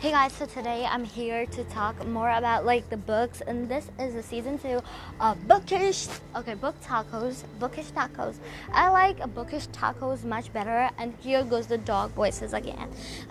Hey 0.00 0.12
guys, 0.12 0.32
so 0.32 0.46
today 0.46 0.86
I'm 0.86 1.04
here 1.04 1.44
to 1.44 1.64
talk 1.64 2.06
more 2.06 2.30
about 2.30 2.64
like 2.64 2.88
the 2.88 2.96
books, 2.96 3.42
and 3.42 3.68
this 3.68 3.90
is 3.98 4.14
the 4.14 4.22
season 4.22 4.58
two 4.58 4.80
of 5.20 5.36
Bookish. 5.46 6.08
Okay, 6.34 6.54
book 6.54 6.74
tacos, 6.80 7.44
bookish 7.58 7.90
tacos. 7.92 8.36
I 8.72 8.88
like 8.88 9.18
bookish 9.34 9.68
tacos 9.68 10.24
much 10.24 10.50
better, 10.54 10.88
and 10.96 11.12
here 11.20 11.44
goes 11.44 11.66
the 11.66 11.76
dog 11.76 12.12
voices 12.12 12.54
again. 12.54 12.88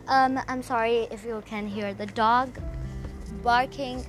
Um, 0.08 0.40
I'm 0.48 0.62
sorry 0.62 1.08
if 1.10 1.26
you 1.26 1.42
can 1.48 1.68
hear 1.68 1.96
the 1.96 2.05
dog 2.05 2.60
barking 3.42 4.06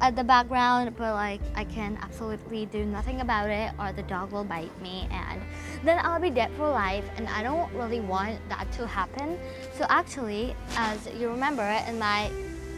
at 0.00 0.16
the 0.16 0.24
background, 0.24 0.96
but 0.96 1.12
like 1.14 1.40
I 1.54 1.64
can 1.64 1.98
absolutely 2.00 2.66
do 2.66 2.84
nothing 2.84 3.20
about 3.20 3.50
it, 3.50 3.72
or 3.78 3.92
the 3.92 4.02
dog 4.02 4.32
will 4.32 4.44
bite 4.44 4.72
me, 4.80 5.08
and 5.10 5.40
then 5.84 6.00
I'll 6.02 6.20
be 6.20 6.30
dead 6.30 6.50
for 6.56 6.68
life. 6.68 7.04
And 7.16 7.28
I 7.28 7.42
don't 7.42 7.72
really 7.74 8.00
want 8.00 8.38
that 8.48 8.70
to 8.72 8.86
happen. 8.86 9.38
So 9.76 9.86
actually, 9.88 10.56
as 10.76 11.06
you 11.18 11.28
remember 11.28 11.62
in 11.86 11.98
my, 11.98 12.30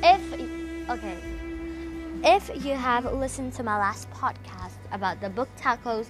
if 0.03 0.91
okay, 0.91 1.17
if 2.25 2.65
you 2.65 2.75
have 2.75 3.05
listened 3.13 3.53
to 3.55 3.63
my 3.63 3.79
last 3.79 4.11
podcast 4.11 4.75
about 4.91 5.21
the 5.21 5.29
book 5.29 5.49
tacos, 5.57 6.09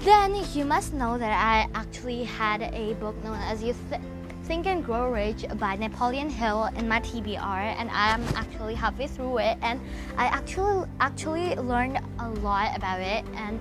then 0.00 0.34
you 0.54 0.64
must 0.64 0.92
know 0.92 1.18
that 1.18 1.32
I 1.32 1.68
actually 1.74 2.24
had 2.24 2.62
a 2.62 2.94
book 2.94 3.16
known 3.24 3.38
as 3.40 3.62
you. 3.62 3.74
Th- 3.90 4.02
Think 4.48 4.66
and 4.66 4.82
Grow 4.82 5.12
Rich 5.12 5.44
by 5.56 5.76
Napoleon 5.76 6.30
Hill 6.30 6.70
in 6.74 6.88
my 6.88 7.00
TBR, 7.00 7.76
and 7.78 7.90
I'm 7.90 8.22
actually 8.34 8.74
halfway 8.74 9.06
through 9.06 9.40
it, 9.40 9.58
and 9.60 9.78
I 10.16 10.24
actually 10.24 10.88
actually 11.00 11.54
learned 11.56 12.00
a 12.18 12.30
lot 12.30 12.74
about 12.74 13.02
it, 13.02 13.26
and 13.34 13.60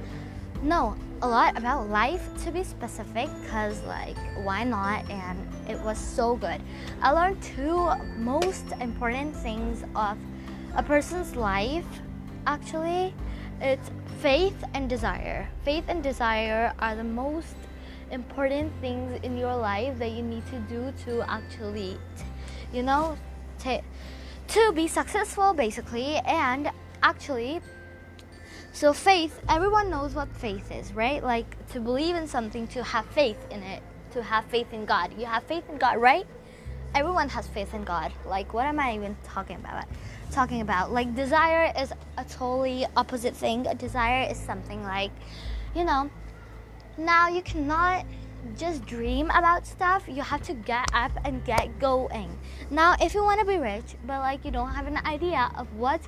no, 0.63 0.95
a 1.21 1.27
lot 1.27 1.57
about 1.57 1.89
life 1.89 2.23
to 2.45 2.51
be 2.51 2.63
specific, 2.63 3.27
cause 3.49 3.83
like 3.83 4.15
why 4.45 4.63
not? 4.63 5.09
And 5.09 5.37
it 5.67 5.77
was 5.81 5.97
so 5.97 6.37
good. 6.37 6.61
I 7.01 7.11
learned 7.11 7.43
two 7.43 7.91
most 8.15 8.71
important 8.79 9.35
things 9.35 9.83
of 9.93 10.17
a 10.73 10.83
person's 10.83 11.35
life. 11.35 11.85
Actually, 12.45 13.13
it's 13.59 13.91
faith 14.21 14.63
and 14.73 14.89
desire. 14.89 15.49
Faith 15.65 15.83
and 15.89 16.01
desire 16.01 16.73
are 16.79 16.95
the 16.95 17.03
most 17.03 17.56
important 18.11 18.71
things 18.81 19.19
in 19.23 19.37
your 19.37 19.55
life 19.55 19.97
that 19.99 20.11
you 20.11 20.21
need 20.21 20.45
to 20.47 20.59
do 20.61 20.93
to 21.05 21.29
actually, 21.29 21.97
you 22.73 22.83
know, 22.83 23.17
to, 23.59 23.81
to 24.47 24.71
be 24.73 24.87
successful 24.87 25.53
basically. 25.53 26.15
And 26.25 26.69
actually, 27.03 27.61
so 28.71 28.93
faith, 28.93 29.41
everyone 29.49 29.89
knows 29.89 30.13
what 30.13 30.27
faith 30.37 30.71
is, 30.71 30.93
right? 30.93 31.23
Like 31.23 31.67
to 31.69 31.79
believe 31.79 32.15
in 32.15 32.27
something, 32.27 32.67
to 32.67 32.83
have 32.83 33.05
faith 33.07 33.37
in 33.49 33.63
it, 33.63 33.81
to 34.11 34.21
have 34.21 34.45
faith 34.45 34.71
in 34.71 34.85
God. 34.85 35.11
You 35.17 35.25
have 35.25 35.43
faith 35.43 35.63
in 35.69 35.77
God, 35.77 35.97
right? 35.97 36.27
Everyone 36.95 37.29
has 37.29 37.47
faith 37.47 37.73
in 37.73 37.83
God. 37.83 38.11
Like, 38.25 38.53
what 38.53 38.65
am 38.65 38.79
I 38.79 38.95
even 38.95 39.17
talking 39.23 39.57
about? 39.57 39.85
Talking 40.31 40.61
about 40.61 40.91
like 40.91 41.15
desire 41.15 41.73
is 41.79 41.91
a 42.17 42.23
totally 42.25 42.85
opposite 42.95 43.35
thing. 43.35 43.67
A 43.67 43.75
desire 43.75 44.29
is 44.29 44.37
something 44.37 44.83
like, 44.83 45.11
you 45.75 45.83
know, 45.83 46.09
now 46.97 47.29
you 47.29 47.41
cannot 47.41 48.05
just 48.57 48.85
dream 48.85 49.29
about 49.31 49.65
stuff. 49.65 50.03
You 50.07 50.21
have 50.21 50.41
to 50.43 50.53
get 50.53 50.85
up 50.93 51.11
and 51.25 51.43
get 51.45 51.79
going. 51.79 52.37
Now, 52.69 52.95
if 53.01 53.13
you 53.13 53.23
want 53.23 53.39
to 53.39 53.45
be 53.45 53.57
rich, 53.57 53.95
but 54.05 54.19
like 54.19 54.45
you 54.45 54.51
don't 54.51 54.69
have 54.69 54.87
an 54.87 54.97
idea 55.05 55.51
of 55.57 55.73
what 55.75 56.01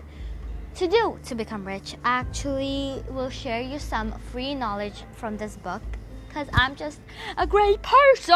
to 0.76 0.88
do 0.88 1.20
to 1.26 1.36
become 1.36 1.66
rich, 1.66 1.96
I 2.04 2.20
actually 2.20 3.04
will 3.10 3.30
share 3.30 3.62
you 3.62 3.80
some 3.80 4.12
free 4.32 4.56
knowledge 4.56 5.04
from 5.14 5.38
this 5.38 5.58
book 5.58 5.82
because 6.28 6.48
I'm 6.54 6.76
just 6.76 7.02
a 7.38 7.46
great 7.46 7.82
person. 7.82 8.36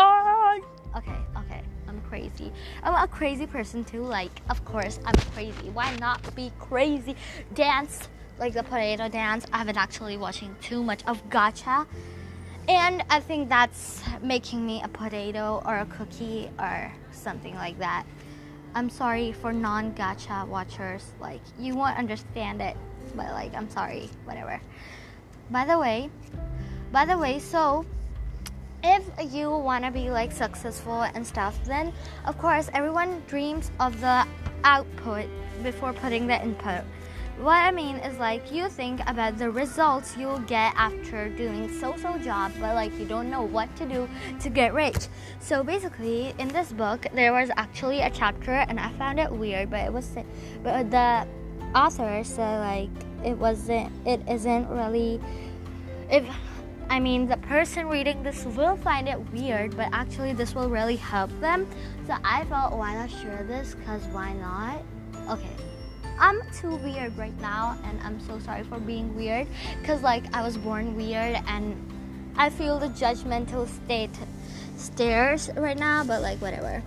Okay, 0.95 1.17
okay, 1.37 1.61
I'm 1.87 2.01
crazy. 2.01 2.51
I'm 2.83 2.93
a 2.93 3.07
crazy 3.07 3.47
person 3.47 3.83
too. 3.83 4.03
Like, 4.03 4.31
of 4.49 4.63
course, 4.65 4.99
I'm 5.05 5.15
crazy. 5.33 5.69
Why 5.69 5.95
not 5.97 6.35
be 6.35 6.51
crazy? 6.59 7.15
Dance 7.53 8.09
like 8.39 8.53
the 8.53 8.63
potato 8.63 9.07
dance. 9.07 9.45
I 9.53 9.59
haven't 9.59 9.77
actually 9.77 10.17
watching 10.17 10.55
too 10.61 10.83
much 10.83 11.03
of 11.05 11.29
Gacha 11.29 11.85
and 12.67 13.03
I 13.09 13.19
think 13.19 13.49
that's 13.49 14.01
making 14.21 14.65
me 14.65 14.81
a 14.83 14.87
potato 14.87 15.61
or 15.65 15.79
a 15.79 15.85
cookie 15.85 16.49
or 16.59 16.91
something 17.11 17.55
like 17.55 17.77
that. 17.79 18.05
I'm 18.75 18.89
sorry 18.89 19.31
for 19.31 19.53
non 19.53 19.93
gacha 19.93 20.47
watchers. 20.47 21.11
Like, 21.19 21.41
you 21.59 21.75
won't 21.75 21.97
understand 21.97 22.61
it, 22.61 22.75
but 23.15 23.27
like, 23.27 23.53
I'm 23.55 23.69
sorry, 23.69 24.09
whatever. 24.25 24.59
By 25.51 25.65
the 25.65 25.77
way, 25.77 26.09
by 26.91 27.05
the 27.05 27.17
way, 27.17 27.39
so 27.39 27.85
if 28.83 29.03
you 29.33 29.49
want 29.49 29.85
to 29.85 29.91
be 29.91 30.09
like 30.09 30.31
successful 30.31 31.03
and 31.03 31.25
stuff, 31.25 31.63
then 31.65 31.93
of 32.25 32.37
course, 32.37 32.69
everyone 32.73 33.21
dreams 33.27 33.71
of 33.79 33.99
the 34.01 34.25
output 34.63 35.27
before 35.61 35.93
putting 35.93 36.27
the 36.27 36.41
input. 36.41 36.83
What 37.39 37.55
I 37.55 37.71
mean 37.71 37.97
is 37.97 38.17
like 38.19 38.51
you 38.51 38.69
think 38.69 39.01
about 39.07 39.37
the 39.37 39.49
results 39.49 40.15
you'll 40.15 40.39
get 40.39 40.73
after 40.77 41.29
doing 41.29 41.67
so-so 41.79 42.17
job, 42.19 42.51
but 42.59 42.75
like 42.75 42.97
you 42.99 43.05
don't 43.05 43.29
know 43.29 43.41
what 43.41 43.75
to 43.77 43.85
do 43.85 44.07
to 44.39 44.49
get 44.49 44.73
rich. 44.73 45.07
So 45.39 45.63
basically, 45.63 46.33
in 46.37 46.47
this 46.47 46.71
book, 46.71 47.05
there 47.13 47.33
was 47.33 47.49
actually 47.57 48.01
a 48.01 48.09
chapter, 48.09 48.51
and 48.51 48.79
I 48.79 48.89
found 48.93 49.19
it 49.19 49.31
weird, 49.31 49.71
but 49.71 49.79
it 49.79 49.91
was, 49.91 50.09
but 50.63 50.91
the 50.91 51.27
author 51.75 52.23
said 52.23 52.59
like 52.59 52.89
it 53.25 53.37
wasn't, 53.37 53.91
it 54.07 54.21
isn't 54.29 54.69
really, 54.69 55.19
if. 56.09 56.23
I 56.89 56.99
mean, 56.99 57.27
the 57.27 57.37
person 57.37 57.87
reading 57.87 58.21
this 58.21 58.45
will 58.45 58.75
find 58.75 59.07
it 59.07 59.17
weird, 59.31 59.75
but 59.75 59.87
actually, 59.93 60.33
this 60.33 60.53
will 60.53 60.69
really 60.69 60.97
help 60.97 61.31
them. 61.39 61.65
So 62.05 62.15
I 62.23 62.43
thought, 62.43 62.77
why 62.77 62.93
not 62.93 63.09
share 63.09 63.43
this? 63.47 63.73
Because 63.73 64.03
why 64.07 64.33
not? 64.33 64.83
Okay. 65.29 65.55
I'm 66.19 66.41
too 66.51 66.75
weird 66.77 67.17
right 67.17 67.37
now, 67.41 67.77
and 67.83 67.99
I'm 68.01 68.19
so 68.21 68.39
sorry 68.39 68.63
for 68.63 68.79
being 68.79 69.15
weird. 69.15 69.47
Cause 69.83 70.01
like 70.01 70.23
I 70.33 70.41
was 70.43 70.57
born 70.57 70.95
weird, 70.95 71.41
and 71.47 72.33
I 72.37 72.49
feel 72.49 72.79
the 72.79 72.89
judgmental 72.89 73.67
state 73.67 74.17
stares 74.77 75.49
right 75.55 75.77
now. 75.77 76.03
But 76.03 76.21
like 76.21 76.39
whatever, 76.39 76.79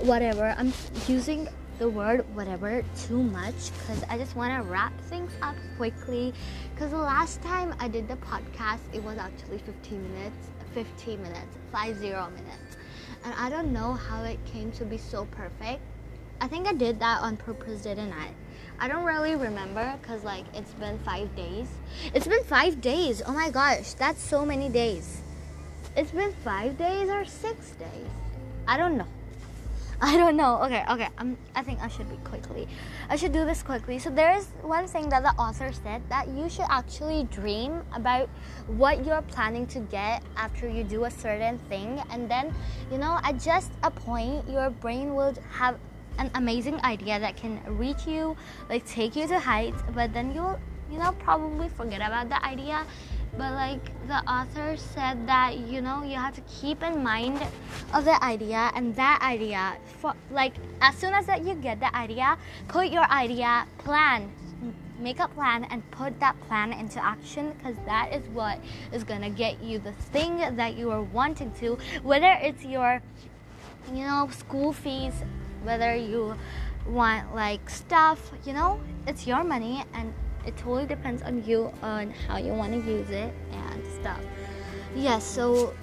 whatever. 0.00 0.54
I'm 0.56 0.72
using 1.06 1.48
the 1.78 1.88
word 1.88 2.24
whatever 2.34 2.82
too 3.06 3.22
much 3.22 3.70
because 3.72 4.02
I 4.08 4.16
just 4.16 4.34
want 4.34 4.54
to 4.54 4.68
wrap 4.68 4.98
things 5.02 5.32
up 5.42 5.56
quickly. 5.76 6.32
Because 6.74 6.90
the 6.90 6.98
last 6.98 7.42
time 7.42 7.74
I 7.80 7.88
did 7.88 8.08
the 8.08 8.16
podcast, 8.16 8.80
it 8.92 9.02
was 9.02 9.18
actually 9.18 9.58
15 9.58 10.12
minutes, 10.12 10.48
15 10.74 11.22
minutes, 11.22 11.56
50 11.72 12.08
minutes. 12.08 12.76
And 13.24 13.34
I 13.34 13.50
don't 13.50 13.72
know 13.72 13.92
how 13.92 14.22
it 14.24 14.38
came 14.46 14.70
to 14.72 14.84
be 14.84 14.98
so 14.98 15.26
perfect 15.26 15.82
I 16.40 16.48
think 16.48 16.66
I 16.66 16.72
did 16.72 17.00
that 17.00 17.22
on 17.22 17.36
purpose, 17.36 17.82
didn't 17.82 18.12
I? 18.12 18.28
I 18.78 18.88
don't 18.88 19.04
really 19.04 19.36
remember 19.36 19.96
because 20.00 20.22
like 20.22 20.44
it's 20.54 20.72
been 20.72 20.98
five 20.98 21.34
days. 21.34 21.66
It's 22.12 22.26
been 22.26 22.44
five 22.44 22.80
days. 22.80 23.22
Oh 23.26 23.32
my 23.32 23.50
gosh, 23.50 23.94
that's 23.94 24.22
so 24.22 24.44
many 24.44 24.68
days. 24.68 25.22
It's 25.96 26.10
been 26.10 26.32
five 26.44 26.76
days 26.76 27.08
or 27.08 27.24
six 27.24 27.70
days. 27.70 28.10
I 28.68 28.76
don't 28.76 28.98
know. 28.98 29.06
I 30.00 30.18
don't 30.18 30.36
know. 30.36 30.62
Okay, 30.64 30.84
okay. 30.90 31.08
I'm, 31.16 31.38
I 31.54 31.62
think 31.62 31.80
I 31.80 31.88
should 31.88 32.10
be 32.10 32.18
quickly. 32.18 32.68
I 33.08 33.16
should 33.16 33.32
do 33.32 33.46
this 33.46 33.62
quickly. 33.62 33.98
So 33.98 34.10
there 34.10 34.36
is 34.36 34.46
one 34.60 34.86
thing 34.86 35.08
that 35.08 35.22
the 35.22 35.32
author 35.40 35.72
said 35.72 36.02
that 36.10 36.28
you 36.28 36.50
should 36.50 36.66
actually 36.68 37.24
dream 37.24 37.82
about 37.94 38.28
what 38.66 39.06
you're 39.06 39.22
planning 39.22 39.66
to 39.68 39.80
get 39.80 40.22
after 40.36 40.68
you 40.68 40.84
do 40.84 41.04
a 41.04 41.10
certain 41.10 41.58
thing, 41.70 42.02
and 42.10 42.30
then 42.30 42.54
you 42.92 42.98
know 42.98 43.18
at 43.24 43.40
just 43.40 43.72
a 43.82 43.90
point 43.90 44.46
your 44.50 44.68
brain 44.68 45.14
will 45.14 45.34
have 45.50 45.78
an 46.18 46.30
amazing 46.34 46.80
idea 46.82 47.18
that 47.20 47.36
can 47.36 47.60
reach 47.66 48.06
you, 48.06 48.36
like 48.68 48.86
take 48.86 49.16
you 49.16 49.26
to 49.28 49.38
heights, 49.38 49.82
but 49.94 50.12
then 50.12 50.34
you'll, 50.34 50.58
you 50.90 50.98
know, 50.98 51.12
probably 51.18 51.68
forget 51.68 52.00
about 52.00 52.28
the 52.28 52.44
idea. 52.44 52.84
But 53.36 53.52
like 53.52 53.84
the 54.08 54.18
author 54.30 54.76
said 54.76 55.26
that 55.26 55.58
you 55.58 55.82
know 55.82 56.02
you 56.02 56.16
have 56.16 56.34
to 56.36 56.40
keep 56.42 56.82
in 56.82 57.02
mind 57.02 57.42
of 57.92 58.04
the 58.04 58.22
idea 58.24 58.70
and 58.74 58.96
that 58.96 59.20
idea 59.20 59.76
for 59.98 60.14
like 60.30 60.54
as 60.80 60.96
soon 60.96 61.12
as 61.12 61.26
that 61.26 61.44
you 61.44 61.54
get 61.54 61.80
the 61.80 61.94
idea, 61.94 62.38
put 62.68 62.88
your 62.88 63.04
idea 63.10 63.66
plan 63.78 64.32
make 64.98 65.20
a 65.20 65.28
plan 65.28 65.64
and 65.64 65.88
put 65.90 66.18
that 66.20 66.38
plan 66.48 66.72
into 66.72 67.02
action 67.04 67.52
because 67.52 67.76
that 67.84 68.12
is 68.12 68.26
what 68.28 68.58
is 68.92 69.04
gonna 69.04 69.30
get 69.30 69.62
you 69.62 69.78
the 69.78 69.92
thing 69.92 70.38
that 70.56 70.76
you 70.76 70.90
are 70.90 71.02
wanting 71.02 71.52
to 71.52 71.78
whether 72.02 72.38
it's 72.40 72.64
your 72.64 73.02
you 73.92 74.04
know 74.06 74.28
school 74.32 74.72
fees 74.72 75.12
whether 75.62 75.94
you 75.94 76.36
want 76.86 77.34
like 77.34 77.68
stuff, 77.68 78.32
you 78.44 78.52
know, 78.52 78.80
it's 79.06 79.26
your 79.26 79.44
money 79.44 79.84
and 79.94 80.12
it 80.46 80.56
totally 80.56 80.86
depends 80.86 81.22
on 81.22 81.44
you 81.44 81.72
on 81.82 82.10
how 82.28 82.36
you 82.38 82.52
want 82.52 82.72
to 82.72 82.78
use 82.78 83.10
it 83.10 83.32
and 83.52 83.82
stuff. 84.00 84.20
Yes, 84.94 85.02
yeah, 85.04 85.18
so 85.18 85.74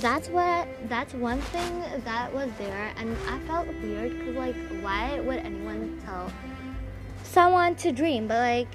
that's 0.00 0.28
what 0.28 0.66
that's 0.88 1.14
one 1.14 1.40
thing 1.40 1.84
that 2.04 2.32
was 2.34 2.50
there 2.58 2.92
and 2.96 3.16
I 3.28 3.38
felt 3.46 3.68
weird 3.82 4.18
cuz 4.24 4.34
like 4.34 4.56
why 4.80 5.20
would 5.20 5.38
anyone 5.38 6.00
tell 6.04 6.32
someone 7.22 7.76
to 7.76 7.92
dream 7.92 8.26
but 8.26 8.38
like 8.38 8.68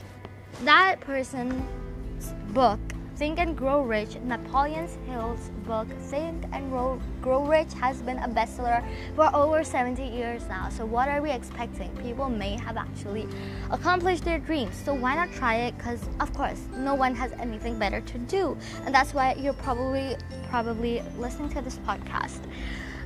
that 0.63 1.01
person's 1.01 2.33
book 2.53 2.79
Think 3.21 3.37
and 3.37 3.55
Grow 3.55 3.83
Rich, 3.83 4.17
Napoleon 4.23 4.87
Hill's 5.05 5.51
book 5.67 5.87
Think 6.09 6.43
and 6.53 6.71
Grow, 6.71 7.45
Rich 7.45 7.71
has 7.73 8.01
been 8.01 8.17
a 8.17 8.27
bestseller 8.27 8.83
for 9.15 9.29
over 9.35 9.63
70 9.63 10.03
years 10.03 10.47
now. 10.47 10.69
So 10.69 10.87
what 10.87 11.07
are 11.07 11.21
we 11.21 11.29
expecting? 11.29 11.95
People 11.97 12.31
may 12.31 12.57
have 12.57 12.77
actually 12.77 13.27
accomplished 13.69 14.25
their 14.25 14.39
dreams. 14.39 14.75
So 14.75 14.95
why 14.95 15.13
not 15.13 15.31
try 15.33 15.57
it? 15.57 15.77
Because 15.77 16.01
of 16.19 16.33
course, 16.33 16.63
no 16.75 16.95
one 16.95 17.13
has 17.13 17.31
anything 17.33 17.77
better 17.77 18.01
to 18.01 18.17
do, 18.17 18.57
and 18.85 18.95
that's 18.95 19.13
why 19.13 19.35
you're 19.35 19.53
probably 19.53 20.15
probably 20.49 21.03
listening 21.19 21.49
to 21.49 21.61
this 21.61 21.77
podcast. 21.85 22.39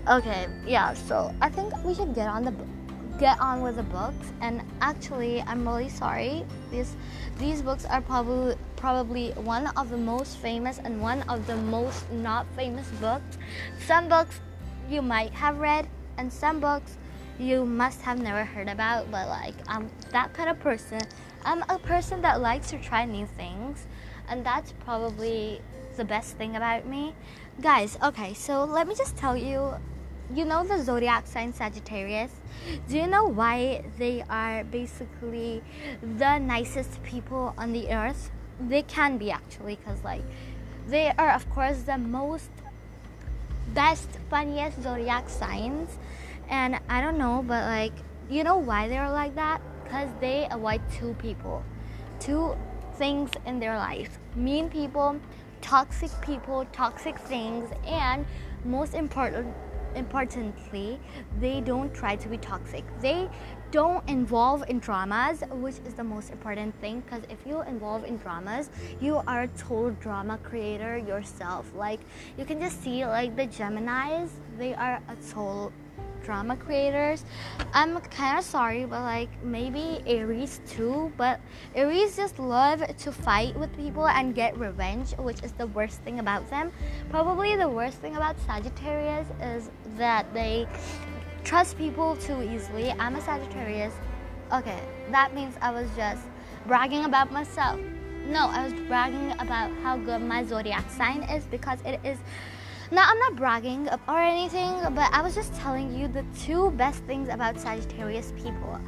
Okay, 0.08 0.48
yeah. 0.66 0.94
So 0.94 1.36
I 1.42 1.50
think 1.50 1.74
we 1.84 1.94
should 1.94 2.16
get 2.16 2.30
on 2.30 2.46
the 2.46 2.54
get 3.18 3.40
on 3.40 3.62
with 3.62 3.78
the 3.78 3.84
books. 3.84 4.32
And 4.42 4.62
actually, 4.82 5.42
I'm 5.42 5.68
really 5.68 5.90
sorry. 5.90 6.46
These 6.72 6.96
these 7.38 7.62
books 7.62 7.86
are 7.86 8.02
probably 8.02 8.56
probably 8.76 9.32
one 9.32 9.68
of 9.78 9.90
the 9.90 9.98
most 9.98 10.38
famous 10.38 10.80
and 10.80 11.02
one 11.02 11.22
of 11.24 11.48
the 11.48 11.56
most 11.56 12.12
not 12.12 12.46
famous 12.56 12.88
books. 13.02 13.38
Some 13.86 14.10
books 14.10 14.40
you 14.90 15.02
might 15.02 15.32
have 15.32 15.60
read, 15.60 15.88
and 16.18 16.32
some 16.32 16.60
books 16.60 16.98
you 17.40 17.66
must 17.66 18.02
have 18.02 18.20
never 18.20 18.44
heard 18.44 18.70
about. 18.70 19.12
But 19.12 19.28
like, 19.28 19.56
I'm 19.68 19.90
that 20.12 20.34
kind 20.34 20.50
of 20.50 20.60
person. 20.60 21.02
I'm 21.44 21.64
a 21.70 21.78
person 21.80 22.22
that 22.22 22.42
likes 22.42 22.70
to 22.72 22.80
try 22.80 23.06
new 23.06 23.26
things, 23.26 23.86
and 24.28 24.46
that's 24.46 24.72
probably 24.84 25.62
the 25.96 26.06
best 26.06 26.38
thing 26.38 26.56
about 26.56 26.86
me. 26.86 27.14
Guys, 27.62 27.98
okay, 28.04 28.34
so 28.34 28.66
let 28.66 28.88
me 28.88 28.96
just 28.96 29.16
tell 29.16 29.38
you 29.38 29.76
you 30.34 30.46
know 30.46 30.64
the 30.64 30.82
zodiac 30.84 31.28
sign 31.28 31.54
Sagittarius? 31.54 32.32
Do 32.88 32.98
you 32.98 33.08
know 33.08 33.26
why 33.26 33.84
they 33.98 34.24
are 34.30 34.64
basically 34.64 35.62
the 36.02 36.38
nicest 36.40 37.02
people 37.04 37.54
on 37.58 37.74
the 37.74 37.90
earth? 37.90 38.32
They 38.60 38.84
can 38.84 39.18
be 39.18 39.32
actually, 39.32 39.76
because 39.76 40.04
like 40.04 40.24
they 40.88 41.12
are, 41.18 41.32
of 41.32 41.50
course, 41.50 41.84
the 41.84 41.98
most 41.98 42.50
best, 43.74 44.10
funniest 44.30 44.82
zodiac 44.82 45.30
signs. 45.30 45.98
And 46.50 46.80
I 46.90 47.02
don't 47.02 47.18
know, 47.18 47.44
but 47.46 47.64
like, 47.66 47.94
you 48.30 48.44
know 48.44 48.58
why 48.58 48.88
they're 48.88 49.10
like 49.10 49.36
that? 49.36 49.62
Because 49.84 50.10
they 50.20 50.48
avoid 50.52 50.82
two 50.92 51.16
people, 51.20 51.64
two 52.20 52.56
things 52.96 53.32
in 53.46 53.60
their 53.60 53.78
life 53.78 54.20
mean 54.36 54.70
people, 54.70 55.20
toxic 55.62 56.12
people, 56.22 56.66
toxic 56.72 57.18
things, 57.20 57.70
and 57.86 58.26
most 58.64 58.94
important 58.94 59.54
importantly, 59.96 61.00
they 61.40 61.62
don't 61.62 61.94
try 61.94 62.16
to 62.16 62.30
be 62.30 62.38
toxic. 62.38 62.84
They 63.02 63.30
don't 63.72 64.08
involve 64.10 64.64
in 64.70 64.80
dramas, 64.80 65.44
which 65.52 65.76
is 65.86 65.94
the 65.94 66.04
most 66.04 66.32
important 66.32 66.80
thing. 66.82 67.02
Because 67.02 67.24
if 67.30 67.40
you 67.46 67.62
involve 67.64 68.04
in 68.06 68.18
dramas, 68.18 68.70
you 69.02 69.22
are 69.28 69.44
a 69.44 69.48
total 69.50 69.92
drama 69.92 70.38
creator 70.44 70.98
yourself. 70.98 71.72
Like 71.76 72.00
you 72.38 72.46
can 72.46 72.60
just 72.60 72.82
see, 72.84 73.06
like 73.06 73.36
the 73.36 73.48
Gemini's, 73.48 74.32
they 74.58 74.74
are 74.74 75.02
a 75.08 75.16
total 75.30 75.72
drama 76.26 76.58
creators. 76.58 77.24
I'm 77.74 78.00
kind 78.02 78.40
of 78.40 78.44
sorry, 78.44 78.86
but 78.86 79.02
like 79.02 79.30
maybe 79.44 80.02
Aries 80.08 80.60
too. 80.68 81.14
But 81.16 81.40
Aries 81.76 82.16
just 82.18 82.40
love 82.40 82.84
to 82.98 83.12
fight 83.12 83.56
with 83.58 83.74
people 83.78 84.08
and 84.08 84.34
get 84.34 84.58
revenge, 84.58 85.14
which 85.18 85.42
is 85.44 85.52
the 85.54 85.68
worst 85.68 86.02
thing 86.02 86.20
about 86.20 86.50
them. 86.50 86.72
Probably 87.10 87.56
the 87.56 87.70
worst 87.70 87.98
thing 88.00 88.16
about 88.16 88.36
Sagittarius 88.46 89.28
is 89.42 89.70
that 89.98 90.34
they 90.34 90.68
trust 91.44 91.78
people 91.78 92.16
too 92.18 92.42
easily. 92.42 92.92
I'm 92.92 93.16
a 93.16 93.22
Sagittarius. 93.22 93.94
Okay, 94.52 94.82
that 95.12 95.34
means 95.34 95.56
I 95.62 95.72
was 95.72 95.88
just 95.96 96.24
bragging 96.66 97.06
about 97.06 97.32
myself. 97.32 97.80
No, 98.28 98.48
I 98.48 98.64
was 98.64 98.74
bragging 98.88 99.32
about 99.34 99.72
how 99.84 99.98
good 99.98 100.22
my 100.22 100.44
zodiac 100.44 100.90
sign 100.90 101.22
is 101.24 101.46
because 101.46 101.78
it 101.86 102.00
is 102.04 102.18
now, 102.96 103.10
I'm 103.10 103.20
not 103.20 103.36
bragging 103.36 103.90
or 104.08 104.20
anything, 104.20 104.74
but 104.96 105.12
I 105.12 105.22
was 105.22 105.36
just 105.36 105.54
telling 105.56 105.94
you 105.94 106.08
the 106.08 106.26
two 106.40 106.72
best 106.72 107.04
things 107.04 107.28
about 107.28 107.60
Sagittarius 107.60 108.32
people. 108.42 108.80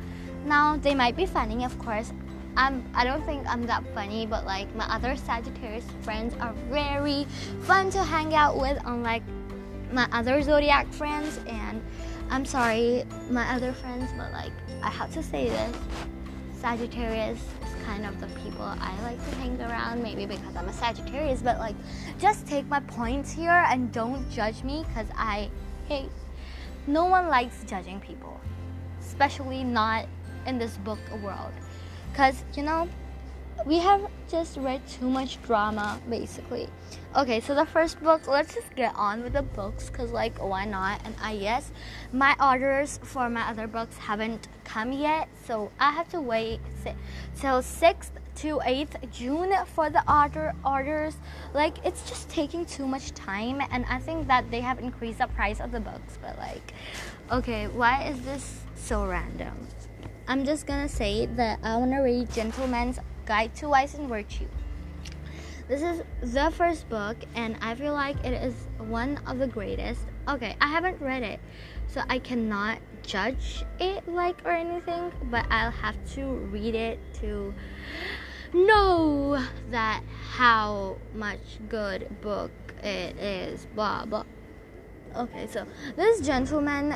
Now, 0.46 0.78
they 0.78 0.96
might 0.96 1.18
be 1.18 1.26
funny, 1.26 1.66
of 1.66 1.78
course. 1.78 2.14
I'm, 2.56 2.84
I 2.96 3.04
don't 3.04 3.24
think 3.26 3.46
I'm 3.48 3.66
that 3.68 3.84
funny, 3.94 4.26
but 4.26 4.46
like 4.46 4.74
my 4.76 4.86
other 4.86 5.18
Sagittarius 5.18 5.84
friends 6.02 6.34
are 6.40 6.54
very 6.72 7.28
fun 7.62 7.90
to 7.92 8.04
hang 8.04 8.34
out 8.34 8.58
with, 8.58 8.80
unlike 8.86 9.24
my 9.92 10.08
other 10.14 10.42
zodiac 10.42 10.92
friends. 10.94 11.40
And 11.46 11.84
I'm 12.30 12.46
sorry, 12.46 13.04
my 13.30 13.54
other 13.54 13.74
friends, 13.74 14.10
but 14.18 14.32
like 14.32 14.54
I 14.82 14.90
have 14.90 15.14
to 15.16 15.22
say 15.22 15.50
this 15.50 15.76
Sagittarius 16.60 17.40
kind 17.88 18.06
of 18.06 18.20
the 18.20 18.28
people 18.42 18.66
I 18.66 18.94
like 19.02 19.18
to 19.30 19.36
hang 19.38 19.60
around, 19.62 20.04
maybe 20.04 20.26
because 20.26 20.56
I'm 20.58 20.68
a 20.68 20.74
Sagittarius, 20.74 21.42
but 21.42 21.58
like 21.58 21.76
just 22.20 22.46
take 22.46 22.68
my 22.68 22.82
points 22.82 23.32
here 23.32 23.64
and 23.70 23.92
don't 23.94 24.30
judge 24.30 24.62
me 24.64 24.84
because 24.88 25.08
I 25.16 25.50
hate. 25.88 26.10
No 26.86 27.06
one 27.06 27.30
likes 27.30 27.64
judging 27.66 28.02
people, 28.02 28.40
especially 29.00 29.64
not 29.64 30.06
in 30.46 30.58
this 30.58 30.76
book 30.78 31.00
world. 31.24 31.54
Because, 32.12 32.44
you 32.56 32.64
know, 32.64 32.90
we 33.66 33.80
have 33.80 34.02
just 34.30 34.58
read 34.58 34.86
too 34.88 35.10
much 35.10 35.42
drama 35.44 36.00
basically 36.10 36.68
okay 37.18 37.40
so 37.40 37.56
the 37.56 37.66
first 37.66 38.00
book 38.04 38.28
let's 38.28 38.54
just 38.54 38.76
get 38.76 38.94
on 38.96 39.24
with 39.24 39.34
the 39.34 39.42
books 39.42 39.90
because 39.90 40.12
like 40.12 40.38
why 40.38 40.66
not? 40.66 41.02
And 41.04 41.16
i 41.20 41.32
yes 41.32 41.72
my 42.14 42.36
orders 42.40 43.00
for 43.02 43.28
my 43.28 43.42
other 43.50 43.66
books 43.66 43.98
haven't 43.98 44.48
come 44.64 44.92
yet 44.92 45.28
so 45.44 45.72
i 45.80 45.90
have 45.90 46.08
to 46.10 46.22
wait 46.22 46.60
till 47.36 47.64
6th 47.64 48.12
to 48.36 48.60
8th 48.60 49.12
june 49.12 49.52
for 49.66 49.90
the 49.90 50.04
order 50.08 50.54
orders. 50.64 51.18
Like 51.56 51.84
it's 51.84 52.08
just 52.08 52.30
taking 52.30 52.68
too 52.68 52.86
much 52.86 53.12
time 53.16 53.64
and 53.72 53.84
i 53.90 53.98
think 53.98 54.28
that 54.28 54.52
they 54.52 54.62
have 54.62 54.78
increased 54.78 55.18
the 55.18 55.28
price 55.28 55.60
of 55.60 55.72
the 55.72 55.80
books 55.80 56.20
but 56.22 56.38
like 56.38 56.72
okay 57.32 57.68
why 57.68 58.04
is 58.04 58.22
this 58.22 58.62
so 58.76 59.08
random? 59.08 59.68
I'm 60.28 60.46
just 60.46 60.68
gonna 60.68 60.90
say 60.90 61.26
that 61.26 61.58
i 61.64 61.78
want 61.78 61.94
to 61.94 62.02
read 62.02 62.32
gentleman's 62.32 63.00
Guide 63.26 63.56
to 63.56 63.68
Vice 63.68 63.96
and 63.96 64.08
Virtue. 64.08 64.48
This 65.68 65.82
is 65.82 66.02
the 66.22 66.50
first 66.52 66.88
book, 66.88 67.18
and 67.36 67.58
I 67.62 67.76
feel 67.76 67.92
like 67.92 68.24
it 68.24 68.32
is 68.42 68.56
one 68.78 69.20
of 69.28 69.38
the 69.38 69.48
greatest. 69.48 70.00
Okay, 70.26 70.56
I 70.62 70.68
haven't 70.68 71.02
read 71.02 71.24
it, 71.24 71.42
so 71.88 72.02
I 72.08 72.20
cannot 72.20 72.80
judge 73.04 73.66
it 73.78 74.08
like 74.08 74.42
or 74.46 74.52
anything, 74.52 75.12
but 75.30 75.46
I'll 75.50 75.72
have 75.72 75.98
to 76.16 76.24
read 76.26 76.74
it 76.74 77.00
to 77.16 77.54
know 78.54 79.44
that 79.72 80.04
how 80.32 80.98
much 81.14 81.60
good 81.68 82.22
book 82.22 82.52
it 82.82 83.18
is. 83.18 83.68
Blah 83.76 84.06
blah. 84.06 84.24
Okay, 85.18 85.48
so 85.48 85.66
this 85.98 86.26
gentleman 86.26 86.96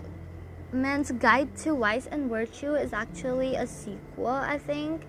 Man's 0.72 1.12
Guide 1.12 1.58
to 1.58 1.76
Vice 1.76 2.08
and 2.08 2.30
Virtue 2.30 2.76
is 2.76 2.94
actually 2.94 3.56
a 3.56 3.68
sequel, 3.68 4.28
I 4.28 4.58
think, 4.58 5.02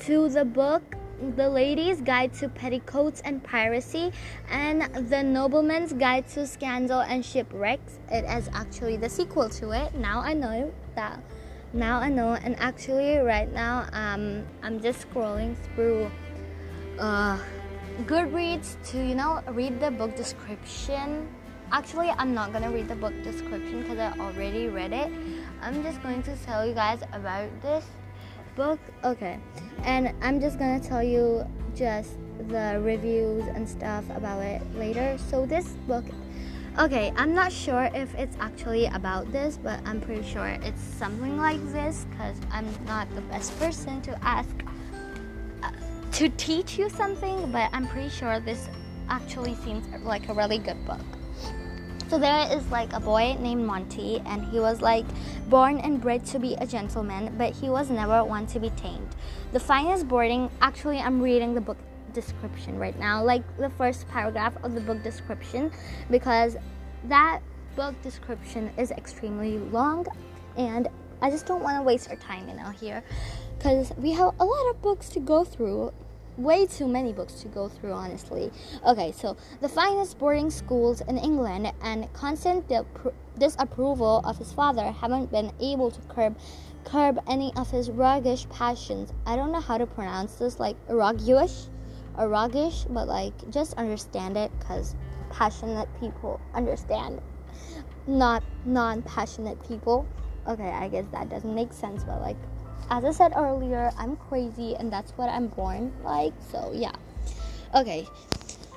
to 0.00 0.28
the 0.28 0.44
book 0.44 0.94
The 1.36 1.48
Lady's 1.48 2.00
Guide 2.00 2.32
to 2.34 2.48
Petticoats 2.48 3.20
and 3.24 3.42
Piracy 3.42 4.12
and 4.48 4.82
The 5.10 5.22
Nobleman's 5.22 5.92
Guide 5.92 6.28
to 6.28 6.46
Scandal 6.46 7.00
and 7.00 7.24
Shipwrecks. 7.24 7.98
It 8.10 8.24
is 8.24 8.48
actually 8.52 8.96
the 8.96 9.08
sequel 9.08 9.48
to 9.50 9.70
it. 9.70 9.94
Now 9.94 10.20
I 10.20 10.34
know 10.34 10.72
that. 10.94 11.20
Now 11.72 11.98
I 11.98 12.08
know, 12.08 12.32
and 12.32 12.58
actually, 12.58 13.18
right 13.18 13.52
now, 13.52 13.88
um, 13.92 14.46
I'm 14.62 14.80
just 14.80 15.10
scrolling 15.10 15.54
through 15.74 16.10
uh, 16.98 17.38
Goodreads 18.06 18.76
to, 18.90 18.98
you 18.98 19.14
know, 19.14 19.42
read 19.48 19.78
the 19.80 19.90
book 19.90 20.16
description 20.16 21.28
Actually, 21.70 22.08
I'm 22.08 22.32
not 22.32 22.52
gonna 22.52 22.70
read 22.70 22.88
the 22.88 22.94
book 22.94 23.12
description 23.22 23.82
because 23.82 23.98
I 23.98 24.18
already 24.18 24.68
read 24.68 24.92
it. 24.92 25.12
I'm 25.60 25.82
just 25.82 26.02
going 26.02 26.22
to 26.22 26.34
tell 26.36 26.66
you 26.66 26.72
guys 26.72 27.02
about 27.12 27.50
this 27.60 27.84
book. 28.58 28.80
Okay, 29.04 29.38
and 29.84 30.12
I'm 30.20 30.40
just 30.40 30.58
gonna 30.58 30.80
tell 30.80 31.02
you 31.02 31.46
just 31.74 32.18
the 32.48 32.80
reviews 32.82 33.46
and 33.54 33.66
stuff 33.66 34.04
about 34.10 34.40
it 34.42 34.60
later. 34.74 35.16
So, 35.30 35.46
this 35.46 35.68
book, 35.86 36.04
okay, 36.78 37.12
I'm 37.16 37.32
not 37.34 37.52
sure 37.52 37.88
if 37.94 38.12
it's 38.16 38.36
actually 38.40 38.86
about 38.86 39.30
this, 39.30 39.56
but 39.56 39.80
I'm 39.86 40.00
pretty 40.00 40.28
sure 40.28 40.48
it's 40.48 40.82
something 40.82 41.38
like 41.38 41.62
this 41.72 42.06
because 42.10 42.36
I'm 42.50 42.68
not 42.84 43.08
the 43.14 43.22
best 43.32 43.56
person 43.60 44.02
to 44.02 44.18
ask 44.24 44.50
uh, 45.62 45.70
to 46.12 46.28
teach 46.30 46.76
you 46.76 46.90
something, 46.90 47.52
but 47.52 47.70
I'm 47.72 47.86
pretty 47.86 48.10
sure 48.10 48.40
this 48.40 48.68
actually 49.08 49.54
seems 49.54 49.86
like 50.02 50.28
a 50.28 50.34
really 50.34 50.58
good 50.58 50.84
book. 50.84 51.17
So 52.08 52.18
there 52.18 52.50
is 52.56 52.66
like 52.70 52.92
a 52.94 53.00
boy 53.00 53.36
named 53.38 53.66
Monty, 53.66 54.20
and 54.24 54.42
he 54.46 54.60
was 54.60 54.80
like 54.80 55.04
born 55.50 55.78
and 55.78 56.00
bred 56.00 56.24
to 56.26 56.38
be 56.38 56.54
a 56.54 56.66
gentleman, 56.66 57.34
but 57.36 57.54
he 57.54 57.68
was 57.68 57.90
never 57.90 58.24
one 58.24 58.46
to 58.48 58.58
be 58.58 58.70
tamed. 58.70 59.14
The 59.52 59.60
finest 59.60 60.08
boarding, 60.08 60.50
actually, 60.62 60.98
I'm 60.98 61.20
reading 61.20 61.54
the 61.54 61.60
book 61.60 61.76
description 62.14 62.78
right 62.78 62.98
now, 62.98 63.22
like 63.22 63.42
the 63.58 63.68
first 63.68 64.08
paragraph 64.08 64.54
of 64.62 64.74
the 64.74 64.80
book 64.80 65.02
description, 65.02 65.70
because 66.10 66.56
that 67.04 67.40
book 67.76 67.94
description 68.02 68.70
is 68.78 68.90
extremely 68.92 69.58
long, 69.58 70.06
and 70.56 70.88
I 71.20 71.30
just 71.30 71.44
don't 71.44 71.62
want 71.62 71.76
to 71.76 71.82
waste 71.82 72.08
our 72.08 72.16
time, 72.16 72.48
you 72.48 72.54
know, 72.54 72.70
here, 72.70 73.04
because 73.58 73.92
we 73.98 74.12
have 74.12 74.32
a 74.40 74.44
lot 74.44 74.70
of 74.70 74.80
books 74.80 75.10
to 75.10 75.20
go 75.20 75.44
through. 75.44 75.92
Way 76.38 76.66
too 76.66 76.88
many 76.88 77.12
books 77.12 77.34
to 77.34 77.48
go 77.48 77.68
through, 77.68 77.92
honestly. 77.92 78.50
Okay, 78.86 79.12
so 79.12 79.36
the 79.60 79.68
finest 79.68 80.18
boarding 80.18 80.50
schools 80.50 81.02
in 81.02 81.18
England 81.18 81.72
and 81.82 82.10
constant 82.14 82.70
disapproval 83.36 84.22
of 84.24 84.38
his 84.38 84.52
father 84.52 84.92
haven't 84.92 85.30
been 85.30 85.52
able 85.60 85.90
to 85.90 86.00
curb 86.02 86.36
curb 86.84 87.18
any 87.26 87.52
of 87.56 87.70
his 87.70 87.90
roguish 87.90 88.48
passions. 88.48 89.12
I 89.26 89.36
don't 89.36 89.52
know 89.52 89.60
how 89.60 89.76
to 89.76 89.86
pronounce 89.86 90.36
this, 90.36 90.58
like 90.58 90.76
roguish 90.88 91.66
or 92.16 92.28
but 92.28 93.06
like 93.06 93.50
just 93.50 93.74
understand 93.74 94.36
it 94.36 94.50
because 94.58 94.94
passionate 95.30 95.88
people 96.00 96.40
understand, 96.54 97.20
not 98.06 98.42
non-passionate 98.64 99.62
people. 99.68 100.06
Okay, 100.46 100.70
I 100.70 100.88
guess 100.88 101.04
that 101.12 101.28
doesn't 101.28 101.54
make 101.54 101.72
sense, 101.72 102.04
but 102.04 102.22
like 102.22 102.38
as 102.90 103.04
I 103.04 103.12
said 103.12 103.32
earlier, 103.36 103.90
I'm 103.98 104.16
crazy 104.16 104.74
and 104.76 104.92
that's 104.92 105.12
what 105.12 105.28
I'm 105.28 105.48
born 105.48 105.92
like. 106.02 106.32
So, 106.50 106.72
yeah. 106.74 106.92
Okay. 107.74 108.06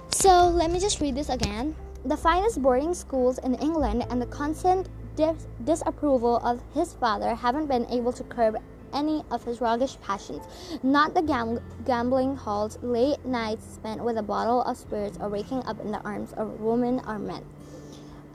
So, 0.09 0.49
let 0.49 0.71
me 0.71 0.79
just 0.79 0.99
read 0.99 1.15
this 1.15 1.29
again. 1.29 1.75
The 2.05 2.17
finest 2.17 2.61
boarding 2.61 2.93
schools 2.93 3.37
in 3.39 3.55
England 3.55 4.05
and 4.09 4.21
the 4.21 4.25
constant 4.25 4.89
dis- 5.15 5.47
disapproval 5.63 6.37
of 6.37 6.61
his 6.73 6.93
father 6.93 7.35
haven't 7.35 7.67
been 7.67 7.85
able 7.89 8.11
to 8.13 8.23
curb 8.23 8.57
any 8.93 9.23
of 9.31 9.43
his 9.43 9.61
roguish 9.61 9.97
passions. 10.01 10.43
Not 10.83 11.13
the 11.13 11.21
gam- 11.21 11.61
gambling 11.85 12.35
halls, 12.35 12.77
late 12.81 13.23
nights 13.25 13.65
spent 13.65 14.03
with 14.03 14.17
a 14.17 14.23
bottle 14.23 14.61
of 14.63 14.77
spirits, 14.77 15.17
or 15.21 15.29
waking 15.29 15.63
up 15.65 15.79
in 15.79 15.91
the 15.91 16.01
arms 16.01 16.33
of 16.33 16.59
women 16.59 17.01
or 17.07 17.17
men. 17.17 17.43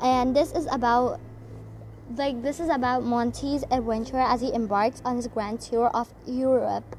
And 0.01 0.35
this 0.35 0.53
is 0.53 0.67
about 0.71 1.21
like 2.15 2.43
this 2.43 2.61
is 2.61 2.69
about 2.69 3.03
Monty's 3.05 3.65
adventure 3.71 4.19
as 4.19 4.41
he 4.41 4.53
embarks 4.55 5.03
on 5.05 5.17
his 5.17 5.27
grand 5.27 5.61
tour 5.61 5.89
of 5.89 6.13
Europe 6.27 6.97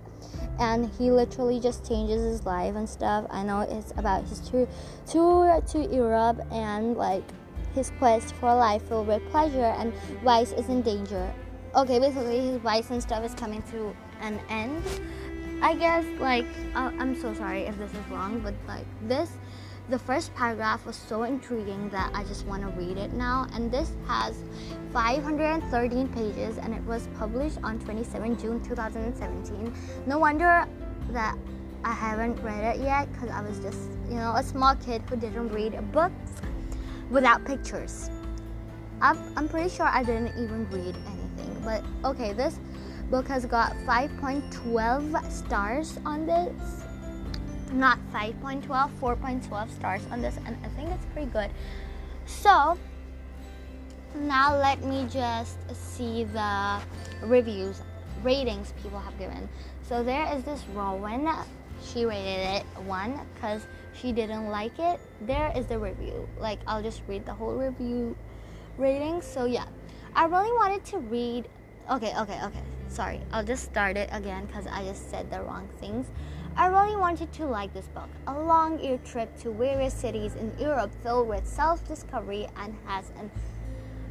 and 0.59 0.89
he 0.97 1.11
literally 1.11 1.59
just 1.59 1.87
changes 1.87 2.21
his 2.21 2.45
life 2.45 2.75
and 2.75 2.89
stuff. 2.89 3.25
I 3.29 3.43
know 3.43 3.61
it's 3.61 3.91
about 3.95 4.25
his 4.25 4.39
tour, 4.39 4.67
tour 5.05 5.61
to 5.67 5.79
Europe 5.85 6.41
and 6.51 6.97
like 6.97 7.23
his 7.73 7.91
quest 7.99 8.33
for 8.35 8.49
a 8.49 8.55
life 8.55 8.81
filled 8.83 9.07
with 9.07 9.21
pleasure 9.29 9.75
and 9.77 9.93
vice 10.23 10.51
is 10.51 10.67
in 10.67 10.81
danger. 10.81 11.33
Okay, 11.75 11.99
basically 11.99 12.39
his 12.39 12.57
vice 12.57 12.89
and 12.89 13.01
stuff 13.01 13.23
is 13.23 13.33
coming 13.35 13.61
to 13.71 13.95
an 14.21 14.39
end. 14.49 14.83
I 15.61 15.75
guess 15.75 16.05
like 16.19 16.47
I'm 16.75 17.19
so 17.19 17.33
sorry 17.33 17.61
if 17.61 17.77
this 17.77 17.91
is 17.91 18.09
wrong, 18.09 18.39
but 18.39 18.53
like 18.67 18.85
this 19.07 19.29
the 19.89 19.97
first 19.97 20.35
paragraph 20.35 20.85
was 20.85 20.95
so 20.95 21.23
intriguing 21.23 21.89
that 21.89 22.11
I 22.13 22.23
just 22.25 22.45
want 22.45 22.61
to 22.63 22.69
read 22.79 22.97
it 22.97 23.13
now. 23.13 23.47
And 23.53 23.71
this 23.71 23.91
has 24.07 24.43
513 24.91 26.09
pages 26.09 26.57
and 26.57 26.73
it 26.73 26.83
was 26.83 27.07
published 27.17 27.57
on 27.63 27.79
27 27.79 28.37
June 28.37 28.61
2017. 28.63 29.73
No 30.05 30.19
wonder 30.19 30.67
that 31.11 31.37
I 31.83 31.93
haven't 31.93 32.41
read 32.43 32.75
it 32.75 32.81
yet 32.81 33.11
because 33.13 33.29
I 33.29 33.41
was 33.41 33.59
just, 33.59 33.79
you 34.09 34.15
know, 34.15 34.33
a 34.35 34.43
small 34.43 34.75
kid 34.75 35.03
who 35.09 35.15
didn't 35.15 35.49
read 35.49 35.91
books 35.93 36.41
without 37.09 37.45
pictures. 37.45 38.09
I'm, 38.99 39.17
I'm 39.37 39.47
pretty 39.47 39.69
sure 39.69 39.85
I 39.85 40.03
didn't 40.03 40.33
even 40.41 40.67
read 40.69 40.95
anything. 40.95 41.61
But 41.63 41.83
okay, 42.03 42.33
this 42.33 42.59
book 43.09 43.27
has 43.29 43.45
got 43.45 43.71
5.12 43.85 45.31
stars 45.31 45.97
on 46.05 46.25
this 46.25 46.86
not 47.71 47.99
5.12 48.13 48.67
4.12 48.99 49.69
stars 49.71 50.01
on 50.11 50.21
this 50.21 50.37
and 50.45 50.57
i 50.63 50.67
think 50.69 50.89
it's 50.91 51.05
pretty 51.13 51.29
good. 51.31 51.49
So 52.25 52.77
now 54.15 54.57
let 54.57 54.83
me 54.83 55.07
just 55.09 55.57
see 55.73 56.25
the 56.25 56.81
reviews 57.21 57.81
ratings 58.23 58.73
people 58.81 58.99
have 58.99 59.17
given. 59.17 59.47
So 59.83 60.03
there 60.03 60.33
is 60.35 60.43
this 60.43 60.63
rowan. 60.73 61.29
She 61.83 62.05
rated 62.05 62.61
it 62.61 62.63
one 62.85 63.19
because 63.33 63.61
she 63.93 64.11
didn't 64.11 64.49
like 64.49 64.77
it. 64.79 64.99
There 65.21 65.51
is 65.55 65.67
the 65.67 65.79
review. 65.79 66.27
Like 66.39 66.59
i'll 66.67 66.83
just 66.83 67.01
read 67.07 67.25
the 67.25 67.33
whole 67.33 67.53
review 67.53 68.15
rating. 68.77 69.21
So 69.21 69.45
yeah. 69.45 69.65
I 70.15 70.25
really 70.25 70.51
wanted 70.51 70.83
to 70.85 70.97
read 70.99 71.47
okay 71.91 72.13
okay 72.17 72.39
okay. 72.43 72.63
Sorry. 72.89 73.21
I'll 73.31 73.43
just 73.43 73.63
start 73.63 73.97
it 73.97 74.09
again 74.11 74.45
because 74.45 74.67
i 74.67 74.83
just 74.83 75.09
said 75.09 75.29
the 75.31 75.41
wrong 75.41 75.69
things 75.79 76.07
I 76.57 76.67
really 76.67 76.95
wanted 76.95 77.31
to 77.33 77.45
like 77.45 77.71
this 77.73 77.85
book. 77.89 78.09
A 78.25 78.33
long 78.33 78.79
year 78.79 78.97
trip 79.05 79.37
to 79.41 79.51
various 79.51 79.93
cities 79.93 80.33
in 80.33 80.51
Europe 80.59 80.91
filled 81.03 81.27
with 81.27 81.45
self 81.45 81.87
discovery 81.87 82.47
and 82.57 82.75
has 82.87 83.11
an 83.19 83.29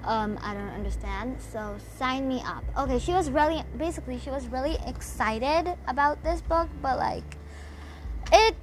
um, 0.04 0.38
I 0.40 0.54
don't 0.54 0.68
understand. 0.68 1.42
So 1.42 1.76
sign 1.98 2.28
me 2.28 2.40
up. 2.46 2.62
Okay, 2.78 3.00
she 3.00 3.12
was 3.12 3.30
really 3.30 3.64
basically 3.76 4.20
she 4.20 4.30
was 4.30 4.46
really 4.46 4.78
excited 4.86 5.76
about 5.88 6.22
this 6.22 6.40
book, 6.40 6.68
but 6.80 6.98
like 6.98 7.36
it 8.32 8.56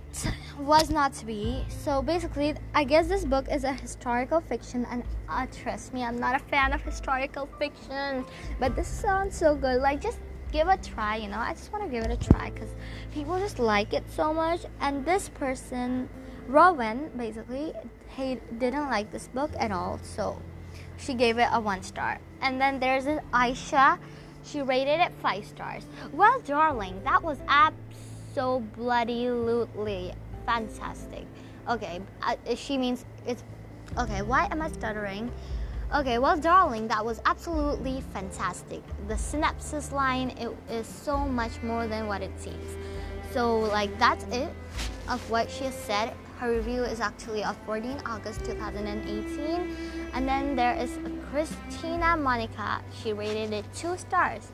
was 0.57 0.89
not 0.89 1.13
to 1.15 1.25
be. 1.25 1.65
So 1.67 2.01
basically, 2.01 2.55
I 2.73 2.85
guess 2.85 3.07
this 3.07 3.25
book 3.25 3.47
is 3.51 3.65
a 3.65 3.73
historical 3.73 4.39
fiction, 4.39 4.85
and 4.89 5.03
uh, 5.27 5.45
trust 5.51 5.93
me, 5.93 6.03
I'm 6.03 6.19
not 6.19 6.35
a 6.35 6.43
fan 6.45 6.71
of 6.71 6.81
historical 6.81 7.49
fiction, 7.59 8.25
but 8.59 8.75
this 8.75 8.87
sounds 8.87 9.37
so 9.37 9.55
good. 9.55 9.81
Like 9.81 10.01
just 10.01 10.19
give 10.53 10.69
it 10.69 10.79
a 10.79 10.89
try, 10.89 11.17
you 11.17 11.27
know. 11.27 11.39
I 11.39 11.53
just 11.53 11.73
want 11.73 11.83
to 11.83 11.89
give 11.89 12.05
it 12.05 12.11
a 12.11 12.17
try 12.31 12.51
because 12.51 12.69
people 13.11 13.37
just 13.39 13.59
like 13.59 13.93
it 13.93 14.03
so 14.09 14.33
much. 14.33 14.61
And 14.79 15.03
this 15.03 15.27
person, 15.29 16.07
Rowan, 16.47 17.09
basically, 17.17 17.73
he 18.15 18.39
didn't 18.59 18.89
like 18.89 19.11
this 19.11 19.27
book 19.27 19.51
at 19.57 19.71
all, 19.71 19.99
so 20.03 20.39
she 20.97 21.15
gave 21.15 21.39
it 21.39 21.47
a 21.51 21.59
one 21.59 21.81
star. 21.81 22.19
And 22.41 22.61
then 22.61 22.79
there's 22.79 23.05
this 23.05 23.19
Aisha, 23.33 23.97
she 24.43 24.61
rated 24.61 24.99
it 24.99 25.11
five 25.21 25.45
stars. 25.45 25.87
Well, 26.13 26.39
darling, 26.41 27.01
that 27.03 27.23
was 27.23 27.39
absolutely 27.47 30.13
fantastic. 30.45 31.25
Okay, 31.67 32.01
uh, 32.21 32.35
she 32.55 32.77
means 32.77 33.05
it's 33.25 33.43
okay. 33.97 34.21
Why 34.21 34.47
am 34.51 34.61
I 34.61 34.71
stuttering? 34.71 35.31
Okay, 35.95 36.17
well, 36.17 36.35
darling, 36.35 36.87
that 36.87 37.05
was 37.05 37.21
absolutely 37.27 38.01
fantastic. 38.13 38.81
The 39.07 39.15
synopsis 39.15 39.91
line 39.91 40.31
it 40.39 40.49
is 40.67 40.87
so 40.87 41.19
much 41.19 41.61
more 41.61 41.85
than 41.85 42.07
what 42.07 42.23
it 42.23 42.31
seems. 42.35 42.75
So, 43.31 43.59
like, 43.59 43.95
that's 43.99 44.23
it 44.35 44.49
of 45.07 45.21
what 45.29 45.51
she 45.51 45.65
has 45.65 45.75
said. 45.75 46.15
Her 46.39 46.55
review 46.55 46.81
is 46.81 46.99
actually 46.99 47.43
of 47.43 47.55
14 47.67 48.01
August 48.07 48.43
2018. 48.43 49.77
And 50.15 50.27
then 50.27 50.55
there 50.55 50.75
is 50.75 50.97
Christina 51.29 52.17
Monica. 52.17 52.81
She 53.03 53.13
rated 53.13 53.53
it 53.53 53.65
two 53.75 53.95
stars. 53.95 54.51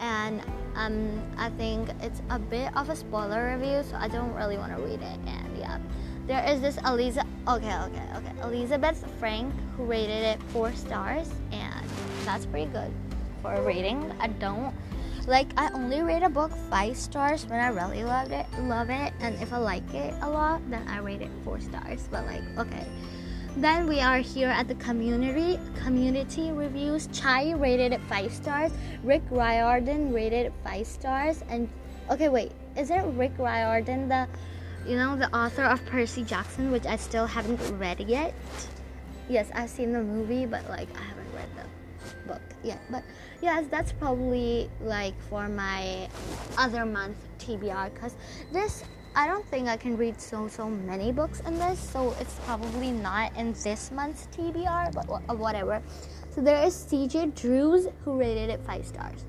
And 0.00 0.42
um, 0.74 1.22
I 1.38 1.48
think 1.48 1.88
it's 2.02 2.20
a 2.28 2.38
bit 2.38 2.76
of 2.76 2.90
a 2.90 2.96
spoiler 2.96 3.56
review, 3.56 3.82
so 3.88 3.96
I 3.96 4.08
don't 4.08 4.34
really 4.34 4.58
want 4.58 4.76
to 4.76 4.82
read 4.82 5.00
it. 5.00 5.18
And 5.26 5.56
yeah. 5.58 5.78
There 6.26 6.42
is 6.48 6.60
this 6.60 6.78
Eliza. 6.86 7.26
Okay, 7.46 7.74
okay, 7.74 8.06
okay. 8.16 8.32
Elizabeth 8.42 9.04
Frank 9.18 9.52
who 9.76 9.84
rated 9.84 10.22
it 10.24 10.42
four 10.44 10.72
stars, 10.72 11.28
and 11.52 11.86
that's 12.24 12.46
pretty 12.46 12.70
good 12.70 12.90
for 13.42 13.52
a 13.52 13.62
rating. 13.62 14.10
I 14.20 14.28
don't 14.28 14.72
like. 15.26 15.48
I 15.58 15.70
only 15.74 16.00
rate 16.00 16.22
a 16.22 16.30
book 16.30 16.50
five 16.70 16.96
stars 16.96 17.44
when 17.46 17.60
I 17.60 17.68
really 17.68 18.04
love 18.04 18.32
it, 18.32 18.46
love 18.60 18.88
it, 18.88 19.12
and 19.20 19.34
if 19.42 19.52
I 19.52 19.58
like 19.58 19.92
it 19.92 20.14
a 20.22 20.30
lot, 20.30 20.62
then 20.70 20.88
I 20.88 20.98
rate 20.98 21.20
it 21.20 21.30
four 21.44 21.60
stars. 21.60 22.08
But 22.10 22.24
like, 22.24 22.42
okay. 22.58 22.86
Then 23.56 23.86
we 23.86 24.00
are 24.00 24.18
here 24.18 24.48
at 24.48 24.66
the 24.66 24.74
community 24.76 25.60
community 25.76 26.52
reviews. 26.52 27.06
Chai 27.12 27.52
rated 27.52 27.92
it 27.92 28.00
five 28.08 28.32
stars. 28.32 28.72
Rick 29.04 29.22
Riordan 29.30 30.12
rated 30.12 30.46
it 30.46 30.52
five 30.64 30.86
stars. 30.86 31.44
And 31.48 31.68
okay, 32.10 32.30
wait, 32.30 32.52
is 32.76 32.90
it 32.90 33.04
Rick 33.14 33.32
Riordan 33.38 34.08
the 34.08 34.26
you 34.86 34.96
know, 34.96 35.16
the 35.16 35.34
author 35.36 35.64
of 35.64 35.84
Percy 35.86 36.24
Jackson, 36.24 36.70
which 36.70 36.86
I 36.86 36.96
still 36.96 37.26
haven't 37.26 37.60
read 37.78 38.00
yet. 38.00 38.34
Yes, 39.28 39.50
I've 39.54 39.70
seen 39.70 39.92
the 39.92 40.02
movie, 40.02 40.46
but 40.46 40.68
like 40.68 40.88
I 40.96 41.02
haven't 41.02 41.32
read 41.34 41.48
the 41.56 42.28
book 42.28 42.42
yet. 42.62 42.80
But 42.90 43.02
yes, 43.40 43.66
that's 43.70 43.92
probably 43.92 44.70
like 44.80 45.14
for 45.28 45.48
my 45.48 46.08
other 46.58 46.84
month 46.84 47.16
TBR 47.38 47.94
because 47.94 48.16
this 48.52 48.84
I 49.16 49.28
don't 49.28 49.46
think 49.46 49.68
I 49.68 49.76
can 49.76 49.96
read 49.96 50.20
so 50.20 50.48
so 50.48 50.68
many 50.68 51.12
books 51.12 51.40
in 51.40 51.54
this, 51.58 51.78
so 51.78 52.14
it's 52.20 52.34
probably 52.46 52.90
not 52.90 53.36
in 53.36 53.52
this 53.52 53.92
month's 53.92 54.26
TBR, 54.36 54.92
but 54.92 55.38
whatever. 55.38 55.80
So 56.30 56.40
there 56.40 56.64
is 56.64 56.74
CJ 56.74 57.40
Drews 57.40 57.86
who 58.04 58.18
rated 58.18 58.50
it 58.50 58.60
five 58.66 58.84
stars. 58.84 59.24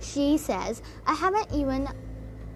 She 0.00 0.38
says, 0.38 0.82
I 1.06 1.14
haven't 1.14 1.52
even 1.52 1.88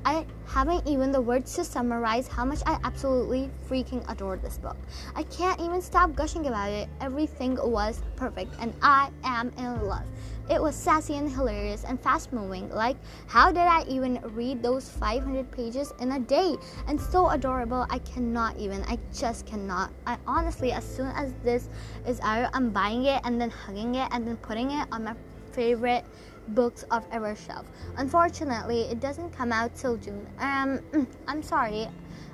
I 0.04 0.26
haven't 0.46 0.86
even 0.86 1.12
the 1.12 1.20
words 1.20 1.54
to 1.54 1.64
summarize 1.64 2.28
how 2.28 2.44
much 2.44 2.60
I 2.66 2.78
absolutely 2.84 3.50
freaking 3.68 4.04
adore 4.10 4.36
this 4.36 4.58
book. 4.58 4.76
I 5.14 5.22
can't 5.24 5.60
even 5.60 5.80
stop 5.80 6.14
gushing 6.14 6.46
about 6.46 6.70
it. 6.70 6.88
Everything 7.00 7.56
was 7.60 8.02
perfect, 8.16 8.54
and 8.60 8.74
I 8.82 9.10
am 9.24 9.50
in 9.56 9.86
love. 9.86 10.04
It 10.50 10.60
was 10.60 10.76
sassy 10.76 11.14
and 11.14 11.30
hilarious 11.30 11.84
and 11.84 11.98
fast 11.98 12.30
moving. 12.30 12.68
Like, 12.68 12.98
how 13.28 13.50
did 13.50 13.62
I 13.62 13.84
even 13.88 14.20
read 14.34 14.62
those 14.62 14.90
500 14.90 15.50
pages 15.50 15.94
in 16.00 16.12
a 16.12 16.20
day? 16.20 16.56
And 16.86 17.00
so 17.00 17.30
adorable, 17.30 17.86
I 17.88 17.98
cannot 18.00 18.58
even. 18.58 18.82
I 18.82 18.98
just 19.14 19.46
cannot. 19.46 19.90
I 20.06 20.18
honestly, 20.26 20.72
as 20.72 20.84
soon 20.84 21.08
as 21.16 21.32
this 21.42 21.70
is 22.06 22.20
out, 22.20 22.50
I'm 22.52 22.70
buying 22.70 23.06
it 23.06 23.22
and 23.24 23.40
then 23.40 23.48
hugging 23.48 23.94
it 23.94 24.08
and 24.12 24.28
then 24.28 24.36
putting 24.36 24.70
it 24.70 24.86
on 24.92 25.04
my 25.04 25.14
favorite 25.52 26.04
books 26.48 26.84
of 26.90 27.04
our 27.12 27.34
shelf. 27.34 27.66
Unfortunately, 27.96 28.82
it 28.82 29.00
doesn't 29.00 29.30
come 29.30 29.52
out 29.52 29.74
till 29.74 29.96
June. 29.96 30.26
Um, 30.38 30.80
I'm 31.28 31.42
sorry 31.42 31.88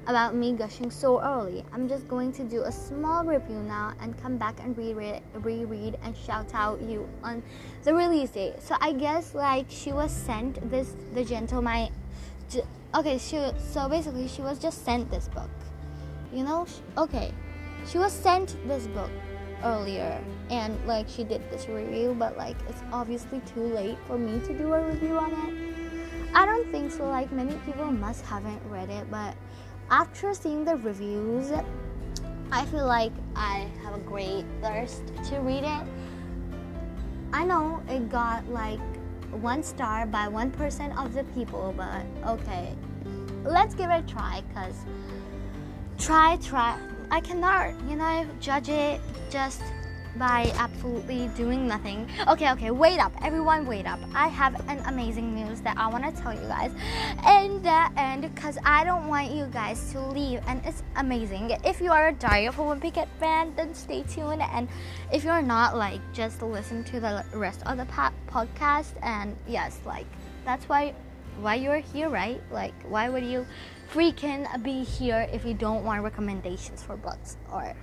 about 0.06 0.34
me 0.34 0.52
gushing 0.52 0.90
so 0.90 1.20
early. 1.22 1.64
I'm 1.72 1.88
just 1.88 2.08
going 2.08 2.32
to 2.32 2.44
do 2.44 2.62
a 2.62 2.72
small 2.72 3.24
review 3.24 3.60
now 3.60 3.92
and 4.00 4.20
come 4.20 4.36
back 4.36 4.60
and 4.60 4.76
reread, 4.76 5.22
reread 5.34 5.98
and 6.02 6.16
shout 6.16 6.54
out 6.54 6.80
you 6.80 7.08
on 7.22 7.42
the 7.84 7.94
release 7.94 8.30
date. 8.30 8.62
So 8.62 8.76
I 8.80 8.92
guess 8.92 9.34
like 9.34 9.66
she 9.68 9.92
was 9.92 10.10
sent 10.10 10.70
this 10.70 10.94
the 11.14 11.24
gentleman. 11.24 11.92
Okay, 12.92 13.18
she 13.18 13.40
so 13.58 13.88
basically 13.88 14.26
she 14.26 14.42
was 14.42 14.58
just 14.58 14.84
sent 14.84 15.10
this 15.10 15.28
book. 15.28 15.50
You 16.32 16.44
know, 16.44 16.66
okay, 16.96 17.32
she 17.86 17.98
was 17.98 18.12
sent 18.12 18.56
this 18.66 18.86
book 18.88 19.10
earlier 19.64 20.22
and 20.50 20.78
like 20.86 21.08
she 21.08 21.24
did 21.24 21.42
this 21.50 21.68
review 21.68 22.14
but 22.18 22.36
like 22.36 22.56
it's 22.68 22.82
obviously 22.92 23.40
too 23.40 23.66
late 23.74 23.98
for 24.06 24.18
me 24.18 24.44
to 24.46 24.56
do 24.56 24.72
a 24.72 24.86
review 24.86 25.16
on 25.16 25.32
it 25.32 26.34
i 26.34 26.46
don't 26.46 26.70
think 26.70 26.90
so 26.90 27.04
like 27.08 27.30
many 27.32 27.54
people 27.66 27.86
must 27.86 28.24
haven't 28.24 28.60
read 28.68 28.88
it 28.90 29.10
but 29.10 29.34
after 29.90 30.32
seeing 30.34 30.64
the 30.64 30.76
reviews, 30.76 31.50
I 32.52 32.64
feel 32.66 32.86
like 32.86 33.12
I 33.34 33.68
have 33.82 33.94
a 33.94 33.98
great 33.98 34.44
thirst 34.62 35.02
to 35.28 35.38
read 35.38 35.64
it. 35.64 35.86
I 37.32 37.44
know 37.44 37.82
it 37.88 38.08
got 38.08 38.48
like 38.48 38.80
one 39.32 39.62
star 39.62 40.06
by 40.06 40.28
1% 40.28 41.04
of 41.04 41.12
the 41.12 41.24
people, 41.34 41.74
but 41.76 42.04
okay. 42.24 42.74
Let's 43.44 43.74
give 43.74 43.90
it 43.90 44.04
a 44.04 44.06
try 44.06 44.42
because 44.48 44.76
try, 45.98 46.36
try. 46.36 46.78
I 47.10 47.20
cannot, 47.20 47.74
you 47.88 47.96
know, 47.96 48.26
judge 48.40 48.68
it 48.68 49.00
just 49.30 49.62
by 50.16 50.52
absolutely 50.56 51.28
doing 51.36 51.66
nothing. 51.66 52.08
Okay, 52.28 52.50
okay, 52.52 52.70
wait 52.70 52.98
up, 52.98 53.12
everyone, 53.22 53.66
wait 53.66 53.86
up. 53.86 54.00
I 54.14 54.28
have 54.28 54.54
an 54.68 54.80
amazing 54.86 55.34
news 55.34 55.60
that 55.60 55.76
I 55.76 55.86
want 55.88 56.04
to 56.04 56.22
tell 56.22 56.34
you 56.34 56.46
guys, 56.48 56.72
and 57.24 57.64
uh, 57.66 57.88
and 57.96 58.22
because 58.22 58.58
I 58.64 58.84
don't 58.84 59.06
want 59.06 59.30
you 59.30 59.46
guys 59.46 59.92
to 59.92 60.00
leave, 60.00 60.40
and 60.46 60.60
it's 60.64 60.82
amazing. 60.96 61.56
If 61.64 61.80
you 61.80 61.92
are 61.92 62.08
a 62.08 62.12
Diary 62.12 62.46
of 62.46 62.58
a 62.58 62.62
Wimpy 62.62 62.92
Kid 62.92 63.08
fan, 63.18 63.52
then 63.56 63.74
stay 63.74 64.02
tuned, 64.02 64.42
and 64.42 64.68
if 65.12 65.24
you're 65.24 65.42
not, 65.42 65.76
like, 65.76 66.00
just 66.12 66.42
listen 66.42 66.82
to 66.84 67.00
the 67.00 67.24
rest 67.32 67.62
of 67.66 67.76
the 67.76 67.86
po- 67.86 68.14
podcast, 68.28 68.94
and 69.02 69.36
yes, 69.46 69.78
like, 69.86 70.06
that's 70.44 70.68
why 70.68 70.94
why 71.40 71.54
you're 71.54 71.78
here, 71.78 72.08
right? 72.08 72.40
Like, 72.50 72.74
why 72.88 73.08
would 73.08 73.24
you 73.24 73.46
freaking 73.92 74.46
be 74.62 74.84
here 74.84 75.28
if 75.32 75.44
you 75.44 75.54
don't 75.54 75.84
want 75.84 76.02
recommendations 76.02 76.82
for 76.82 76.96
books 76.96 77.36
or 77.52 77.74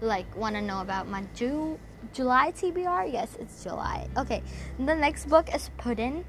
like 0.00 0.26
want 0.36 0.54
to 0.54 0.60
know 0.60 0.82
about 0.82 1.08
my 1.08 1.24
Ju- 1.34 1.78
July 2.12 2.52
TBR? 2.52 3.10
Yes, 3.10 3.36
it's 3.40 3.62
July. 3.62 4.06
Okay, 4.16 4.42
the 4.78 4.94
next 4.94 5.28
book 5.28 5.54
is 5.54 5.70
Puddin. 5.78 6.24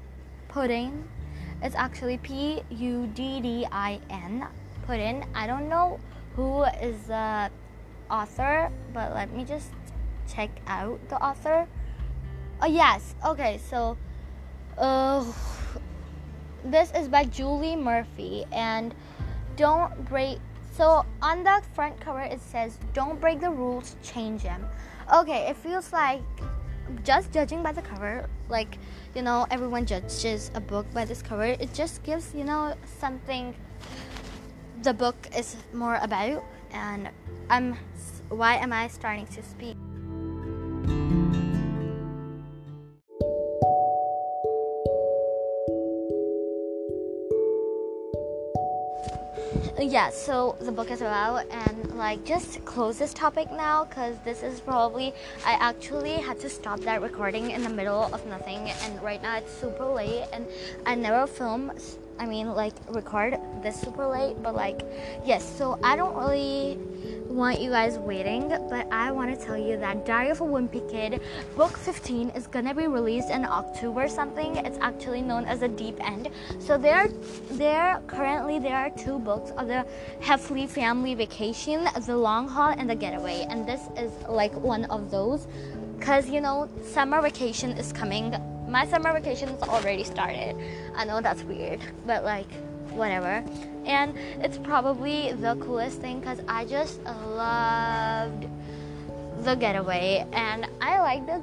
Pudding. 0.48 1.06
It's 1.62 1.74
actually 1.74 2.18
P 2.18 2.62
U 2.70 3.06
D 3.14 3.40
D 3.40 3.66
I 3.70 4.00
N. 4.08 4.46
Puddin. 4.86 5.24
I 5.34 5.46
don't 5.46 5.68
know 5.68 6.00
who 6.34 6.64
is 6.64 7.02
the 7.08 7.50
author, 8.10 8.70
but 8.94 9.14
let 9.14 9.32
me 9.32 9.44
just 9.44 9.70
check 10.32 10.50
out 10.66 10.98
the 11.08 11.16
author. 11.22 11.66
Oh 12.62 12.66
yes. 12.66 13.14
Okay, 13.24 13.60
so 13.68 13.98
uh, 14.78 15.30
this 16.64 16.90
is 16.94 17.08
by 17.08 17.24
Julie 17.24 17.76
Murphy 17.76 18.46
and 18.50 18.94
don't 19.56 20.04
break 20.08 20.38
so 20.76 21.06
on 21.22 21.42
the 21.42 21.62
front 21.74 21.98
cover 22.00 22.20
it 22.20 22.40
says, 22.40 22.78
"Don't 22.92 23.20
break 23.20 23.40
the 23.40 23.50
rules, 23.50 23.96
change 24.02 24.42
them." 24.42 24.68
Okay, 25.12 25.48
it 25.48 25.56
feels 25.56 25.92
like 25.92 26.20
just 27.02 27.32
judging 27.32 27.62
by 27.62 27.72
the 27.72 27.82
cover, 27.82 28.28
like 28.48 28.78
you 29.14 29.22
know, 29.22 29.46
everyone 29.50 29.86
judges 29.86 30.50
a 30.54 30.60
book 30.60 30.86
by 30.92 31.04
this 31.04 31.22
cover. 31.22 31.44
It 31.44 31.72
just 31.72 32.02
gives 32.02 32.34
you 32.34 32.44
know 32.44 32.74
something 33.00 33.54
the 34.82 34.92
book 34.92 35.16
is 35.36 35.56
more 35.72 35.96
about, 36.02 36.44
and 36.72 37.08
I'm. 37.48 37.76
Why 38.28 38.56
am 38.56 38.72
I 38.72 38.88
starting 38.88 39.26
to 39.38 39.42
speak? 39.42 39.76
Yeah 49.96 50.10
so 50.10 50.54
the 50.60 50.70
book 50.70 50.90
is 50.90 51.00
about 51.00 51.46
and 51.50 51.96
like 51.96 52.22
just 52.22 52.62
close 52.66 52.98
this 52.98 53.14
topic 53.14 53.50
now 53.50 53.82
because 53.86 54.14
this 54.26 54.42
is 54.42 54.60
probably 54.60 55.10
i 55.46 55.52
actually 55.52 56.12
had 56.28 56.38
to 56.38 56.50
stop 56.50 56.78
that 56.80 57.00
recording 57.00 57.50
in 57.52 57.62
the 57.62 57.70
middle 57.70 58.02
of 58.12 58.26
nothing 58.26 58.58
and 58.82 59.02
right 59.02 59.22
now 59.22 59.38
it's 59.38 59.50
super 59.50 59.86
late 59.86 60.26
and 60.34 60.46
i 60.84 60.94
never 60.94 61.26
film 61.26 61.72
i 62.18 62.26
mean 62.26 62.46
like 62.46 62.74
record 62.90 63.38
this 63.62 63.80
super 63.80 64.06
late 64.06 64.36
but 64.42 64.54
like 64.54 64.82
yes 65.24 65.42
so 65.56 65.78
i 65.82 65.96
don't 65.96 66.14
really 66.14 66.78
want 67.36 67.60
you 67.60 67.68
guys 67.68 67.98
waiting, 67.98 68.48
but 68.48 68.90
I 68.90 69.12
want 69.12 69.38
to 69.38 69.46
tell 69.46 69.58
you 69.58 69.76
that 69.76 70.06
Diary 70.06 70.30
of 70.30 70.40
a 70.40 70.44
Wimpy 70.44 70.90
Kid 70.90 71.20
book 71.54 71.76
15 71.76 72.30
is 72.30 72.46
gonna 72.46 72.74
be 72.74 72.86
released 72.86 73.28
in 73.28 73.44
October 73.44 74.08
something. 74.08 74.56
It's 74.56 74.78
actually 74.80 75.20
known 75.20 75.44
as 75.44 75.60
the 75.60 75.68
Deep 75.68 75.98
End. 76.00 76.30
So 76.58 76.78
there, 76.78 77.08
there 77.50 78.00
currently 78.06 78.58
there 78.58 78.76
are 78.76 78.88
two 78.88 79.18
books 79.18 79.50
of 79.50 79.68
the 79.68 79.86
Heffley 80.20 80.66
Family 80.66 81.14
Vacation, 81.14 81.86
The 82.06 82.16
Long 82.16 82.48
Haul, 82.48 82.74
and 82.78 82.88
The 82.88 82.94
Getaway, 82.94 83.46
and 83.50 83.68
this 83.68 83.82
is 83.98 84.10
like 84.30 84.54
one 84.54 84.86
of 84.86 85.10
those. 85.10 85.46
Cause 86.00 86.30
you 86.30 86.40
know 86.40 86.70
summer 86.82 87.20
vacation 87.20 87.72
is 87.72 87.92
coming. 87.92 88.34
My 88.66 88.86
summer 88.86 89.12
vacation 89.12 89.50
is 89.50 89.62
already 89.62 90.04
started. 90.04 90.56
I 90.94 91.04
know 91.04 91.20
that's 91.20 91.42
weird, 91.42 91.80
but 92.06 92.24
like 92.24 92.48
whatever. 92.96 93.44
And 93.84 94.14
it's 94.40 94.58
probably 94.58 95.32
the 95.32 95.56
coolest 95.56 96.00
thing 96.00 96.20
because 96.20 96.40
I 96.48 96.64
just 96.64 97.02
loved 97.02 98.46
the 99.44 99.54
getaway 99.54 100.26
and 100.32 100.66
I 100.80 100.98
like 101.00 101.26
the 101.26 101.42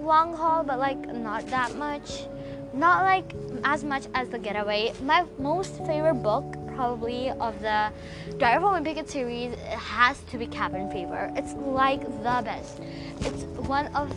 long 0.00 0.34
haul, 0.34 0.64
but 0.64 0.78
like 0.78 0.98
not 1.14 1.46
that 1.48 1.76
much. 1.76 2.24
Not 2.72 3.04
like 3.04 3.32
as 3.62 3.84
much 3.84 4.06
as 4.14 4.28
the 4.30 4.38
getaway. 4.38 4.92
My 5.02 5.24
most 5.38 5.76
favorite 5.86 6.22
book 6.22 6.44
probably 6.74 7.30
of 7.30 7.60
the 7.60 7.92
Diary 8.38 8.56
of 8.56 8.64
a 8.64 8.66
Wimpy 8.66 8.94
Kid 8.94 9.08
series 9.08 9.54
has 9.56 10.18
to 10.30 10.38
be 10.38 10.46
Cabin 10.48 10.90
Fever. 10.90 11.32
It's 11.36 11.52
like 11.52 12.00
the 12.00 12.42
best. 12.44 12.80
It's 13.20 13.44
one 13.68 13.86
of 13.94 14.10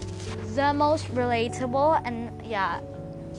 the 0.56 0.74
most 0.74 1.06
relatable 1.14 2.02
and 2.04 2.32
yeah, 2.44 2.80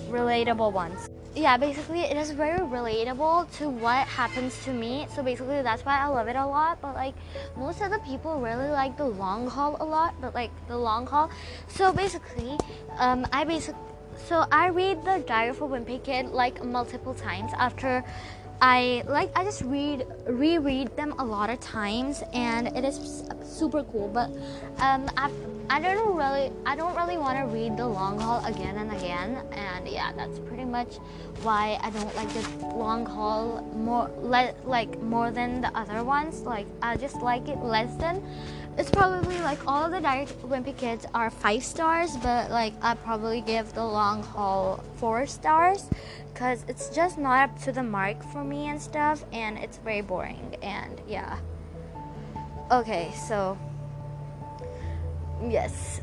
relatable 0.08 0.72
ones 0.72 1.11
yeah, 1.34 1.56
basically 1.56 2.00
it 2.00 2.16
is 2.16 2.30
very 2.30 2.58
relatable 2.58 3.50
to 3.58 3.68
what 3.68 4.06
happens 4.06 4.62
to 4.64 4.72
me. 4.72 5.06
So 5.14 5.22
basically 5.22 5.62
that's 5.62 5.84
why 5.84 5.98
I 5.98 6.06
love 6.06 6.28
it 6.28 6.36
a 6.36 6.46
lot. 6.46 6.80
But 6.80 6.94
like 6.94 7.14
most 7.56 7.80
of 7.80 7.90
the 7.90 7.98
people 8.00 8.40
really 8.40 8.68
like 8.68 8.96
the 8.96 9.04
long 9.04 9.46
haul 9.46 9.76
a 9.80 9.84
lot, 9.84 10.14
but 10.20 10.34
like 10.34 10.50
the 10.68 10.76
long 10.76 11.06
haul. 11.06 11.30
So 11.68 11.92
basically, 11.92 12.58
um, 12.98 13.26
I 13.32 13.44
basically 13.44 13.80
so 14.26 14.46
I 14.50 14.68
read 14.68 15.04
the 15.04 15.22
Diary 15.26 15.50
of 15.50 15.60
a 15.60 15.68
Wimpy 15.68 16.02
Kid 16.02 16.26
like 16.26 16.64
multiple 16.64 17.14
times 17.14 17.52
after 17.56 18.04
I 18.60 19.04
like 19.06 19.30
I 19.36 19.44
just 19.44 19.62
read 19.62 20.06
reread 20.26 20.96
them 20.96 21.14
a 21.18 21.24
lot 21.24 21.50
of 21.50 21.60
times 21.60 22.22
and 22.32 22.68
it 22.76 22.84
is 22.84 23.22
super 23.44 23.84
cool 23.84 24.08
but 24.08 24.30
um 24.80 25.08
I 25.16 25.30
I 25.70 25.81
don't 25.81 26.16
really 26.16 26.50
I 26.64 26.76
don't 26.76 26.96
really 26.96 27.18
want 27.18 27.38
to 27.38 27.44
read 27.44 27.76
the 27.76 27.87
long 27.87 28.18
haul 28.18 28.44
again 28.44 28.76
and 28.76 28.90
again 28.92 29.42
and 29.52 29.87
yeah 29.87 30.12
that's 30.16 30.38
pretty 30.40 30.64
much 30.64 30.96
why 31.42 31.78
I 31.83 31.90
don't 31.90 32.14
like 32.16 32.28
the 32.31 32.66
long 32.68 33.04
haul 33.04 33.62
more 33.74 34.11
le- 34.22 34.54
like 34.64 35.00
more 35.02 35.31
than 35.31 35.61
the 35.61 35.76
other 35.76 36.04
ones 36.04 36.40
like 36.42 36.66
I 36.83 36.96
just 36.96 37.20
like 37.22 37.48
it 37.48 37.59
less 37.59 37.94
than 37.96 38.22
it's 38.78 38.90
probably 38.90 39.38
like 39.40 39.59
all 39.66 39.90
the 39.90 40.00
Diary 40.00 40.26
Wimpy 40.44 40.76
Kids 40.76 41.04
are 41.12 41.31
five 41.31 41.64
stars 41.64 42.16
but 42.16 42.50
like 42.50 42.72
I 42.81 42.94
probably 42.94 43.40
give 43.40 43.72
the 43.74 43.85
long 43.85 44.22
haul 44.22 44.83
four 44.96 45.26
stars 45.26 45.85
because 46.38 46.64
it's 46.68 46.88
just 46.90 47.18
not 47.18 47.50
up 47.50 47.62
to 47.64 47.72
the 47.72 47.83
mark 47.83 48.22
for 48.31 48.44
me 48.44 48.68
and 48.68 48.81
stuff, 48.81 49.24
and 49.33 49.59
it's 49.59 49.78
very 49.78 50.02
boring. 50.02 50.57
And 50.62 51.00
yeah. 51.09 51.37
Okay, 52.70 53.11
so 53.26 53.59
yes. 55.46 56.01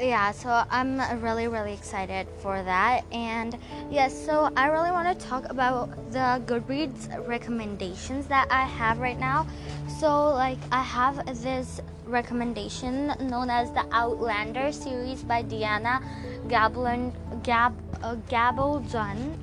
Yeah, 0.00 0.30
so 0.30 0.62
I'm 0.70 1.00
really, 1.20 1.48
really 1.48 1.72
excited 1.72 2.28
for 2.40 2.62
that. 2.62 3.04
And 3.10 3.58
yes, 3.90 4.14
so 4.14 4.48
I 4.56 4.68
really 4.68 4.92
want 4.92 5.18
to 5.18 5.26
talk 5.26 5.50
about 5.50 5.90
the 6.12 6.40
Goodreads 6.46 7.10
recommendations 7.26 8.28
that 8.28 8.46
I 8.48 8.62
have 8.64 9.00
right 9.00 9.18
now. 9.18 9.44
So, 9.98 10.30
like, 10.30 10.58
I 10.70 10.82
have 10.82 11.26
this 11.42 11.80
recommendation 12.06 13.12
known 13.28 13.50
as 13.50 13.72
the 13.72 13.84
Outlander 13.90 14.70
series 14.70 15.24
by 15.24 15.42
Diana 15.42 16.00
Gabaldon, 16.46 17.12
Gab, 17.42 17.74
uh, 18.02 18.14
Gabaldon. 18.30 19.36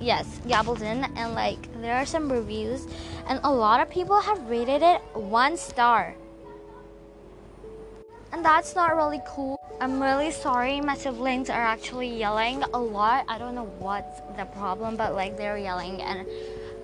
Yes, 0.00 0.40
Gabaldon, 0.46 1.10
and 1.16 1.34
like 1.34 1.58
there 1.82 1.96
are 1.96 2.06
some 2.06 2.30
reviews, 2.30 2.86
and 3.28 3.40
a 3.42 3.52
lot 3.52 3.80
of 3.80 3.90
people 3.90 4.20
have 4.20 4.48
rated 4.48 4.80
it 4.80 5.02
one 5.12 5.56
star. 5.56 6.14
And 8.32 8.44
that's 8.44 8.74
not 8.74 8.96
really 8.96 9.20
cool. 9.26 9.60
I'm 9.80 10.02
really 10.02 10.30
sorry. 10.30 10.80
My 10.80 10.96
siblings 10.96 11.50
are 11.50 11.60
actually 11.60 12.08
yelling 12.08 12.62
a 12.74 12.78
lot. 12.78 13.24
I 13.28 13.38
don't 13.38 13.54
know 13.54 13.70
what's 13.78 14.20
the 14.36 14.44
problem, 14.44 14.96
but 14.96 15.14
like 15.14 15.36
they're 15.36 15.58
yelling 15.58 16.02
and 16.02 16.26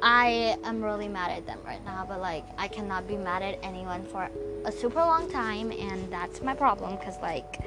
I 0.03 0.57
am 0.65 0.83
really 0.83 1.09
mad 1.09 1.31
at 1.31 1.47
them 1.47 1.59
right 1.65 1.85
now, 1.85 2.05
but 2.09 2.21
like 2.21 2.45
I 2.59 2.69
cannot 2.69 3.09
be 3.09 3.17
mad 3.17 3.43
at 3.43 3.59
anyone 3.63 4.05
for 4.07 4.29
a 4.65 4.73
super 4.73 5.01
long 5.01 5.31
time 5.31 5.73
and 5.73 6.11
that's 6.11 6.41
my 6.41 6.55
problem 6.55 6.97
cuz 6.99 7.17
like 7.21 7.61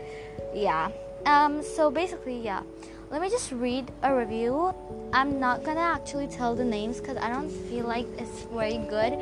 yeah. 0.54 0.90
Um 1.26 1.62
so 1.62 1.92
basically, 1.92 2.40
yeah. 2.40 2.64
Let 3.10 3.22
me 3.22 3.30
just 3.30 3.52
read 3.52 3.90
a 4.04 4.14
review. 4.14 4.74
I'm 5.14 5.40
not 5.40 5.64
going 5.64 5.78
to 5.78 5.82
actually 5.82 6.28
tell 6.28 6.56
the 6.56 6.66
names 6.66 7.00
cuz 7.00 7.16
I 7.16 7.30
don't 7.30 7.50
feel 7.50 7.86
like 7.86 8.06
it's 8.18 8.42
very 8.52 8.80
good 8.80 9.14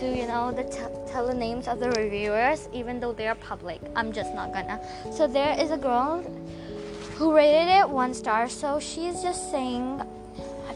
to 0.00 0.06
you 0.06 0.26
know 0.26 0.52
the 0.52 0.64
t- 0.64 1.10
tell 1.10 1.26
the 1.26 1.34
names 1.34 1.68
of 1.68 1.80
the 1.80 1.90
reviewers 1.92 2.68
even 2.72 3.00
though 3.00 3.12
they 3.12 3.28
are 3.28 3.34
public. 3.36 3.80
I'm 3.94 4.12
just 4.12 4.34
not 4.34 4.52
gonna. 4.52 4.80
So 5.12 5.26
there 5.26 5.58
is 5.58 5.70
a 5.70 5.76
girl 5.76 6.22
who 7.16 7.34
rated 7.34 7.68
it 7.68 7.88
one 7.88 8.12
star 8.12 8.48
so 8.48 8.80
she's 8.80 9.22
just 9.22 9.50
saying 9.50 10.02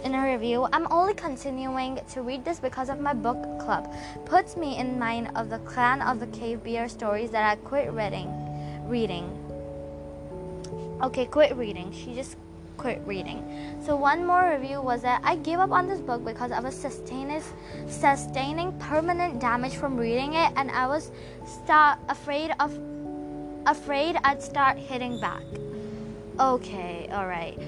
in 0.05 0.15
a 0.15 0.23
review 0.33 0.69
i'm 0.73 0.87
only 0.93 1.13
continuing 1.13 1.99
to 2.09 2.23
read 2.23 2.45
this 2.45 2.61
because 2.61 2.89
of 2.89 3.01
my 3.01 3.13
book 3.13 3.43
club. 3.59 3.93
Puts 4.25 4.57
me 4.57 4.79
in 4.79 4.99
mind 4.99 5.31
of 5.35 5.51
the 5.51 5.59
clan 5.61 6.01
of 6.01 6.21
the 6.21 6.29
cave 6.29 6.63
bear 6.63 6.89
stories 6.89 7.31
that 7.33 7.51
i 7.51 7.57
quit 7.57 7.93
reading 7.93 8.33
reading. 8.89 9.29
Okay 11.03 11.27
quit 11.27 11.55
reading. 11.57 11.93
She 11.93 12.15
just 12.15 12.37
quit 12.79 13.03
reading. 13.05 13.45
So 13.85 13.97
one 13.97 14.25
more 14.25 14.51
review 14.51 14.81
was 14.81 15.03
that 15.03 15.21
I 15.25 15.37
gave 15.37 15.59
up 15.59 15.73
on 15.73 15.89
this 15.89 16.01
book 16.01 16.25
because 16.25 16.53
I 16.53 16.61
was 16.61 16.75
sustaining, 16.75 17.43
sustaining 17.89 18.73
permanent 18.79 19.41
damage 19.41 19.75
from 19.77 19.97
reading 19.97 20.35
it, 20.35 20.53
and 20.57 20.71
I 20.71 20.87
was 20.87 21.11
start 21.45 21.99
afraid 22.09 22.53
of 22.61 22.79
afraid 23.67 24.17
I'd 24.25 24.43
start 24.43 24.79
hitting 24.79 25.21
back. 25.21 25.43
Okay, 26.41 27.09
all 27.13 27.27
right. 27.27 27.59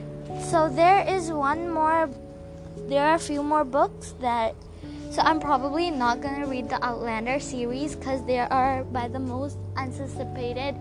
So 0.49 0.69
there 0.69 1.07
is 1.07 1.31
one 1.31 1.69
more. 1.69 2.09
There 2.89 3.05
are 3.05 3.17
a 3.17 3.19
few 3.19 3.43
more 3.43 3.65
books 3.65 4.15
that. 4.21 4.55
So 5.11 5.23
I'm 5.23 5.41
probably 5.41 5.91
not 5.91 6.21
gonna 6.21 6.47
read 6.47 6.71
the 6.71 6.79
Outlander 6.87 7.41
series 7.41 7.97
because 7.97 8.25
they 8.27 8.39
are 8.39 8.85
by 8.85 9.09
the 9.09 9.19
most 9.19 9.59
anticipated 9.77 10.77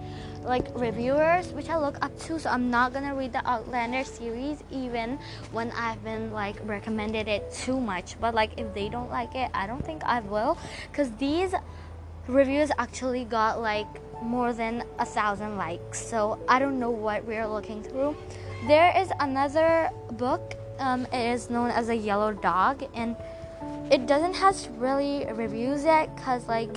like 0.49 0.67
reviewers 0.73 1.53
which 1.53 1.69
I 1.69 1.77
look 1.77 1.97
up 2.01 2.17
to 2.21 2.39
so 2.39 2.49
I'm 2.49 2.69
not 2.71 2.91
gonna 2.91 3.13
read 3.13 3.31
the 3.31 3.47
Outlander 3.47 4.03
series 4.03 4.57
even 4.71 5.19
when 5.51 5.71
I've 5.71 6.03
been 6.03 6.33
like 6.33 6.55
recommended 6.65 7.27
it 7.27 7.53
too 7.53 7.79
much. 7.79 8.19
But 8.19 8.33
like 8.33 8.59
if 8.59 8.73
they 8.73 8.89
don't 8.89 9.12
like 9.12 9.35
it 9.35 9.51
I 9.53 9.67
don't 9.67 9.85
think 9.85 10.03
I 10.03 10.19
will. 10.21 10.57
Because 10.91 11.12
these 11.19 11.53
reviews 12.27 12.71
actually 12.79 13.25
got 13.25 13.62
like 13.62 13.88
more 14.23 14.51
than 14.51 14.83
a 14.97 15.05
thousand 15.05 15.57
likes. 15.57 16.03
So 16.03 16.39
I 16.49 16.57
don't 16.57 16.79
know 16.79 16.89
what 16.89 17.23
we're 17.25 17.47
looking 17.47 17.83
through. 17.83 18.17
There 18.67 18.91
is 18.97 19.09
another 19.19 19.89
book 20.13 20.55
um, 20.79 21.05
it 21.13 21.33
is 21.33 21.49
known 21.49 21.69
as 21.69 21.89
a 21.89 21.95
yellow 21.95 22.33
dog 22.33 22.83
and 22.95 23.15
it 23.91 24.07
doesn't 24.07 24.33
has 24.33 24.69
really 24.77 25.25
reviews 25.33 25.83
yet 25.83 26.15
because 26.15 26.47
like 26.47 26.69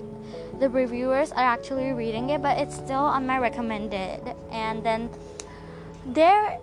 the 0.63 0.69
reviewers 0.69 1.33
are 1.33 1.43
actually 1.43 1.93
reading 1.93 2.31
it, 2.31 2.41
but 2.41 2.57
it's 2.57 2.77
still 2.77 3.03
on 3.03 3.27
my 3.27 3.37
recommended. 3.37 4.21
And 4.53 4.85
then 4.87 5.11
there 6.07 6.61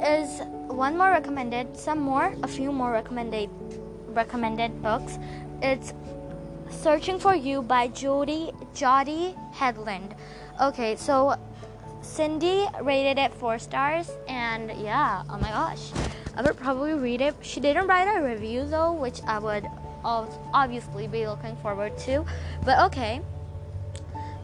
is 0.00 0.42
one 0.68 0.96
more 0.96 1.10
recommended, 1.10 1.76
some 1.76 1.98
more, 1.98 2.32
a 2.44 2.46
few 2.46 2.70
more 2.70 2.92
recommended 2.92 3.50
recommended 4.14 4.80
books. 4.80 5.18
It's 5.60 5.92
Searching 6.70 7.18
for 7.18 7.34
You 7.34 7.62
by 7.62 7.88
Jody 7.88 8.52
Jody 8.74 9.34
Hedlund. 9.52 10.14
Okay, 10.60 10.94
so 10.94 11.34
Cindy 12.00 12.66
rated 12.80 13.18
it 13.18 13.34
four 13.34 13.58
stars, 13.58 14.08
and 14.28 14.70
yeah, 14.80 15.24
oh 15.28 15.38
my 15.38 15.50
gosh, 15.50 15.90
I 16.36 16.42
would 16.42 16.56
probably 16.56 16.94
read 16.94 17.20
it. 17.20 17.34
She 17.42 17.58
didn't 17.58 17.88
write 17.88 18.06
a 18.06 18.22
review 18.22 18.66
though, 18.66 18.92
which 18.92 19.20
I 19.26 19.40
would 19.40 19.66
obviously 20.04 21.08
be 21.08 21.26
looking 21.26 21.56
forward 21.56 21.98
to. 22.06 22.24
But 22.64 22.78
okay. 22.86 23.20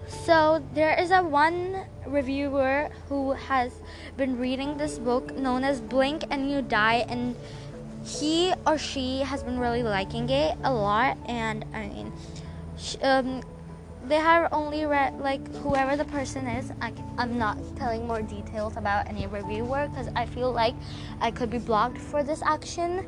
So 0.09 0.64
there 0.73 0.99
is 0.99 1.11
a 1.11 1.23
one 1.23 1.85
reviewer 2.07 2.88
who 3.09 3.33
has 3.33 3.73
been 4.16 4.38
reading 4.38 4.79
this 4.79 4.99
book 4.99 5.35
known 5.37 5.64
as 5.64 5.81
Blink 5.81 6.25
and 6.31 6.51
You 6.51 6.62
Die 6.62 7.05
and 7.09 7.37
he 8.05 8.55
or 8.66 8.79
she 8.79 9.18
has 9.18 9.42
been 9.42 9.59
really 9.59 9.83
liking 9.83 10.31
it 10.31 10.57
a 10.64 10.73
lot 10.73 11.18
and 11.27 11.64
I 11.75 11.88
mean 11.88 12.12
um, 13.03 13.42
they 14.07 14.16
have 14.16 14.51
only 14.53 14.87
read 14.87 15.18
like 15.21 15.55
whoever 15.57 15.94
the 15.94 16.07
person 16.07 16.47
is. 16.47 16.73
I, 16.81 16.92
am 17.18 17.37
not 17.37 17.59
telling 17.77 18.07
more 18.07 18.23
details 18.23 18.79
about 18.79 19.07
any 19.09 19.27
reviewer 19.27 19.88
because 19.90 20.09
i 20.16 20.25
feel 20.25 20.51
like 20.51 20.75
i 21.21 21.31
could 21.31 21.51
be 21.51 21.59
blocked 21.59 21.99
for 21.99 22.23
this 22.23 22.40
action. 22.42 23.05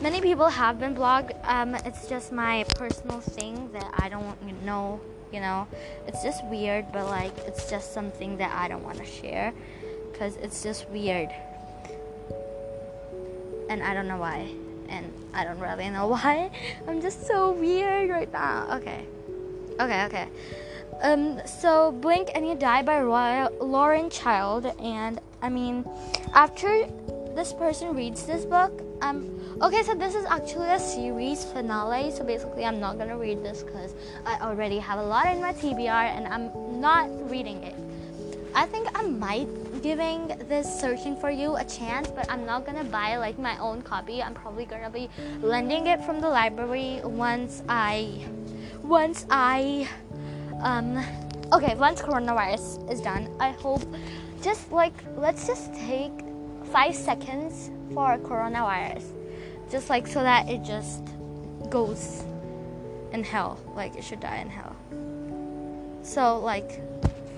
Many 0.00 0.20
people 0.20 0.48
have 0.48 0.80
been 0.80 0.94
blocked. 0.94 1.32
Um, 1.44 1.76
it's 1.76 2.08
just 2.08 2.32
my 2.32 2.64
personal 2.74 3.20
thing 3.20 3.70
that 3.72 3.88
i 3.98 4.08
don't 4.08 4.64
know 4.64 5.00
you 5.32 5.40
know? 5.40 5.66
It's 6.06 6.22
just 6.22 6.44
weird 6.46 6.92
but 6.92 7.06
like 7.06 7.36
it's 7.46 7.68
just 7.70 7.92
something 7.92 8.36
that 8.38 8.52
i 8.54 8.68
don't 8.68 8.82
want 8.82 8.98
to 8.98 9.04
share 9.04 9.52
because 10.10 10.36
it's 10.36 10.62
just 10.62 10.88
weird. 10.90 11.30
And 13.68 13.82
i 13.82 13.94
don't 13.94 14.08
know 14.08 14.18
why. 14.18 14.48
And 14.88 15.12
i 15.32 15.44
don't 15.44 15.60
really 15.60 15.90
know 15.90 16.08
why. 16.14 16.50
I'm 16.86 17.00
just 17.00 17.26
so 17.26 17.52
weird 17.52 18.10
right 18.10 18.32
now. 18.32 18.66
Okay. 18.78 19.06
Okay, 19.80 20.04
okay. 20.04 20.28
Um, 21.02 21.40
so 21.46 21.92
Blink 21.92 22.30
and 22.34 22.46
You 22.46 22.54
Die 22.54 22.82
by 22.82 23.00
Lauren 23.00 24.10
Child, 24.10 24.66
and 24.78 25.18
I 25.40 25.48
mean, 25.48 25.86
after 26.34 26.86
this 27.34 27.54
person 27.54 27.96
reads 27.96 28.26
this 28.26 28.44
book, 28.44 28.82
um, 29.00 29.39
okay, 29.62 29.82
so 29.82 29.94
this 29.94 30.14
is 30.14 30.24
actually 30.26 30.68
a 30.68 30.78
series 30.78 31.44
finale. 31.44 32.10
So 32.10 32.24
basically, 32.24 32.64
I'm 32.64 32.80
not 32.80 32.98
gonna 32.98 33.16
read 33.16 33.42
this 33.42 33.62
because 33.62 33.94
I 34.26 34.38
already 34.40 34.78
have 34.78 34.98
a 34.98 35.02
lot 35.02 35.26
in 35.26 35.40
my 35.40 35.52
TBR, 35.52 36.16
and 36.16 36.26
I'm 36.26 36.80
not 36.80 37.08
reading 37.30 37.62
it. 37.62 37.74
I 38.54 38.66
think 38.66 38.88
I 38.94 39.02
might 39.02 39.48
giving 39.82 40.28
this 40.48 40.68
searching 40.68 41.16
for 41.16 41.30
you 41.30 41.56
a 41.56 41.64
chance 41.64 42.10
but 42.10 42.30
i'm 42.30 42.44
not 42.44 42.66
gonna 42.66 42.84
buy 42.84 43.16
like 43.16 43.38
my 43.38 43.56
own 43.60 43.80
copy 43.80 44.22
i'm 44.22 44.34
probably 44.34 44.66
gonna 44.66 44.90
be 44.90 45.08
lending 45.40 45.86
it 45.86 46.04
from 46.04 46.20
the 46.20 46.28
library 46.28 47.00
once 47.02 47.62
i 47.66 48.20
once 48.82 49.26
I, 49.30 49.88
um, 50.62 50.98
okay, 51.52 51.74
once 51.76 52.02
coronavirus 52.02 52.90
is 52.90 53.00
done, 53.00 53.28
I 53.38 53.50
hope 53.50 53.82
just 54.42 54.72
like 54.72 54.94
let's 55.16 55.46
just 55.46 55.72
take 55.74 56.12
five 56.72 56.94
seconds 56.94 57.70
for 57.94 58.18
coronavirus, 58.18 59.04
just 59.70 59.88
like 59.88 60.06
so 60.06 60.22
that 60.22 60.48
it 60.48 60.62
just 60.62 61.02
goes 61.70 62.24
in 63.12 63.24
hell, 63.24 63.58
like 63.74 63.94
it 63.96 64.04
should 64.04 64.20
die 64.20 64.38
in 64.38 64.48
hell. 64.48 64.76
So 66.02 66.38
like 66.38 66.80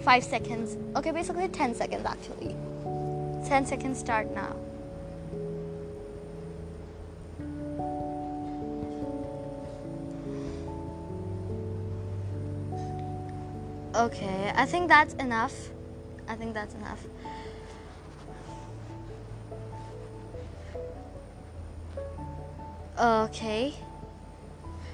five 0.02 0.24
seconds. 0.24 0.76
Okay, 0.96 1.10
basically 1.10 1.48
ten 1.48 1.74
seconds 1.74 2.04
actually. 2.06 2.56
Ten 3.48 3.66
seconds 3.66 3.98
start 3.98 4.32
now. 4.34 4.56
Okay, 13.94 14.52
I 14.56 14.64
think 14.64 14.88
that's 14.88 15.12
enough. 15.14 15.52
I 16.26 16.34
think 16.34 16.54
that's 16.54 16.74
enough. 16.74 17.04
Okay. 23.02 23.74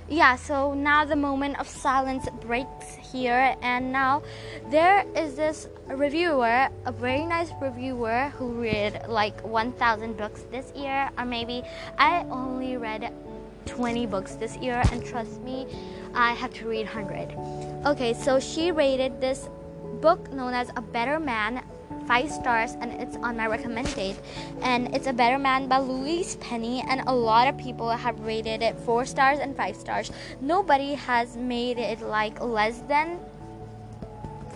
Yeah, 0.08 0.36
so 0.36 0.72
now 0.72 1.04
the 1.04 1.14
moment 1.14 1.60
of 1.60 1.68
silence 1.68 2.26
breaks 2.40 2.96
here, 3.12 3.54
and 3.60 3.92
now 3.92 4.22
there 4.70 5.04
is 5.14 5.34
this 5.34 5.68
reviewer, 5.88 6.70
a 6.86 6.92
very 6.92 7.26
nice 7.26 7.50
reviewer 7.60 8.32
who 8.38 8.52
read 8.52 9.02
like 9.08 9.38
1,000 9.44 10.16
books 10.16 10.46
this 10.50 10.72
year, 10.74 11.10
or 11.18 11.26
maybe 11.26 11.62
I 11.98 12.24
only 12.30 12.78
read 12.78 13.12
20 13.66 14.06
books 14.06 14.36
this 14.36 14.56
year, 14.56 14.82
and 14.90 15.04
trust 15.04 15.42
me, 15.42 15.66
I 16.14 16.32
have 16.32 16.54
to 16.54 16.66
read 16.66 16.86
100. 16.86 17.84
Okay, 17.84 18.14
so 18.14 18.40
she 18.40 18.72
rated 18.72 19.20
this 19.20 19.50
book 20.00 20.32
known 20.32 20.54
as 20.54 20.70
A 20.76 20.80
Better 20.80 21.20
Man 21.20 21.62
five 22.08 22.30
stars 22.30 22.72
and 22.80 22.90
it's 23.02 23.16
on 23.16 23.36
my 23.36 23.46
recommended 23.46 24.16
and 24.62 24.94
it's 24.94 25.06
a 25.06 25.12
better 25.12 25.38
man 25.38 25.68
by 25.68 25.78
louise 25.78 26.36
penny 26.36 26.82
and 26.88 27.02
a 27.06 27.14
lot 27.14 27.46
of 27.46 27.58
people 27.58 27.90
have 27.90 28.18
rated 28.20 28.62
it 28.62 28.74
four 28.80 29.04
stars 29.04 29.38
and 29.38 29.54
five 29.54 29.76
stars 29.76 30.10
nobody 30.40 30.94
has 30.94 31.36
made 31.36 31.76
it 31.78 32.00
like 32.00 32.40
less 32.40 32.80
than 32.88 33.20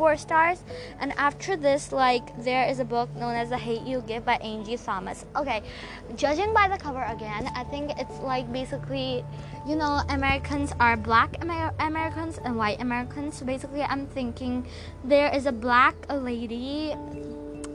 four 0.02 0.16
stars. 0.16 0.62
And 1.00 1.12
after 1.16 1.56
this, 1.56 1.92
like 1.92 2.24
there 2.42 2.68
is 2.68 2.80
a 2.80 2.84
book 2.84 3.14
known 3.16 3.34
as 3.34 3.50
The 3.50 3.58
Hate 3.58 3.82
You 3.82 4.02
Give 4.06 4.24
by 4.24 4.34
Angie 4.36 4.76
Thomas. 4.76 5.24
Okay, 5.36 5.62
judging 6.16 6.52
by 6.52 6.68
the 6.68 6.78
cover 6.78 7.02
again, 7.02 7.50
I 7.54 7.64
think 7.64 7.92
it's 7.98 8.18
like 8.20 8.50
basically, 8.52 9.24
you 9.66 9.76
know, 9.76 10.02
Americans 10.08 10.72
are 10.80 10.96
black 10.96 11.36
Amer- 11.42 11.74
Americans 11.78 12.38
and 12.44 12.56
white 12.56 12.80
Americans. 12.80 13.38
So 13.38 13.46
basically, 13.46 13.82
I'm 13.82 14.06
thinking 14.06 14.66
there 15.04 15.32
is 15.32 15.46
a 15.46 15.52
black 15.52 15.94
lady 16.10 16.94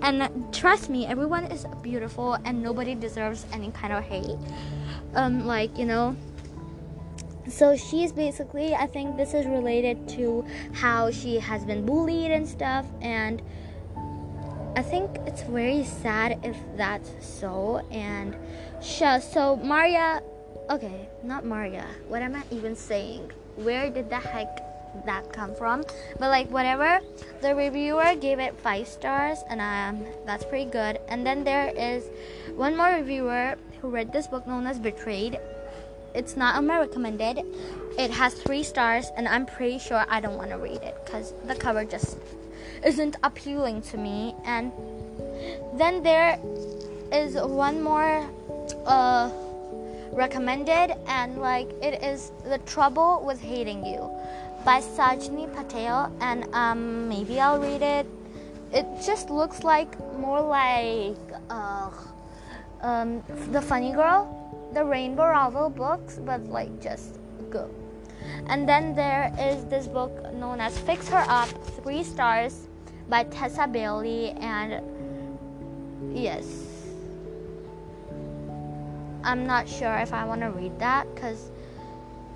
and 0.01 0.53
trust 0.53 0.89
me 0.89 1.05
everyone 1.05 1.45
is 1.45 1.65
beautiful 1.81 2.33
and 2.45 2.61
nobody 2.61 2.95
deserves 2.95 3.45
any 3.51 3.71
kind 3.71 3.93
of 3.93 4.03
hate. 4.03 4.37
Um 5.15 5.45
like 5.45 5.77
you 5.77 5.85
know. 5.85 6.15
So 7.49 7.77
she's 7.77 8.11
basically 8.11 8.75
i 8.75 8.85
think 8.85 9.15
this 9.15 9.33
is 9.33 9.45
related 9.45 10.07
to 10.19 10.45
how 10.73 11.11
she 11.11 11.39
has 11.39 11.63
been 11.65 11.85
bullied 11.85 12.31
and 12.31 12.47
stuff. 12.47 12.85
And 13.01 13.41
i 14.75 14.81
think 14.81 15.17
it's 15.25 15.43
very 15.43 15.83
sad 15.83 16.39
if 16.43 16.57
that's 16.75 17.11
so. 17.21 17.85
And 17.91 18.35
sure, 18.81 19.21
so 19.21 19.57
maria 19.57 20.21
okay 20.69 21.07
not 21.23 21.45
maria. 21.45 21.85
What 22.07 22.21
am 22.21 22.35
i 22.35 22.43
even 22.51 22.75
saying? 22.75 23.31
Where 23.55 23.89
did 23.89 24.09
the 24.09 24.19
heck 24.19 24.66
that 25.05 25.31
come 25.31 25.53
from. 25.55 25.83
But 26.19 26.29
like 26.29 26.49
whatever 26.49 26.99
the 27.41 27.55
reviewer 27.55 28.15
gave 28.15 28.39
it 28.39 28.55
five 28.59 28.87
stars 28.87 29.39
and 29.49 29.61
um 29.61 30.05
that's 30.25 30.45
pretty 30.45 30.69
good. 30.69 30.99
And 31.07 31.25
then 31.25 31.43
there 31.43 31.71
is 31.75 32.09
one 32.55 32.75
more 32.75 32.91
reviewer 32.93 33.55
who 33.81 33.89
read 33.89 34.11
this 34.11 34.27
book 34.27 34.47
known 34.47 34.67
as 34.67 34.79
betrayed. 34.79 35.39
It's 36.13 36.35
not 36.35 36.63
a 36.63 36.67
recommended. 36.67 37.43
It 37.97 38.11
has 38.11 38.33
three 38.33 38.63
stars 38.63 39.11
and 39.15 39.27
i'm 39.27 39.45
pretty 39.45 39.79
sure 39.79 40.05
i 40.07 40.19
don't 40.19 40.37
want 40.37 40.51
to 40.51 40.57
read 40.57 40.81
it 40.83 40.95
because 41.03 41.33
the 41.45 41.55
cover 41.55 41.85
just 41.85 42.17
isn't 42.85 43.15
appealing 43.23 43.81
to 43.83 43.97
me. 43.97 44.35
And 44.45 44.71
then 45.73 46.03
there 46.03 46.39
is 47.11 47.35
one 47.35 47.81
more 47.81 48.27
uh 48.85 49.31
recommended 50.11 50.95
and 51.07 51.37
like 51.37 51.69
it 51.81 52.01
is 52.03 52.31
the 52.45 52.57
trouble 52.59 53.23
with 53.25 53.39
hating 53.39 53.85
you 53.85 54.09
by 54.67 54.81
Sajni 54.81 55.47
Patel, 55.55 56.11
and 56.19 56.43
um, 56.53 57.07
maybe 57.07 57.39
I'll 57.39 57.57
read 57.57 57.81
it. 57.81 58.05
It 58.73 58.85
just 59.01 59.29
looks 59.29 59.63
like 59.63 59.97
more 60.19 60.41
like 60.41 61.15
uh, 61.49 61.89
um, 62.81 63.23
the 63.53 63.61
Funny 63.61 63.93
Girl, 63.93 64.27
the 64.73 64.83
Rainbow 64.83 65.25
Rowell 65.25 65.69
books, 65.69 66.19
but 66.19 66.43
like 66.47 66.81
just 66.81 67.17
good. 67.49 67.73
And 68.47 68.67
then 68.67 68.93
there 68.93 69.33
is 69.39 69.63
this 69.67 69.87
book 69.87 70.11
known 70.33 70.59
as 70.59 70.77
Fix 70.77 71.07
Her 71.07 71.23
Up, 71.29 71.47
three 71.81 72.03
stars 72.03 72.67
by 73.07 73.23
Tessa 73.23 73.67
Bailey, 73.67 74.31
and 74.31 74.83
yes, 76.13 76.43
I'm 79.23 79.47
not 79.47 79.69
sure 79.69 79.95
if 79.95 80.11
I 80.11 80.25
want 80.25 80.41
to 80.41 80.49
read 80.49 80.77
that 80.79 81.07
because 81.15 81.51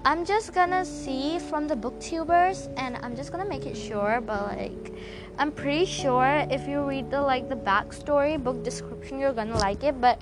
I'm 0.04 0.26
just 0.26 0.56
gonna 0.56 0.84
see 0.84 1.38
from 1.38 1.68
the 1.68 1.76
booktubers 1.76 2.74
and 2.76 2.98
I'm 3.04 3.16
just 3.16 3.32
gonna 3.32 3.46
make 3.46 3.68
it 3.68 3.78
sure, 3.78 4.20
but 4.20 4.58
like 4.58 4.96
I'm 5.38 5.52
pretty 5.52 5.86
sure 5.86 6.48
if 6.50 6.68
you 6.68 6.82
read 6.82 7.12
the 7.12 7.22
like 7.22 7.50
the 7.50 7.56
backstory 7.56 8.44
book 8.44 8.64
description 8.64 9.20
you're 9.20 9.32
gonna 9.32 9.60
like 9.60 9.84
it, 9.84 10.02
but 10.02 10.20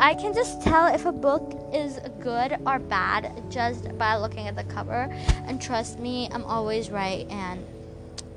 I 0.00 0.14
can 0.14 0.34
just 0.34 0.60
tell 0.60 0.92
if 0.92 1.06
a 1.06 1.12
book 1.12 1.70
is 1.72 2.00
good 2.20 2.56
or 2.66 2.80
bad 2.80 3.44
just 3.48 3.96
by 3.96 4.16
looking 4.16 4.48
at 4.48 4.56
the 4.56 4.64
cover 4.64 5.08
and 5.46 5.62
trust 5.62 6.00
me, 6.00 6.28
I'm 6.32 6.44
always 6.44 6.90
right 6.90 7.24
and 7.30 7.64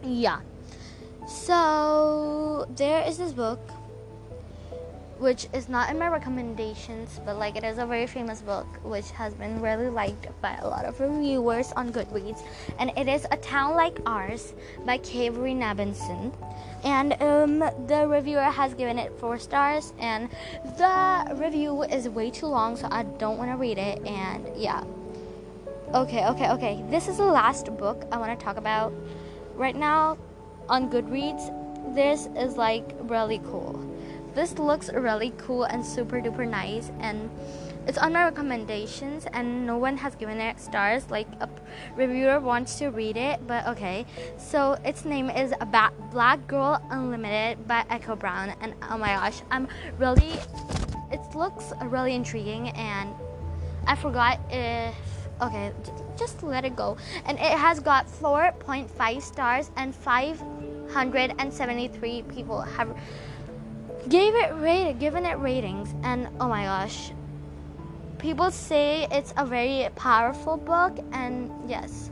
yeah. 0.04 0.42
So 1.28 2.68
there 2.76 3.04
is 3.08 3.18
this 3.18 3.34
book 3.34 3.60
which 5.18 5.48
is 5.54 5.70
not 5.70 5.90
in 5.90 5.98
my 5.98 6.08
recommendations, 6.08 7.22
but 7.26 7.38
like 7.38 7.56
it 7.56 7.64
is 7.64 7.78
a 7.78 7.86
very 7.86 8.08
famous 8.08 8.42
book 8.42 8.68
which 8.84 9.10
has 9.12 9.34
been 9.34 9.62
really 9.62 9.90
liked 9.90 10.28
by 10.42 10.56
a 10.58 10.68
lot 10.68 10.86
of 10.86 11.00
reviewers 11.00 11.72
on 11.74 11.92
Goodreads, 11.92 12.44
and 12.80 12.92
it 12.98 13.08
is 13.08 13.26
A 13.32 13.38
Town 13.38 13.76
Like 13.76 14.00
Ours 14.06 14.54
by 14.86 14.98
Kaveri 14.98 15.56
Nabinson. 15.56 16.34
And 16.84 17.14
um, 17.22 17.60
the 17.88 18.06
reviewer 18.08 18.44
has 18.44 18.74
given 18.74 19.00
it 19.00 19.18
four 19.18 19.40
stars, 19.40 19.94
and 20.00 20.30
the 20.78 21.36
review 21.36 21.84
is 21.84 22.10
way 22.10 22.30
too 22.30 22.48
long, 22.48 22.76
so 22.76 22.88
I 22.92 23.04
don't 23.04 23.38
want 23.38 23.52
to 23.52 23.58
read 23.58 23.78
it. 23.78 24.06
And 24.06 24.46
yeah, 24.56 24.84
okay, 25.94 26.28
okay, 26.28 26.50
okay. 26.52 26.84
This 26.90 27.08
is 27.08 27.18
the 27.18 27.26
last 27.26 27.76
book 27.78 28.06
I 28.12 28.18
want 28.18 28.38
to 28.38 28.44
talk 28.44 28.58
about 28.58 28.94
right 29.56 29.76
now 29.76 30.18
on 30.68 30.90
Goodreads. 30.92 31.54
This 31.96 32.28
is 32.36 32.58
like 32.58 32.96
really 33.04 33.40
cool 33.46 33.85
this 34.36 34.60
looks 34.60 34.92
really 34.94 35.34
cool 35.38 35.64
and 35.64 35.84
super 35.84 36.22
duper 36.22 36.48
nice 36.48 36.92
and 37.00 37.32
it's 37.88 37.98
on 37.98 38.14
my 38.14 38.26
recommendations 38.26 39.26
and 39.34 39.66
no 39.66 39.78
one 39.78 39.98
has 39.98 40.16
given 40.16 40.40
it 40.40 40.60
stars. 40.60 41.10
Like 41.10 41.28
a 41.40 41.50
reviewer 41.96 42.40
wants 42.40 42.78
to 42.80 42.90
read 42.90 43.16
it 43.16 43.46
but 43.48 43.66
okay. 43.68 44.06
So 44.38 44.78
its 44.84 45.06
name 45.06 45.30
is 45.30 45.54
black 46.12 46.46
girl 46.48 46.82
unlimited 46.90 47.68
by 47.68 47.86
echo 47.90 48.16
brown 48.16 48.54
and 48.62 48.74
oh 48.90 48.98
my 48.98 49.16
gosh 49.16 49.42
i'm 49.52 49.68
really 49.98 50.34
it 51.12 51.36
looks 51.36 51.74
really 51.84 52.16
intriguing 52.16 52.70
and 52.70 53.14
i 53.88 53.96
forgot 53.96 54.40
if 54.50 54.96
okay 55.42 55.72
just 56.18 56.44
let 56.44 56.66
it 56.66 56.76
go. 56.76 56.98
And 57.26 57.38
it 57.38 57.58
has 57.58 57.80
got 57.80 58.08
4.5 58.08 59.22
stars 59.22 59.70
and 59.76 59.94
573 59.94 62.24
people 62.24 62.62
have 62.62 62.98
gave 64.10 64.34
it 64.36 65.00
given 65.00 65.26
it 65.26 65.38
ratings 65.40 65.94
and 66.04 66.28
oh 66.40 66.48
my 66.48 66.64
gosh. 66.66 67.12
People 68.18 68.52
say 68.52 69.08
it's 69.12 69.34
a 69.38 69.46
very 69.46 69.88
powerful 69.96 70.58
book 70.58 70.98
and 71.12 71.52
yes. 71.70 72.10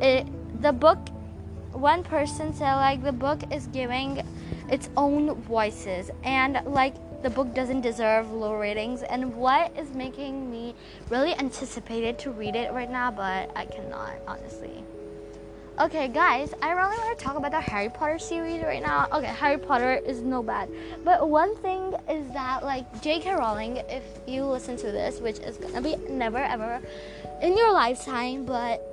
It 0.00 0.26
the 0.60 0.72
book 0.72 0.98
one 1.72 2.02
person 2.02 2.54
said 2.54 2.76
like 2.76 3.02
the 3.02 3.12
book 3.12 3.40
is 3.52 3.66
giving 3.68 4.22
its 4.70 4.88
own 4.96 5.34
voices 5.42 6.10
and 6.22 6.60
like 6.66 6.94
the 7.22 7.30
book 7.30 7.54
doesn't 7.54 7.80
deserve 7.80 8.30
low 8.30 8.54
ratings 8.54 9.02
and 9.02 9.34
what 9.34 9.76
is 9.76 9.90
making 9.94 10.50
me 10.50 10.74
really 11.10 11.34
anticipated 11.38 12.18
to 12.18 12.30
read 12.30 12.54
it 12.54 12.72
right 12.72 12.90
now 12.90 13.10
but 13.10 13.50
i 13.56 13.64
cannot 13.64 14.12
honestly 14.28 14.84
Okay, 15.80 16.06
guys, 16.06 16.54
I 16.62 16.70
really 16.70 16.96
want 16.96 17.18
to 17.18 17.24
talk 17.24 17.36
about 17.36 17.50
the 17.50 17.60
Harry 17.60 17.88
Potter 17.88 18.16
series 18.16 18.62
right 18.62 18.80
now. 18.80 19.08
Okay, 19.12 19.26
Harry 19.26 19.58
Potter 19.58 19.94
is 20.06 20.20
no 20.20 20.40
bad. 20.40 20.68
But 21.04 21.28
one 21.28 21.56
thing 21.56 21.94
is 22.08 22.32
that, 22.32 22.62
like, 22.62 23.02
J.K. 23.02 23.34
Rowling, 23.34 23.78
if 23.88 24.04
you 24.24 24.44
listen 24.44 24.76
to 24.76 24.92
this, 24.92 25.18
which 25.18 25.40
is 25.40 25.56
gonna 25.56 25.80
be 25.80 25.96
never 26.08 26.38
ever 26.38 26.80
in 27.42 27.56
your 27.56 27.72
lifetime, 27.72 28.44
but 28.44 28.86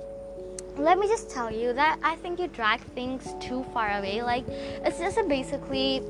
let 0.76 0.98
me 0.98 1.06
just 1.06 1.30
tell 1.30 1.52
you 1.52 1.72
that 1.72 2.00
I 2.02 2.16
think 2.16 2.40
you 2.40 2.48
drag 2.48 2.80
things 2.96 3.32
too 3.38 3.64
far 3.72 3.98
away. 3.98 4.20
Like, 4.22 4.44
it's 4.48 4.98
just 4.98 5.16
basically, 5.28 6.02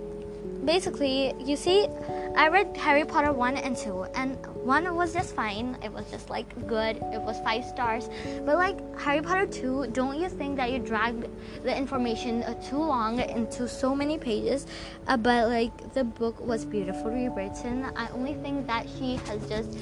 basically, 0.65 1.35
you 1.39 1.55
see, 1.55 1.87
I 2.37 2.49
read 2.49 2.77
Harry 2.77 3.05
Potter 3.05 3.33
1 3.33 3.57
and 3.57 3.77
2, 3.77 4.05
and 4.15 4.39
one 4.65 4.95
was 4.95 5.13
just 5.13 5.35
fine. 5.35 5.77
It 5.83 5.93
was 5.93 6.11
just 6.11 6.31
like 6.31 6.47
good. 6.67 6.97
It 6.97 7.21
was 7.21 7.39
five 7.41 7.65
stars. 7.65 8.09
But 8.47 8.57
like 8.57 8.79
Harry 8.99 9.21
Potter 9.21 9.47
2, 9.47 9.89
don't 9.89 10.19
you 10.19 10.29
think 10.29 10.57
that 10.57 10.71
you 10.71 10.79
dragged 10.79 11.27
the 11.63 11.77
information 11.77 12.43
uh, 12.45 12.55
too 12.63 12.79
long 12.79 13.19
into 13.21 13.69
so 13.69 13.95
many 13.95 14.19
pages? 14.19 14.67
Uh, 15.07 15.17
but 15.17 15.49
like 15.49 15.93
the 15.93 16.05
book 16.05 16.41
was 16.41 16.65
beautifully 16.65 17.29
written. 17.29 17.85
I 17.97 18.09
only 18.11 18.35
think 18.35 18.67
that 18.67 18.87
she 18.99 19.17
has 19.27 19.47
just, 19.49 19.77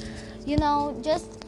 you 0.45 0.57
know, 0.57 0.99
just 1.03 1.41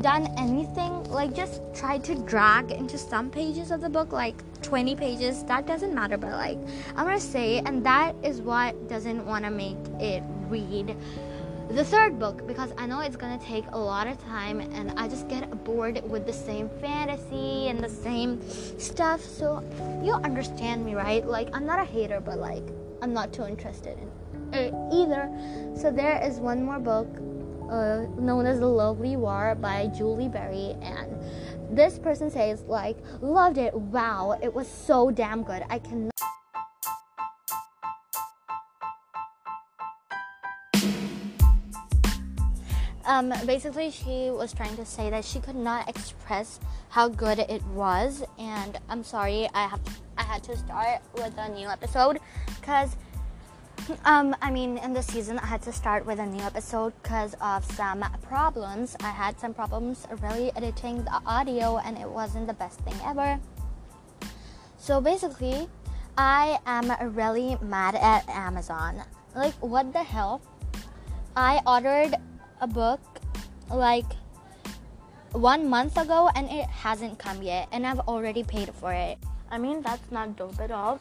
done 0.00 0.28
anything 0.38 1.02
like 1.04 1.34
just 1.34 1.60
try 1.74 1.98
to 1.98 2.14
drag 2.22 2.70
into 2.70 2.96
some 2.96 3.30
pages 3.30 3.70
of 3.70 3.80
the 3.80 3.88
book 3.88 4.12
like 4.12 4.34
20 4.62 4.94
pages 4.94 5.44
that 5.44 5.66
doesn't 5.66 5.94
matter 5.94 6.16
but 6.16 6.30
like 6.30 6.58
i'm 6.96 7.04
gonna 7.04 7.20
say 7.20 7.58
and 7.60 7.84
that 7.84 8.14
is 8.22 8.40
what 8.40 8.88
doesn't 8.88 9.24
want 9.26 9.44
to 9.44 9.50
make 9.50 9.76
it 9.98 10.22
read 10.48 10.96
the 11.70 11.84
third 11.84 12.18
book 12.18 12.46
because 12.46 12.72
I 12.78 12.86
know 12.86 13.00
it's 13.00 13.16
gonna 13.16 13.38
take 13.38 13.64
a 13.72 13.78
lot 13.78 14.06
of 14.06 14.18
time 14.24 14.60
and 14.60 14.92
I 14.98 15.06
just 15.06 15.28
get 15.28 15.64
bored 15.64 16.02
with 16.08 16.26
the 16.26 16.32
same 16.32 16.70
fantasy 16.80 17.68
and 17.68 17.78
the 17.80 17.88
same 17.88 18.40
stuff. 18.78 19.22
So 19.22 19.62
you 20.02 20.12
understand 20.12 20.84
me, 20.84 20.94
right? 20.94 21.26
Like 21.26 21.54
I'm 21.54 21.66
not 21.66 21.78
a 21.78 21.84
hater, 21.84 22.20
but 22.20 22.38
like 22.38 22.64
I'm 23.02 23.12
not 23.12 23.32
too 23.32 23.44
interested 23.44 23.98
in 23.98 24.54
it 24.54 24.74
either. 24.92 25.30
So 25.76 25.90
there 25.90 26.22
is 26.24 26.38
one 26.38 26.64
more 26.64 26.78
book 26.78 27.08
uh, 27.70 28.06
known 28.18 28.46
as 28.46 28.60
The 28.60 28.66
Lovely 28.66 29.16
War 29.16 29.54
by 29.54 29.88
Julie 29.88 30.28
Berry 30.28 30.74
and 30.80 31.14
this 31.70 31.98
person 31.98 32.30
says 32.30 32.62
like 32.62 32.96
loved 33.20 33.58
it 33.58 33.74
wow 33.74 34.38
it 34.42 34.54
was 34.54 34.66
so 34.66 35.10
damn 35.10 35.42
good 35.42 35.62
i 35.68 35.78
cannot 35.78 36.17
um, 43.08 43.32
basically, 43.46 43.90
she 43.90 44.30
was 44.30 44.52
trying 44.52 44.76
to 44.76 44.84
say 44.84 45.08
that 45.08 45.24
she 45.24 45.40
could 45.40 45.56
not 45.56 45.88
express 45.88 46.60
how 46.90 47.08
good 47.08 47.38
it 47.38 47.64
was, 47.74 48.22
and 48.38 48.78
I'm 48.88 49.02
sorry, 49.02 49.48
I 49.54 49.66
have 49.66 49.80
I 50.18 50.22
had 50.22 50.44
to 50.44 50.56
start 50.56 51.00
with 51.14 51.34
a 51.38 51.48
new 51.48 51.68
episode 51.68 52.20
because. 52.60 52.96
Um, 54.04 54.36
I 54.42 54.50
mean, 54.50 54.76
in 54.78 54.92
this 54.92 55.06
season, 55.06 55.38
I 55.38 55.46
had 55.46 55.62
to 55.62 55.72
start 55.72 56.04
with 56.04 56.18
a 56.18 56.26
new 56.26 56.42
episode 56.42 56.92
because 57.00 57.34
of 57.40 57.64
some 57.64 58.04
problems. 58.20 58.96
I 59.00 59.08
had 59.08 59.40
some 59.40 59.54
problems 59.54 60.06
really 60.20 60.50
editing 60.56 61.04
the 61.04 61.22
audio, 61.24 61.78
and 61.78 61.96
it 61.96 62.06
wasn't 62.06 62.48
the 62.48 62.52
best 62.52 62.80
thing 62.80 62.94
ever. 63.06 63.40
So 64.76 65.00
basically, 65.00 65.68
I 66.18 66.58
am 66.66 66.92
really 67.14 67.56
mad 67.62 67.94
at 67.94 68.28
Amazon. 68.28 69.02
Like, 69.34 69.54
what 69.60 69.92
the 69.92 70.02
hell? 70.02 70.42
I 71.36 71.62
ordered 71.64 72.16
a 72.60 72.66
book 72.66 73.00
like 73.70 74.06
one 75.32 75.68
month 75.68 75.96
ago 75.96 76.30
and 76.34 76.48
it 76.50 76.66
hasn't 76.66 77.18
come 77.18 77.42
yet, 77.42 77.68
and 77.72 77.86
I've 77.86 78.00
already 78.00 78.42
paid 78.42 78.72
for 78.74 78.92
it. 78.92 79.18
I 79.50 79.58
mean, 79.58 79.82
that's 79.82 80.10
not 80.10 80.36
dope 80.36 80.60
at 80.60 80.70
all. 80.70 81.00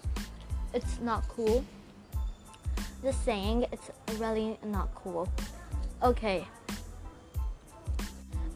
It's 0.73 0.99
not 0.99 1.27
cool. 1.27 1.63
Just 3.03 3.23
saying, 3.23 3.65
it's 3.71 3.91
really 4.19 4.57
not 4.65 4.93
cool. 4.95 5.29
Okay. 6.03 6.45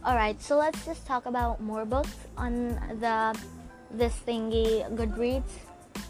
Alright, 0.05 0.41
so 0.41 0.57
let's 0.57 0.83
just 0.85 1.05
talk 1.05 1.25
about 1.25 1.61
more 1.61 1.85
books 1.85 2.15
on 2.37 2.69
the 2.99 3.37
this 3.91 4.17
thingy 4.25 4.87
Goodreads. 4.95 5.51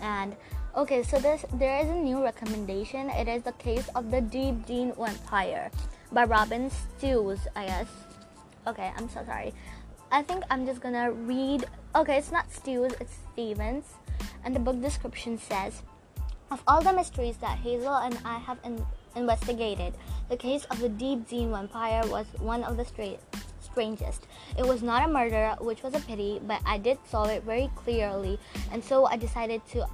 And 0.01 0.35
okay, 0.77 1.03
so 1.03 1.19
this 1.19 1.45
there 1.53 1.79
is 1.79 1.89
a 1.89 1.95
new 1.95 2.23
recommendation. 2.23 3.09
It 3.09 3.27
is 3.27 3.43
the 3.43 3.51
case 3.53 3.89
of 3.95 4.09
the 4.09 4.21
Deep 4.21 4.65
Dene 4.65 4.93
Vampire 4.97 5.69
by 6.11 6.25
Robin 6.25 6.69
Stews, 6.69 7.39
I 7.55 7.65
guess. 7.65 7.87
Okay, 8.67 8.91
I'm 8.97 9.09
so 9.09 9.23
sorry. 9.25 9.53
I 10.11 10.21
think 10.21 10.43
I'm 10.49 10.65
just 10.65 10.81
gonna 10.81 11.11
read. 11.11 11.65
Okay, 11.95 12.17
it's 12.17 12.31
not 12.31 12.51
Stews, 12.51 12.93
it's 12.99 13.17
Stevens. 13.33 13.85
And 14.43 14.55
the 14.55 14.59
book 14.59 14.81
description 14.81 15.37
says 15.37 15.83
Of 16.51 16.61
all 16.67 16.81
the 16.81 16.91
mysteries 16.91 17.37
that 17.37 17.57
Hazel 17.57 17.95
and 17.95 18.17
I 18.25 18.37
have 18.39 18.59
in- 18.65 18.85
investigated, 19.15 19.93
the 20.29 20.35
case 20.35 20.65
of 20.65 20.79
the 20.79 20.89
Deepdean 20.89 21.51
vampire 21.51 22.03
was 22.07 22.27
one 22.39 22.63
of 22.63 22.75
the 22.75 22.83
stra- 22.83 23.17
strangest. 23.61 24.27
It 24.57 24.67
was 24.67 24.83
not 24.83 25.07
a 25.07 25.11
murder, 25.11 25.55
which 25.61 25.81
was 25.81 25.95
a 25.95 25.99
pity, 26.01 26.41
but 26.43 26.61
I 26.65 26.77
did 26.77 26.97
solve 27.07 27.29
it 27.29 27.43
very 27.43 27.71
clearly, 27.75 28.37
and 28.71 28.83
so 28.83 29.05
I 29.05 29.15
decided 29.15 29.65
to 29.71 29.87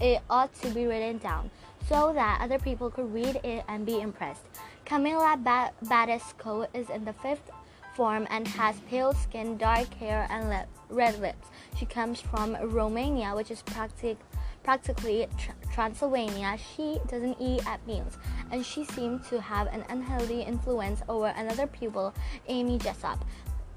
it 0.00 0.22
ought 0.30 0.54
to 0.62 0.70
be 0.70 0.86
written 0.86 1.18
down 1.18 1.50
so 1.88 2.12
that 2.12 2.40
other 2.40 2.58
people 2.58 2.90
could 2.90 3.12
read 3.12 3.40
it 3.42 3.64
and 3.68 3.84
be 3.84 4.00
impressed. 4.00 4.46
Camilla 4.88 5.36
ba- 5.36 5.72
Badescu 5.84 6.66
is 6.72 6.88
in 6.88 7.04
the 7.04 7.12
fifth 7.12 7.50
form 7.94 8.26
and 8.30 8.48
has 8.48 8.80
pale 8.88 9.12
skin, 9.12 9.58
dark 9.58 9.92
hair, 9.92 10.26
and 10.30 10.48
lip- 10.48 10.68
red 10.88 11.20
lips. 11.20 11.48
She 11.76 11.84
comes 11.84 12.22
from 12.22 12.56
Romania, 12.56 13.34
which 13.36 13.50
is 13.50 13.60
practic- 13.60 14.24
practically 14.62 15.28
tr- 15.36 15.52
Transylvania. 15.74 16.56
She 16.56 17.00
doesn't 17.06 17.36
eat 17.38 17.66
at 17.68 17.86
meals, 17.86 18.16
and 18.50 18.64
she 18.64 18.86
seemed 18.86 19.24
to 19.24 19.42
have 19.42 19.66
an 19.66 19.84
unhealthy 19.90 20.40
influence 20.40 21.02
over 21.06 21.26
another 21.36 21.66
pupil, 21.66 22.14
Amy 22.48 22.78
Jessup. 22.78 23.22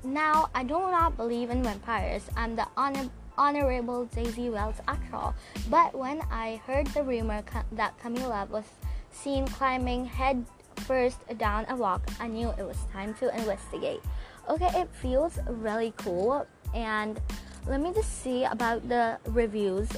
Now, 0.06 0.47
I 0.56 0.63
do 0.63 0.80
not 0.80 1.17
believe 1.17 1.50
in 1.50 1.62
vampires. 1.62 2.24
I'm 2.38 2.56
the 2.56 2.67
honor- 2.78 3.10
Honorable 3.38 4.06
Daisy 4.06 4.50
Wells 4.50 4.80
after 4.88 5.15
all. 5.15 5.34
But 5.69 5.93
when 5.93 6.21
I 6.32 6.62
heard 6.65 6.88
the 6.88 7.04
rumor 7.04 7.41
ca- 7.41 7.65
that 7.74 7.97
Camilla 8.00 8.47
was 8.50 8.65
seen 9.12 9.45
climbing 9.47 10.06
head 10.06 10.45
first 10.88 11.20
down 11.38 11.65
a 11.70 11.76
walk, 11.76 12.02
I 12.20 12.28
knew 12.28 12.50
it 12.58 12.65
was 12.65 12.78
time 12.91 13.13
to 13.15 13.36
investigate. 13.38 14.02
Okay, 14.50 14.70
it 14.74 14.89
feels 14.94 15.39
really 15.48 15.94
cool, 15.98 16.46
and 16.74 17.22
let 17.67 17.80
me 17.80 17.94
just 17.94 18.22
see 18.22 18.44
about 18.44 18.88
the 18.89 19.17
reviews. 19.28 19.89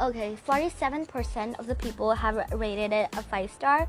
Okay, 0.00 0.36
47% 0.46 1.58
of 1.58 1.66
the 1.66 1.74
people 1.74 2.12
have 2.12 2.36
rated 2.52 2.92
it 2.92 3.08
a 3.16 3.22
5 3.22 3.50
star, 3.50 3.88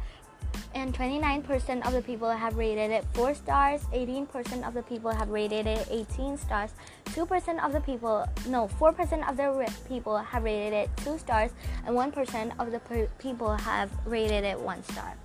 and 0.75 0.93
29% 0.93 1.85
of 1.85 1.93
the 1.93 2.01
people 2.01 2.29
have 2.29 2.55
rated 2.55 2.91
it 2.91 3.05
4 3.13 3.33
stars, 3.33 3.81
18% 3.93 4.67
of 4.67 4.73
the 4.73 4.83
people 4.83 5.11
have 5.11 5.29
rated 5.29 5.65
it 5.65 5.87
18 5.89 6.37
stars, 6.37 6.71
2% 7.05 7.63
of 7.63 7.73
the 7.73 7.81
people, 7.81 8.25
no, 8.47 8.67
4% 8.79 9.29
of 9.29 9.37
the 9.37 9.73
people 9.87 10.17
have 10.17 10.43
rated 10.43 10.73
it 10.73 10.89
2 10.97 11.17
stars, 11.17 11.51
and 11.85 11.95
1% 11.95 12.51
of 12.59 12.71
the 12.71 13.07
people 13.17 13.51
have 13.55 13.89
rated 14.05 14.43
it 14.43 14.59
1 14.59 14.83
star. 14.83 15.17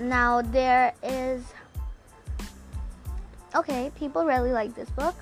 Now, 0.00 0.42
there 0.42 0.94
is. 1.02 1.44
Okay, 3.54 3.92
people 3.96 4.24
really 4.24 4.52
like 4.52 4.74
this 4.74 4.90
book. 4.90 5.14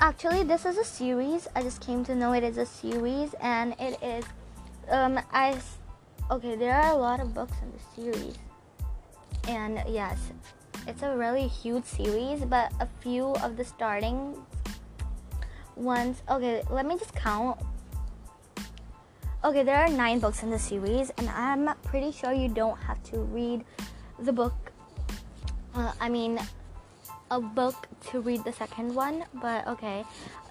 Actually, 0.00 0.42
this 0.42 0.64
is 0.64 0.78
a 0.78 0.84
series. 0.84 1.46
I 1.54 1.62
just 1.62 1.80
came 1.80 2.04
to 2.06 2.14
know 2.14 2.32
it 2.32 2.42
is 2.42 2.58
a 2.58 2.66
series, 2.66 3.34
and 3.40 3.74
it 3.78 4.02
is. 4.02 4.24
Um, 4.90 5.20
I. 5.32 5.58
Okay, 6.30 6.56
there 6.56 6.74
are 6.74 6.92
a 6.92 6.96
lot 6.96 7.20
of 7.20 7.34
books 7.34 7.54
in 7.62 7.72
the 7.72 8.12
series, 8.12 8.38
and 9.46 9.82
yes, 9.88 10.18
it's 10.86 11.02
a 11.02 11.14
really 11.16 11.46
huge 11.46 11.84
series. 11.84 12.44
But 12.44 12.72
a 12.80 12.88
few 13.00 13.34
of 13.36 13.56
the 13.56 13.64
starting 13.64 14.34
ones. 15.76 16.22
Okay, 16.28 16.62
let 16.70 16.86
me 16.86 16.98
just 16.98 17.14
count. 17.14 17.60
Okay, 19.44 19.64
there 19.64 19.74
are 19.74 19.88
nine 19.88 20.20
books 20.20 20.44
in 20.44 20.50
the 20.50 20.58
series, 20.58 21.10
and 21.18 21.28
I'm 21.30 21.74
pretty 21.82 22.12
sure 22.12 22.32
you 22.32 22.46
don't 22.46 22.78
have 22.78 23.02
to 23.10 23.18
read 23.34 23.64
the 24.20 24.32
book. 24.32 24.54
Uh, 25.74 25.90
I 26.00 26.08
mean, 26.08 26.38
a 27.28 27.40
book 27.40 27.88
to 28.12 28.20
read 28.20 28.44
the 28.44 28.52
second 28.52 28.94
one, 28.94 29.24
but 29.42 29.66
okay. 29.66 30.04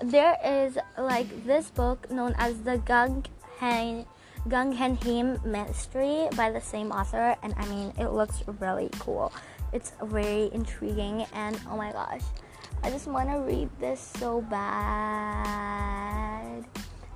There 0.03 0.35
is 0.43 0.77
like 0.97 1.31
this 1.45 1.71
book 1.71 2.11
known 2.11 2.35
as 2.37 2.59
the 2.67 2.79
Gung 2.83 3.23
Hen 3.59 4.05
Guggenheim 4.49 5.39
Mystery 5.45 6.27
by 6.35 6.51
the 6.51 6.59
same 6.59 6.91
author, 6.91 7.37
and 7.43 7.55
I 7.55 7.65
mean, 7.71 7.93
it 7.97 8.11
looks 8.11 8.43
really 8.59 8.89
cool. 8.99 9.31
It's 9.71 9.93
very 10.03 10.51
intriguing, 10.51 11.23
and 11.31 11.55
oh 11.71 11.77
my 11.77 11.93
gosh, 11.93 12.27
I 12.83 12.89
just 12.89 13.07
want 13.07 13.29
to 13.29 13.39
read 13.39 13.69
this 13.79 14.01
so 14.19 14.41
bad. 14.41 16.00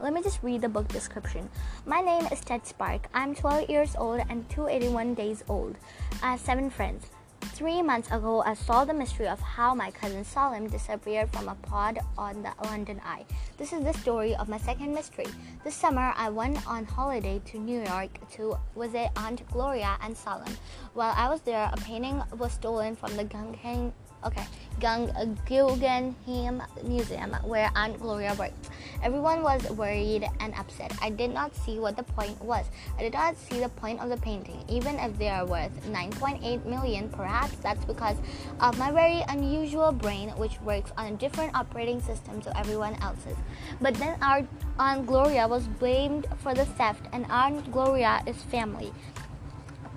Let 0.06 0.14
me 0.14 0.22
just 0.22 0.44
read 0.44 0.62
the 0.62 0.70
book 0.70 0.88
description. 0.90 1.50
My 1.88 2.00
name 2.00 2.28
is 2.32 2.40
Ted 2.40 2.68
Spark. 2.68 3.08
I'm 3.12 3.34
12 3.34 3.72
years 3.72 3.96
old 3.98 4.22
and 4.30 4.48
281 4.52 5.16
days 5.16 5.44
old. 5.50 5.78
I 6.22 6.34
have 6.34 6.40
seven 6.40 6.70
friends. 6.70 7.08
Three 7.42 7.82
months 7.82 8.12
ago, 8.12 8.44
I 8.46 8.54
solved 8.54 8.92
the 8.92 8.94
mystery 8.94 9.28
of 9.28 9.40
how 9.40 9.74
my 9.74 9.90
cousin 9.90 10.24
Salim 10.24 10.68
disappeared 10.68 11.34
from 11.34 11.50
a 11.50 11.56
pod 11.56 11.98
on 12.20 12.44
the 12.44 12.54
London 12.66 13.02
Eye. 13.04 13.26
This 13.58 13.74
is 13.74 13.84
the 13.84 13.94
story 13.94 14.36
of 14.36 14.48
my 14.48 14.60
second 14.60 14.94
mystery. 14.94 15.26
This 15.64 15.74
summer, 15.74 16.14
I 16.16 16.30
went 16.30 16.68
on 16.68 16.86
holiday 16.86 17.42
to 17.46 17.58
New 17.58 17.82
York 17.84 18.12
to 18.34 18.60
visit 18.78 19.10
Aunt 19.16 19.42
Gloria 19.52 19.98
and 20.04 20.16
Salim. 20.16 20.56
While 20.94 21.16
I 21.18 21.30
was 21.30 21.42
there, 21.42 21.68
a 21.74 21.78
painting 21.78 22.22
was 22.38 22.52
stolen 22.52 22.96
from 22.96 23.18
the 23.18 23.24
Guggenheim, 23.24 23.92
okay, 24.26 24.46
Gung, 24.80 25.08
uh, 25.16 25.26
Guggenheim 25.46 26.62
Museum 26.84 27.32
where 27.44 27.72
Aunt 27.76 28.00
Gloria 28.00 28.36
worked. 28.38 28.70
Everyone 29.04 29.44
was 29.44 29.64
worried 29.72 30.28
and 30.40 30.54
upset. 30.56 30.92
I 31.02 31.10
did 31.10 31.34
not 31.34 31.56
see 31.56 31.80
what 31.80 31.96
the 31.96 32.04
point 32.04 32.42
was. 32.44 32.66
I 32.98 33.04
did 33.04 33.14
not 33.14 33.38
see 33.38 33.60
the 33.60 33.70
point 33.70 34.02
of 34.02 34.10
the 34.10 34.18
painting, 34.18 34.64
even 34.68 34.96
if 34.96 35.18
they 35.18 35.30
are 35.30 35.46
worth 35.46 35.72
9.8 35.88 36.66
million. 36.66 37.10
Perhaps 37.10 37.56
that's 37.58 37.86
because 37.86 38.18
of 38.60 38.78
my 38.78 38.92
very 38.92 39.24
unusual 39.30 39.92
brain, 39.92 40.30
which 40.38 40.60
works 40.62 40.92
on 40.98 41.14
a 41.14 41.16
different 41.16 41.56
operating 41.56 42.02
system 42.02 42.42
to 42.42 42.58
everyone 42.58 42.96
else's. 43.02 43.38
But 43.80 43.96
then 43.96 44.18
our 44.22 44.46
Aunt 44.80 45.06
Gloria 45.06 45.48
was 45.48 45.68
blamed 45.68 46.28
for 46.38 46.54
the 46.54 46.66
theft, 46.66 47.06
and 47.14 47.26
Aunt 47.30 47.72
Gloria 47.72 48.24
is 48.28 48.36
family. 48.44 48.92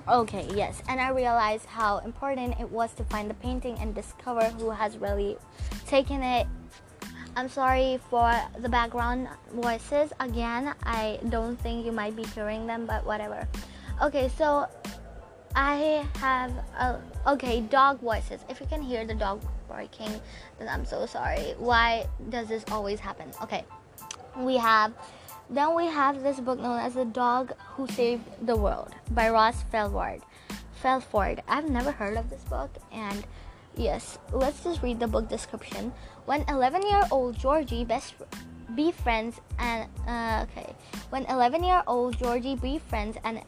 Okay, 0.08 0.48
yes, 0.54 0.82
and 0.88 1.02
I 1.02 1.10
realized 1.10 1.66
how 1.66 1.98
important 1.98 2.58
it 2.58 2.70
was 2.70 2.94
to 2.94 3.04
find 3.04 3.28
the 3.28 3.34
painting 3.34 3.76
and 3.78 3.94
discover 3.94 4.46
who 4.56 4.70
has 4.70 4.96
really 4.96 5.36
taken 5.86 6.22
it. 6.22 6.46
I'm 7.36 7.50
sorry 7.50 8.00
for 8.08 8.32
the 8.58 8.70
background 8.70 9.28
voices. 9.52 10.10
Again, 10.18 10.74
I 10.82 11.20
don't 11.28 11.60
think 11.60 11.84
you 11.84 11.92
might 11.92 12.16
be 12.16 12.24
hearing 12.24 12.66
them, 12.66 12.86
but 12.86 13.04
whatever. 13.04 13.46
Okay, 14.02 14.30
so 14.38 14.66
I 15.54 16.06
have 16.14 16.52
a, 16.78 17.02
okay 17.26 17.60
dog 17.60 18.00
voices. 18.00 18.40
If 18.48 18.60
you 18.60 18.66
can 18.66 18.80
hear 18.80 19.04
the 19.04 19.14
dog 19.14 19.42
barking, 19.68 20.10
then 20.58 20.68
I'm 20.68 20.86
so 20.86 21.04
sorry. 21.04 21.54
Why 21.58 22.06
does 22.30 22.48
this 22.48 22.64
always 22.70 22.98
happen? 22.98 23.30
Okay, 23.42 23.62
we 24.38 24.56
have 24.56 24.94
then 25.50 25.74
we 25.74 25.86
have 25.86 26.22
this 26.22 26.40
book 26.40 26.58
known 26.58 26.78
as 26.78 26.94
The 26.94 27.04
Dog 27.04 27.52
Who 27.74 27.86
Saved 27.88 28.24
the 28.46 28.56
World 28.56 28.94
by 29.10 29.30
Ross 29.30 29.62
Felford. 29.70 30.20
Felford. 30.72 31.42
I've 31.48 31.68
never 31.68 31.90
heard 31.90 32.16
of 32.16 32.28
this 32.28 32.42
book 32.44 32.70
and 32.92 33.26
yes, 33.76 34.18
let's 34.32 34.62
just 34.62 34.82
read 34.82 35.00
the 35.00 35.06
book 35.06 35.28
description. 35.28 35.92
When 36.26 36.44
11-year-old 36.44 37.38
Georgie 37.38 37.84
best 37.84 38.14
befriends 38.74 39.40
and 39.58 39.88
uh, 40.06 40.44
okay, 40.50 40.74
when 41.10 41.24
11-year-old 41.24 42.18
Georgie 42.18 42.56
befriends 42.56 43.16
an 43.24 43.42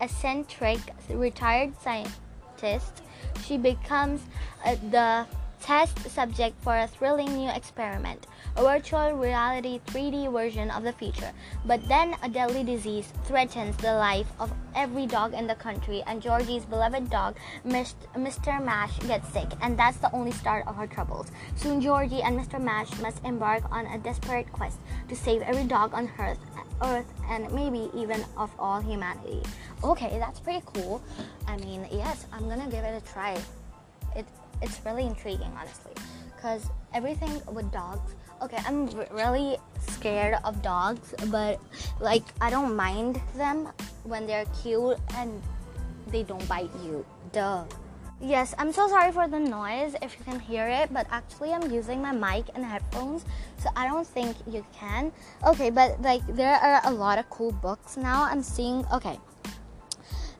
eccentric 0.00 0.80
retired 1.08 1.72
scientist, 1.80 3.02
she 3.46 3.56
becomes 3.56 4.22
uh, 4.64 4.74
the 4.90 5.26
test 5.62 5.98
subject 6.10 6.60
for 6.62 6.76
a 6.76 6.86
thrilling 6.86 7.36
new 7.36 7.50
experiment, 7.50 8.26
a 8.56 8.62
virtual 8.62 9.12
reality 9.12 9.80
3D 9.86 10.32
version 10.32 10.70
of 10.70 10.82
the 10.82 10.92
future. 10.92 11.32
But 11.64 11.86
then 11.88 12.14
a 12.22 12.28
deadly 12.28 12.64
disease 12.64 13.12
threatens 13.24 13.76
the 13.78 13.94
life 13.94 14.26
of 14.40 14.52
every 14.74 15.06
dog 15.06 15.34
in 15.34 15.46
the 15.46 15.54
country, 15.54 16.02
and 16.06 16.22
Georgie's 16.22 16.64
beloved 16.64 17.10
dog, 17.10 17.36
Mr. 17.66 18.64
Mash, 18.64 18.98
gets 19.00 19.28
sick, 19.32 19.48
and 19.60 19.78
that's 19.78 19.98
the 19.98 20.12
only 20.12 20.32
start 20.32 20.66
of 20.66 20.76
her 20.76 20.86
troubles. 20.86 21.30
Soon, 21.56 21.80
Georgie 21.80 22.22
and 22.22 22.38
Mr. 22.38 22.60
Mash 22.60 22.90
must 23.00 23.24
embark 23.24 23.64
on 23.70 23.86
a 23.86 23.98
desperate 23.98 24.50
quest 24.52 24.78
to 25.08 25.16
save 25.16 25.42
every 25.42 25.64
dog 25.64 25.94
on 25.94 26.10
Earth, 26.18 26.38
Earth 26.82 27.12
and 27.28 27.50
maybe 27.52 27.90
even 27.94 28.24
of 28.36 28.50
all 28.58 28.80
humanity. 28.80 29.42
Okay, 29.82 30.18
that's 30.18 30.40
pretty 30.40 30.62
cool. 30.64 31.02
I 31.46 31.56
mean, 31.56 31.86
yes, 31.90 32.26
I'm 32.32 32.48
gonna 32.48 32.68
give 32.70 32.84
it 32.84 33.02
a 33.02 33.12
try. 33.12 33.36
It 34.62 34.68
it's 34.68 34.84
really 34.84 35.06
intriguing, 35.06 35.52
honestly, 35.58 35.92
because 36.34 36.68
everything 36.94 37.40
with 37.52 37.70
dogs. 37.72 38.14
Okay, 38.42 38.58
I'm 38.66 38.86
really 39.10 39.56
scared 39.80 40.38
of 40.44 40.62
dogs, 40.62 41.14
but 41.26 41.60
like 42.00 42.22
I 42.40 42.50
don't 42.50 42.76
mind 42.76 43.20
them 43.36 43.68
when 44.04 44.26
they're 44.26 44.46
cute 44.62 44.98
and 45.16 45.42
they 46.08 46.22
don't 46.22 46.46
bite 46.48 46.70
you. 46.84 47.04
Duh. 47.32 47.64
Yes, 48.20 48.52
I'm 48.58 48.72
so 48.72 48.88
sorry 48.88 49.12
for 49.12 49.28
the 49.28 49.38
noise 49.38 49.94
if 50.02 50.18
you 50.18 50.24
can 50.24 50.40
hear 50.40 50.66
it, 50.66 50.92
but 50.92 51.06
actually 51.10 51.52
I'm 51.52 51.70
using 51.70 52.02
my 52.02 52.10
mic 52.10 52.46
and 52.54 52.64
headphones, 52.64 53.24
so 53.58 53.70
I 53.76 53.86
don't 53.86 54.06
think 54.06 54.36
you 54.46 54.66
can. 54.74 55.12
Okay, 55.46 55.70
but 55.70 56.02
like 56.02 56.26
there 56.34 56.54
are 56.54 56.80
a 56.84 56.90
lot 56.90 57.18
of 57.18 57.30
cool 57.30 57.52
books 57.52 57.96
now. 57.96 58.24
I'm 58.24 58.42
seeing 58.42 58.84
okay 58.92 59.18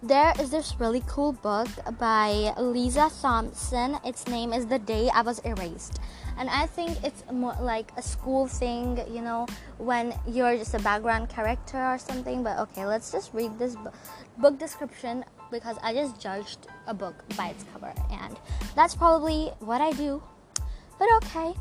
there 0.02 0.32
is 0.38 0.50
this 0.50 0.74
really 0.78 1.02
cool 1.06 1.32
book 1.32 1.68
by 1.98 2.52
Lisa 2.56 3.10
Thompson. 3.20 3.98
Its 4.04 4.26
name 4.28 4.52
is 4.52 4.66
The 4.66 4.78
Day 4.78 5.10
I 5.12 5.22
Was 5.22 5.40
Erased. 5.40 6.00
And 6.38 6.48
I 6.48 6.66
think 6.66 7.02
it's 7.02 7.24
more 7.32 7.56
like 7.60 7.90
a 7.96 8.02
school 8.02 8.46
thing, 8.46 9.00
you 9.10 9.22
know, 9.22 9.46
when 9.78 10.14
you're 10.26 10.56
just 10.56 10.74
a 10.74 10.78
background 10.78 11.28
character 11.28 11.84
or 11.84 11.98
something. 11.98 12.44
But 12.44 12.58
okay, 12.60 12.86
let's 12.86 13.10
just 13.10 13.34
read 13.34 13.58
this 13.58 13.76
book 14.38 14.58
description 14.58 15.24
because 15.50 15.76
I 15.82 15.94
just 15.94 16.20
judged 16.20 16.68
a 16.86 16.94
book 16.94 17.16
by 17.36 17.48
its 17.48 17.64
cover. 17.72 17.92
And 18.10 18.38
that's 18.76 18.94
probably 18.94 19.50
what 19.58 19.80
I 19.80 19.90
do. 19.92 20.22
But 20.98 21.08
okay. 21.16 21.54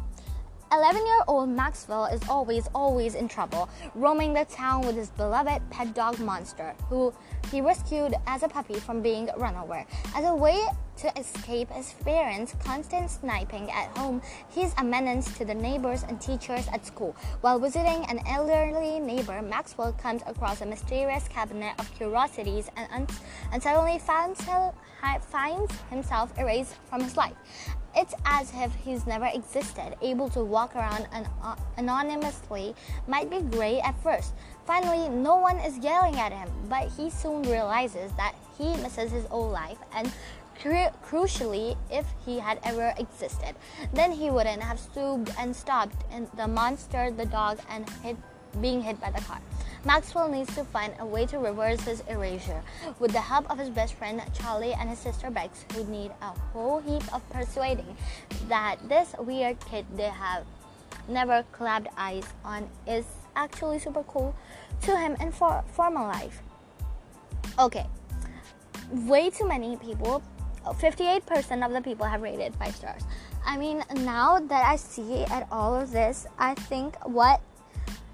11 0.72 1.06
year 1.06 1.20
old 1.28 1.50
Maxwell 1.50 2.06
is 2.06 2.22
always, 2.28 2.68
always 2.76 3.16
in 3.16 3.28
trouble, 3.28 3.70
roaming 3.96 4.34
the 4.34 4.44
town 4.46 4.86
with 4.86 4.96
his 4.96 5.10
beloved 5.12 5.62
pet 5.70 5.94
dog 5.94 6.20
Monster, 6.20 6.76
who 6.90 7.14
he 7.52 7.62
rescued 7.62 8.14
as 8.28 8.44
a 8.44 8.50
puppy 8.50 8.76
from 8.76 9.02
being 9.02 9.30
run 9.38 9.56
over. 9.56 9.86
As 10.14 10.26
a 10.26 10.36
way 10.36 10.62
to 10.98 11.18
escape 11.18 11.70
his 11.72 11.94
parents' 12.04 12.54
constant 12.60 13.10
sniping 13.10 13.72
at 13.72 13.96
home, 13.98 14.22
he's 14.50 14.74
a 14.78 14.84
menace 14.84 15.38
to 15.38 15.46
the 15.46 15.54
neighbors 15.54 16.04
and 16.04 16.20
teachers 16.20 16.68
at 16.74 16.86
school. 16.86 17.16
While 17.42 17.60
visiting 17.60 18.04
an 18.10 18.20
elderly 18.28 19.00
neighbor, 19.00 19.42
Maxwell 19.42 19.94
comes 19.94 20.22
across 20.28 20.62
a 20.62 20.66
mysterious 20.66 21.28
cabinet 21.30 21.76
of 21.80 21.94
curiosities 21.96 22.70
and, 22.76 22.88
un- 22.92 23.08
and 23.54 23.64
suddenly 23.64 24.00
finds, 24.00 24.42
finds 25.22 25.74
himself 25.90 26.38
erased 26.38 26.76
from 26.90 27.02
his 27.02 27.16
life. 27.16 27.36
It's 28.00 28.14
as 28.26 28.54
if 28.54 28.76
he's 28.86 29.08
never 29.08 29.26
existed, 29.26 29.96
able 30.04 30.30
to 30.30 30.42
walk 30.44 30.76
around 30.76 31.08
an- 31.12 31.28
uh, 31.42 31.56
anonymously 31.78 32.76
might 33.08 33.28
be 33.28 33.42
great 33.42 33.82
at 33.82 33.98
first. 34.04 34.36
Finally, 34.68 35.10
no 35.10 35.38
one 35.38 35.58
is 35.58 35.80
yelling 35.80 36.16
at 36.16 36.32
him, 36.32 36.48
but 36.70 36.92
he 36.96 37.10
soon 37.10 37.42
realizes 37.42 38.12
that 38.14 38.36
he 38.56 38.78
misses 38.78 39.12
his 39.12 39.26
old 39.32 39.52
life 39.52 39.80
and 39.96 40.12
cru- 40.62 40.94
crucially, 41.04 41.76
if 41.90 42.06
he 42.24 42.38
had 42.38 42.60
ever 42.64 42.94
existed, 42.98 43.56
then 43.94 44.12
he 44.12 44.30
wouldn't 44.30 44.62
have 44.62 44.80
stooped 44.80 45.32
and 45.40 45.56
stopped 45.56 45.98
the 46.36 46.48
monster, 46.48 47.10
the 47.10 47.26
dog, 47.26 47.58
and 47.68 47.90
hit, 48.04 48.18
being 48.62 48.82
hit 48.82 49.00
by 49.00 49.12
the 49.12 49.22
car. 49.22 49.40
Maxwell 49.86 50.30
needs 50.30 50.54
to 50.56 50.64
find 50.64 50.94
a 51.00 51.06
way 51.06 51.26
to 51.28 51.38
reverse 51.38 51.82
his 51.82 52.02
erasure. 52.10 52.62
With 53.00 53.12
the 53.12 53.22
help 53.22 53.50
of 53.50 53.58
his 53.58 53.70
best 53.70 53.94
friend 53.94 54.22
Charlie 54.34 54.74
and 54.74 54.90
his 54.90 55.00
sister 55.00 55.30
Bex, 55.30 55.66
who 55.74 55.84
need 55.86 56.12
a 56.22 56.32
whole 56.52 56.80
heap 56.82 57.04
of 57.14 57.28
persuading 57.30 57.96
that 58.48 58.78
this 58.90 59.16
weird 59.20 59.60
kid 59.62 59.86
they 59.96 60.10
have 60.10 60.46
never 61.08 61.44
clapped 61.52 61.88
eyes 61.98 62.26
on 62.44 62.70
is 62.86 63.06
actually 63.36 63.80
super 63.80 64.04
cool 64.04 64.36
to 64.82 64.98
him 64.98 65.16
in 65.22 65.32
for 65.32 65.64
formal 65.74 66.08
life. 66.08 66.42
Okay, 67.60 67.86
way 68.92 69.30
too 69.30 69.48
many 69.48 69.78
people 69.78 70.22
58% 70.74 71.66
of 71.66 71.72
the 71.72 71.82
people 71.82 72.06
have 72.06 72.22
rated 72.22 72.54
5 72.56 72.76
stars. 72.76 73.04
I 73.46 73.58
mean, 73.58 73.84
now 73.96 74.40
that 74.40 74.66
I 74.66 74.76
see 74.76 75.24
at 75.24 75.48
all 75.52 75.74
of 75.76 75.92
this, 75.92 76.28
I 76.38 76.54
think 76.56 76.96
what 77.06 77.42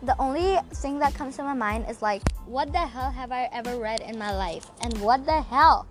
the 0.03 0.19
only 0.19 0.57
thing 0.75 0.99
that 0.99 1.13
comes 1.13 1.37
to 1.37 1.43
my 1.43 1.53
mind 1.53 1.85
is 1.89 2.01
like, 2.01 2.21
what 2.45 2.71
the 2.71 2.79
hell 2.79 3.09
have 3.09 3.31
I 3.31 3.49
ever 3.53 3.77
read 3.77 4.01
in 4.01 4.19
my 4.19 4.35
life? 4.35 4.69
And 4.81 4.97
what 4.99 5.25
the 5.25 5.41
hell? 5.41 5.87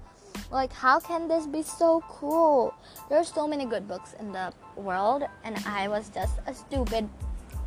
Like, 0.51 0.73
how 0.73 1.01
can 1.01 1.29
this 1.29 1.47
be 1.47 1.63
so 1.63 2.05
cool? 2.09 2.75
There 3.09 3.19
are 3.19 3.25
so 3.25 3.49
many 3.49 3.65
good 3.65 3.89
books 3.89 4.15
in 4.21 4.33
the 4.33 4.53
world, 4.77 5.25
and 5.45 5.57
I 5.67 5.89
was 5.89 6.11
just 6.11 6.41
a 6.47 6.53
stupid 6.53 7.09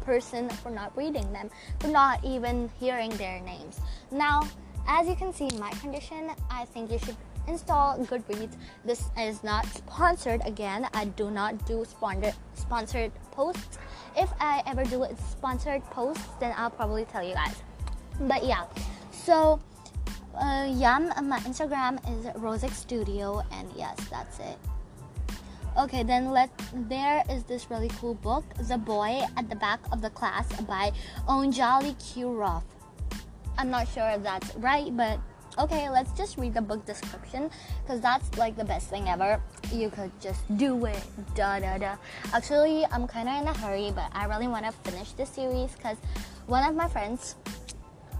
person 0.02 0.48
for 0.50 0.70
not 0.70 0.96
reading 0.96 1.34
them, 1.34 1.50
for 1.80 1.88
not 1.88 2.24
even 2.24 2.70
hearing 2.80 3.10
their 3.18 3.42
names. 3.42 3.80
Now, 4.12 4.48
as 4.88 5.08
you 5.08 5.16
can 5.16 5.34
see 5.34 5.50
my 5.58 5.72
condition, 5.82 6.30
I 6.52 6.66
think 6.66 6.92
you 6.92 7.00
should 7.00 7.18
install 7.48 7.98
Goodreads. 8.00 8.56
This 8.84 9.10
is 9.18 9.44
not 9.44 9.66
sponsored 9.68 10.42
again. 10.46 10.88
I 10.94 11.06
do 11.06 11.32
not 11.32 11.66
do 11.66 11.86
sponsored 11.86 12.34
sponsored 12.56 13.12
posts 13.32 13.78
if 14.18 14.32
I 14.40 14.64
ever 14.66 14.84
do 14.84 15.06
sponsored 15.30 15.84
post, 15.92 16.22
then 16.40 16.54
I'll 16.58 16.70
probably 16.70 17.06
tell 17.06 17.24
you 17.24 17.34
guys. 17.34 17.56
But 18.22 18.46
yeah, 18.46 18.64
so 19.12 19.60
uh, 20.36 20.68
yeah, 20.72 21.00
my 21.22 21.40
Instagram 21.40 22.00
is 22.18 22.26
Rosic 22.40 22.72
Studio, 22.72 23.44
and 23.52 23.70
yes, 23.76 23.98
that's 24.10 24.40
it. 24.40 24.58
Okay, 25.78 26.04
then 26.04 26.32
let 26.32 26.50
there 26.88 27.24
is 27.30 27.44
this 27.44 27.70
really 27.70 27.90
cool 28.00 28.14
book, 28.14 28.46
The 28.70 28.78
Boy 28.78 29.22
at 29.36 29.50
the 29.50 29.58
Back 29.58 29.82
of 29.92 30.02
the 30.02 30.10
Class 30.10 30.48
by 30.62 30.94
Onjali 31.28 31.96
I'm 33.58 33.70
not 33.70 33.88
sure 33.90 34.10
if 34.10 34.24
that's 34.24 34.56
right, 34.56 34.96
but 34.96 35.20
okay, 35.58 35.90
let's 35.90 36.12
just 36.12 36.38
read 36.38 36.54
the 36.54 36.62
book 36.62 36.86
description 36.86 37.50
because 37.84 38.02
that's 38.02 38.38
like 38.38 38.56
the 38.56 38.66
best 38.66 38.90
thing 38.90 39.08
ever. 39.08 39.42
You 39.72 39.90
could 39.90 40.12
just 40.22 40.42
do 40.58 40.86
it. 40.86 41.04
Da 41.36 41.60
da 41.60 41.78
da. 41.78 41.96
Actually, 42.34 42.86
I'm 42.92 43.08
kind 43.08 43.30
of 43.30 43.42
in 43.42 43.48
a 43.48 43.58
hurry, 43.58 43.92
but 43.94 44.10
I 44.14 44.26
really 44.26 44.48
want 44.48 44.66
to 44.66 44.72
finish 44.90 45.12
this 45.14 45.30
series 45.30 45.72
because 45.76 45.98
one 46.48 46.68
of 46.68 46.76
my 46.76 46.88
friends, 46.88 47.36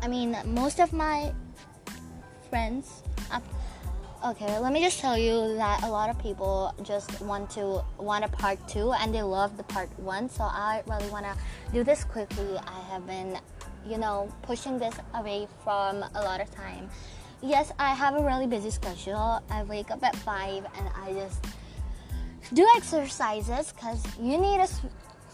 I 0.02 0.08
mean, 0.08 0.36
most 0.46 0.80
of 0.80 0.94
my 0.94 1.34
friends. 2.50 3.04
Okay, 4.26 4.58
let 4.58 4.74
me 4.74 4.82
just 4.82 5.00
tell 5.00 5.16
you 5.16 5.56
that 5.56 5.84
a 5.84 5.88
lot 5.88 6.10
of 6.10 6.18
people 6.18 6.74
just 6.82 7.22
want 7.22 7.48
to 7.52 7.84
want 8.00 8.26
a 8.26 8.28
part 8.28 8.58
two 8.68 8.92
and 8.94 9.14
they 9.14 9.22
love 9.22 9.56
the 9.56 9.64
part 9.64 9.88
one. 10.00 10.30
So 10.30 10.44
I 10.44 10.82
really 10.88 11.10
want 11.10 11.26
to 11.26 11.36
do 11.72 11.84
this 11.84 12.04
quickly. 12.04 12.58
I 12.58 12.80
have 12.90 13.06
been 13.06 13.38
you 13.88 13.98
know, 13.98 14.30
pushing 14.42 14.80
this 14.80 14.96
away 15.14 15.48
from 15.64 16.04
a 16.16 16.22
lot 16.24 16.42
of 16.42 16.50
time 16.52 16.90
yes, 17.42 17.72
I 17.80 17.94
have 17.94 18.16
a 18.16 18.24
really 18.24 18.48
busy 18.48 18.70
schedule. 18.70 19.42
I 19.50 19.64
wake 19.64 19.92
up 19.92 20.04
at 20.04 20.16
5 20.16 20.66
and 20.78 20.90
I 20.96 21.14
just 21.14 21.46
do 22.54 22.68
exercises 22.76 23.72
because 23.72 24.04
you 24.20 24.38
need 24.38 24.60
a 24.60 24.68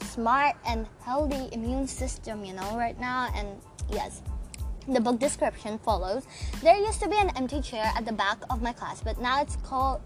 smart 0.05 0.55
and 0.65 0.87
healthy 1.03 1.49
immune 1.51 1.87
system, 1.87 2.43
you 2.43 2.53
know, 2.53 2.77
right 2.77 2.99
now. 2.99 3.31
And 3.35 3.47
yes, 3.91 4.21
the 4.87 4.99
book 4.99 5.19
description 5.19 5.77
follows. 5.79 6.25
There 6.61 6.75
used 6.75 7.01
to 7.01 7.09
be 7.09 7.17
an 7.17 7.31
empty 7.35 7.61
chair 7.61 7.91
at 7.95 8.05
the 8.05 8.13
back 8.13 8.37
of 8.49 8.61
my 8.61 8.73
class, 8.73 9.01
but 9.01 9.19
now 9.19 9.41
it's 9.41 9.55
called, 9.57 10.01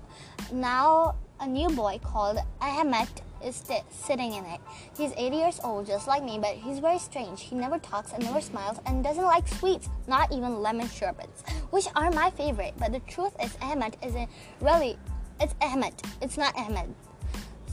now 0.52 1.16
a 1.39 1.48
new 1.48 1.70
boy 1.70 2.00
called 2.04 2.39
Ahmed 2.62 3.10
is 3.44 3.56
st- 3.56 3.84
sitting 3.92 4.34
in 4.34 4.46
it. 4.46 4.60
He's 4.98 5.12
80 5.18 5.36
years 5.36 5.60
old, 5.64 5.88
just 5.88 6.08
like 6.08 6.24
me, 6.24 6.40
but 6.40 6.56
he's 6.56 6.80
very 6.80 7.00
strange. 7.00 7.42
He 7.42 7.56
never 7.56 7.80
talks 7.80 8.14
and 8.14 8.24
never 8.24 8.42
smiles 8.42 8.80
and 8.86 9.04
doesn't 9.04 9.24
like 9.24 9.48
sweets, 9.48 9.90
not 10.08 10.32
even 10.32 10.62
lemon 10.62 10.88
sherbets, 10.90 11.44
which 11.72 11.88
are 11.96 12.12
my 12.12 12.32
favorite. 12.32 12.74
But 12.78 12.92
the 12.92 13.00
truth 13.02 13.36
is, 13.42 13.58
Ahmed 13.62 13.98
isn't 14.04 14.30
really. 14.62 14.98
It's 15.40 15.56
Ahmed. 15.62 15.94
It's 16.22 16.38
not 16.38 16.56
Ahmed. 16.58 16.94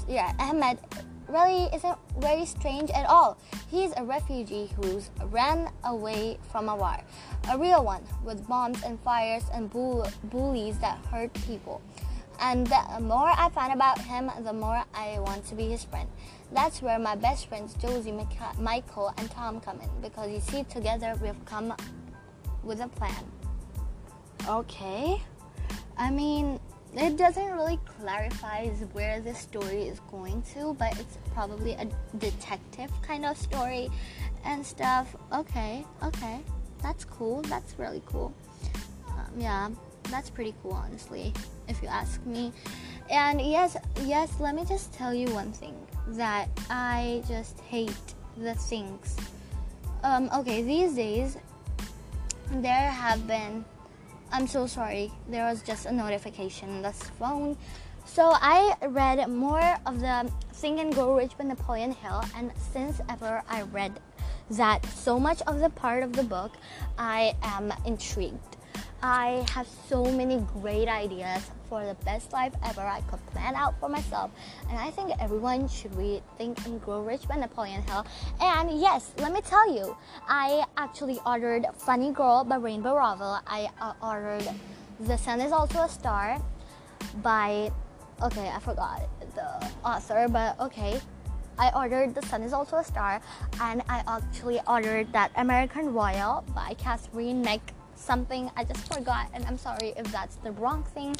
Yeah, 0.08 0.32
Ahmed 0.38 0.78
really 1.28 1.68
isn't 1.74 1.98
very 2.18 2.44
strange 2.44 2.90
at 2.90 3.06
all. 3.06 3.38
He's 3.70 3.92
a 3.96 4.04
refugee 4.04 4.70
who's 4.76 5.10
ran 5.30 5.70
away 5.84 6.38
from 6.50 6.68
a 6.68 6.76
war, 6.76 6.98
a 7.50 7.58
real 7.58 7.84
one, 7.84 8.04
with 8.24 8.46
bombs 8.46 8.82
and 8.82 9.00
fires 9.00 9.44
and 9.52 9.70
bull- 9.70 10.06
bullies 10.24 10.78
that 10.80 10.98
hurt 11.06 11.32
people. 11.46 11.80
And 12.42 12.66
the 12.66 13.00
more 13.00 13.30
I 13.30 13.48
find 13.50 13.72
about 13.72 14.00
him, 14.00 14.28
the 14.42 14.52
more 14.52 14.82
I 14.92 15.20
want 15.20 15.46
to 15.46 15.54
be 15.54 15.68
his 15.68 15.84
friend. 15.84 16.08
That's 16.52 16.82
where 16.82 16.98
my 16.98 17.14
best 17.14 17.46
friends 17.48 17.74
Josie, 17.74 18.12
Michael, 18.58 19.14
and 19.16 19.30
Tom 19.30 19.60
come 19.60 19.80
in 19.80 19.88
because 20.02 20.28
you 20.28 20.40
see, 20.40 20.64
together 20.64 21.14
we've 21.22 21.42
come 21.46 21.72
with 22.64 22.80
a 22.80 22.88
plan. 22.88 23.24
Okay. 24.48 25.22
I 25.96 26.10
mean, 26.10 26.58
it 26.94 27.16
doesn't 27.16 27.52
really 27.52 27.78
clarify 27.86 28.66
where 28.92 29.20
the 29.20 29.34
story 29.34 29.84
is 29.84 30.00
going 30.10 30.42
to, 30.54 30.74
but 30.74 30.98
it's 30.98 31.16
probably 31.32 31.72
a 31.72 31.86
detective 32.18 32.90
kind 33.02 33.24
of 33.24 33.38
story 33.38 33.88
and 34.44 34.66
stuff. 34.66 35.14
Okay, 35.32 35.86
okay, 36.02 36.40
that's 36.82 37.04
cool. 37.04 37.42
That's 37.42 37.78
really 37.78 38.02
cool. 38.04 38.34
Um, 39.08 39.32
yeah, 39.38 39.70
that's 40.10 40.28
pretty 40.28 40.54
cool, 40.62 40.72
honestly, 40.72 41.32
if 41.68 41.82
you 41.82 41.88
ask 41.88 42.24
me. 42.24 42.52
And 43.10 43.40
yes, 43.40 43.76
yes, 44.04 44.32
let 44.40 44.54
me 44.54 44.64
just 44.64 44.92
tell 44.92 45.14
you 45.14 45.28
one 45.28 45.52
thing 45.52 45.74
that 46.08 46.48
I 46.70 47.22
just 47.28 47.60
hate 47.60 48.14
the 48.36 48.54
things. 48.54 49.16
Um, 50.02 50.30
okay, 50.34 50.62
these 50.62 50.94
days 50.94 51.36
there 52.50 52.90
have 52.90 53.26
been 53.26 53.64
I'm 54.32 54.46
so 54.46 54.66
sorry. 54.66 55.12
There 55.28 55.44
was 55.44 55.62
just 55.62 55.84
a 55.84 55.92
notification 55.92 56.70
on 56.70 56.82
this 56.82 57.02
phone. 57.18 57.54
So 58.06 58.32
I 58.34 58.74
read 58.88 59.28
more 59.28 59.76
of 59.84 60.00
the 60.00 60.30
Think 60.54 60.80
and 60.80 60.94
Grow 60.94 61.14
Rich 61.16 61.36
by 61.36 61.44
Napoleon 61.44 61.92
Hill, 61.92 62.22
and 62.34 62.50
since 62.72 63.00
ever 63.10 63.42
I 63.48 63.62
read 63.62 64.00
that 64.50 64.84
so 64.86 65.20
much 65.20 65.42
of 65.42 65.60
the 65.60 65.68
part 65.68 66.02
of 66.02 66.14
the 66.14 66.22
book, 66.22 66.52
I 66.98 67.36
am 67.42 67.72
intrigued. 67.84 68.56
I 69.02 69.44
have 69.50 69.66
so 69.88 70.04
many 70.04 70.46
great 70.60 70.86
ideas 70.86 71.50
for 71.68 71.84
the 71.84 71.94
best 72.04 72.32
life 72.32 72.52
ever 72.64 72.82
I 72.82 73.00
could 73.02 73.24
plan 73.26 73.56
out 73.56 73.74
for 73.80 73.88
myself. 73.88 74.30
And 74.68 74.78
I 74.78 74.90
think 74.92 75.10
everyone 75.20 75.66
should 75.66 75.92
read 75.96 76.22
Think 76.38 76.64
and 76.66 76.80
Grow 76.80 77.02
Rich 77.02 77.26
by 77.26 77.34
Napoleon 77.36 77.82
Hill. 77.82 78.06
And 78.40 78.80
yes, 78.80 79.12
let 79.18 79.32
me 79.32 79.40
tell 79.40 79.74
you, 79.74 79.96
I 80.28 80.64
actually 80.76 81.18
ordered 81.26 81.66
Fangirl 81.78 82.48
by 82.48 82.56
Rainbow 82.56 82.94
Rowell. 82.94 83.40
I 83.44 83.70
uh, 83.80 83.94
ordered 84.00 84.48
The 85.00 85.16
Sun 85.16 85.40
is 85.40 85.50
Also 85.50 85.82
a 85.82 85.88
Star 85.88 86.40
by, 87.22 87.72
okay, 88.22 88.50
I 88.54 88.60
forgot 88.60 89.02
the 89.34 89.68
author, 89.84 90.28
but 90.28 90.60
okay. 90.60 91.00
I 91.58 91.70
ordered 91.74 92.14
The 92.14 92.22
Sun 92.28 92.42
is 92.42 92.52
Also 92.52 92.76
a 92.76 92.84
Star, 92.84 93.20
and 93.60 93.82
I 93.88 94.02
actually 94.06 94.60
ordered 94.66 95.12
that 95.12 95.32
American 95.36 95.92
Royal 95.92 96.44
by 96.54 96.74
Katherine 96.74 97.42
Meg 97.42 97.60
something 98.02 98.50
I 98.56 98.64
just 98.64 98.92
forgot 98.92 99.28
and 99.32 99.44
I'm 99.46 99.56
sorry 99.56 99.94
if 99.96 100.10
that's 100.10 100.36
the 100.36 100.52
wrong 100.52 100.82
thing. 100.94 101.14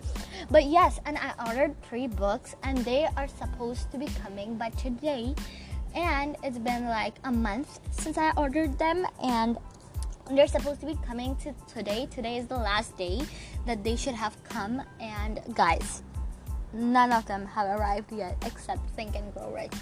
But 0.51 0.65
yes, 0.65 1.01
and 1.07 1.17
I 1.19 1.33
ordered 1.47 1.81
three 1.83 2.07
books 2.07 2.57
and 2.63 2.79
they 2.79 3.07
are 3.17 3.29
supposed 3.29 3.91
to 3.93 3.99
be 3.99 4.07
coming 4.23 4.57
by 4.57 4.71
today. 4.71 5.35
And 5.95 6.37
it's 6.43 6.59
been 6.59 6.87
like 6.87 7.15
a 7.25 7.33
month 7.33 7.81
since 7.93 8.19
I 8.19 8.33
ordered 8.37 8.79
them 8.79 9.07
and 9.23 9.59
they're 10.31 10.47
supposed 10.47 10.81
to 10.81 10.87
be 10.87 10.99
coming 11.07 11.37
to 11.37 11.55
today. 11.73 12.09
Today 12.11 12.39
is 12.39 12.47
the 12.47 12.57
last 12.57 12.97
day 12.97 13.21
that 13.67 13.85
they 13.85 13.97
should 13.97 14.15
have 14.15 14.43
come 14.45 14.83
and 15.01 15.41
guys, 15.55 16.03
none 16.73 17.13
of 17.13 17.27
them 17.27 17.47
have 17.47 17.79
arrived 17.79 18.13
yet 18.13 18.37
except 18.47 18.89
Think 18.91 19.15
and 19.15 19.33
Grow 19.35 19.53
Rich. 19.53 19.75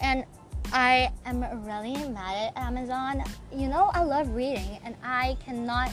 And 0.00 0.24
I 0.72 1.12
am 1.24 1.44
really 1.64 1.94
mad 2.08 2.50
at 2.50 2.56
Amazon. 2.56 3.22
You 3.54 3.68
know, 3.68 3.90
I 3.94 4.02
love 4.02 4.28
reading 4.34 4.80
and 4.84 4.96
I 5.04 5.36
cannot 5.44 5.92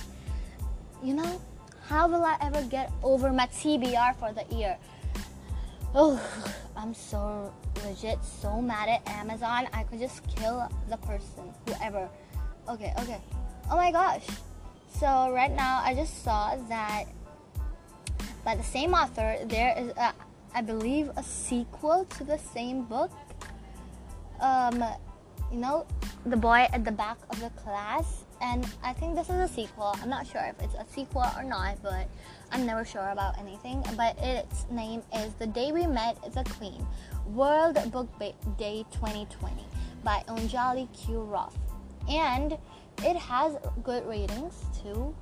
you 1.03 1.13
know, 1.13 1.41
how 1.87 2.07
will 2.07 2.23
I 2.23 2.37
ever 2.41 2.61
get 2.63 2.91
over 3.03 3.31
my 3.31 3.47
TBR 3.47 4.15
for 4.17 4.31
the 4.33 4.55
year? 4.55 4.77
Oh, 5.93 6.21
I'm 6.77 6.93
so 6.93 7.53
legit, 7.83 8.23
so 8.23 8.61
mad 8.61 8.87
at 8.87 9.07
Amazon. 9.09 9.67
I 9.73 9.83
could 9.83 9.99
just 9.99 10.25
kill 10.27 10.69
the 10.89 10.97
person, 10.97 11.53
whoever. 11.67 12.07
Okay, 12.69 12.93
okay. 12.99 13.19
Oh 13.69 13.75
my 13.75 13.91
gosh. 13.91 14.25
So, 14.99 15.31
right 15.31 15.51
now, 15.51 15.81
I 15.83 15.93
just 15.95 16.23
saw 16.23 16.55
that 16.69 17.05
by 18.43 18.55
the 18.55 18.63
same 18.63 18.93
author, 18.93 19.37
there 19.45 19.75
is, 19.77 19.89
a, 19.97 20.13
I 20.53 20.61
believe, 20.61 21.09
a 21.17 21.23
sequel 21.23 22.05
to 22.05 22.23
the 22.23 22.37
same 22.37 22.85
book. 22.85 23.11
Um, 24.39 24.83
you 25.51 25.59
know, 25.59 25.85
the 26.25 26.37
boy 26.37 26.67
at 26.71 26.85
the 26.85 26.91
back 26.91 27.17
of 27.29 27.39
the 27.39 27.49
class 27.61 28.23
and 28.41 28.67
I 28.83 28.93
think 28.93 29.15
this 29.15 29.29
is 29.29 29.35
a 29.35 29.47
sequel. 29.47 29.95
I'm 30.01 30.09
not 30.09 30.25
sure 30.27 30.41
if 30.41 30.61
it's 30.63 30.75
a 30.75 30.85
sequel 30.91 31.25
or 31.37 31.43
not, 31.43 31.81
but 31.83 32.07
I'm 32.51 32.65
never 32.65 32.83
sure 32.83 33.09
about 33.09 33.37
anything. 33.39 33.83
But 33.95 34.17
its 34.19 34.65
name 34.71 35.03
is 35.15 35.33
The 35.35 35.47
Day 35.47 35.71
We 35.71 35.85
Met 35.85 36.17
the 36.33 36.43
Queen 36.43 36.85
World 37.27 37.77
Book 37.91 38.09
Day 38.57 38.85
2020 38.91 39.65
by 40.03 40.23
Onjali 40.27 40.87
Q. 40.93 41.27
Raúf. 41.31 41.53
And 42.09 42.57
it 43.03 43.15
has 43.15 43.57
good 43.83 44.05
ratings 44.07 44.65
too. 44.81 45.15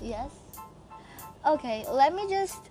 Yes. 0.00 0.30
Okay, 1.46 1.84
let 1.90 2.14
me 2.14 2.28
just 2.28 2.70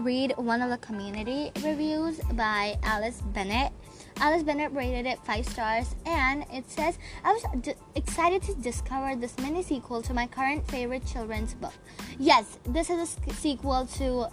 read 0.00 0.34
one 0.36 0.60
of 0.60 0.70
the 0.70 0.78
community 0.78 1.52
reviews 1.62 2.20
by 2.32 2.78
Alice 2.82 3.22
Bennett. 3.32 3.72
Alice 4.18 4.42
Bennett 4.42 4.72
rated 4.72 5.04
it 5.06 5.18
5 5.24 5.46
stars 5.46 5.94
and 6.06 6.44
it 6.52 6.68
says, 6.70 6.98
I 7.22 7.32
was 7.32 7.44
d- 7.60 7.74
excited 7.94 8.42
to 8.44 8.54
discover 8.54 9.14
this 9.14 9.38
mini 9.38 9.62
sequel 9.62 10.00
to 10.02 10.14
my 10.14 10.26
current 10.26 10.66
favorite 10.70 11.06
children's 11.06 11.54
book. 11.54 11.74
Yes, 12.18 12.58
this 12.64 12.88
is 12.88 13.18
a 13.26 13.32
sequel 13.34 13.86
to 13.98 14.28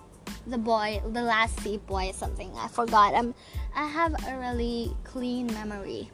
The 0.48 0.58
Boy, 0.58 1.02
The 1.12 1.22
Last 1.22 1.60
Sea 1.60 1.78
Boy, 1.78 2.12
something. 2.14 2.52
I 2.56 2.70
forgot. 2.70 3.14
I'm, 3.14 3.36
I 3.76 3.88
have 3.88 4.16
a 4.28 4.38
really 4.38 4.96
clean 5.04 5.48
memory. 5.48 6.10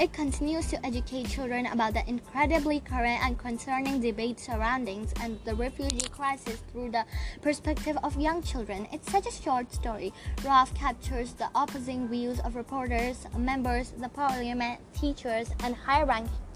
It 0.00 0.12
continues 0.12 0.68
to 0.68 0.86
educate 0.86 1.28
children 1.28 1.66
about 1.66 1.94
the 1.94 2.08
incredibly 2.08 2.78
current 2.78 3.20
and 3.24 3.36
concerning 3.36 4.00
debate 4.00 4.38
surroundings 4.38 5.12
and 5.20 5.40
the 5.44 5.56
refugee 5.56 6.08
crisis 6.08 6.62
through 6.70 6.92
the 6.92 7.04
perspective 7.42 7.98
of 8.04 8.16
young 8.16 8.40
children. 8.40 8.86
It's 8.92 9.10
such 9.10 9.26
a 9.26 9.32
short 9.32 9.72
story. 9.72 10.12
Raúf 10.36 10.72
captures 10.76 11.32
the 11.32 11.48
opposing 11.52 12.06
views 12.06 12.38
of 12.38 12.54
reporters, 12.54 13.26
members, 13.36 13.90
the 13.98 14.08
parliament, 14.08 14.78
teachers, 14.94 15.48
and 15.64 15.74
high 15.74 16.04
ranking 16.04 16.47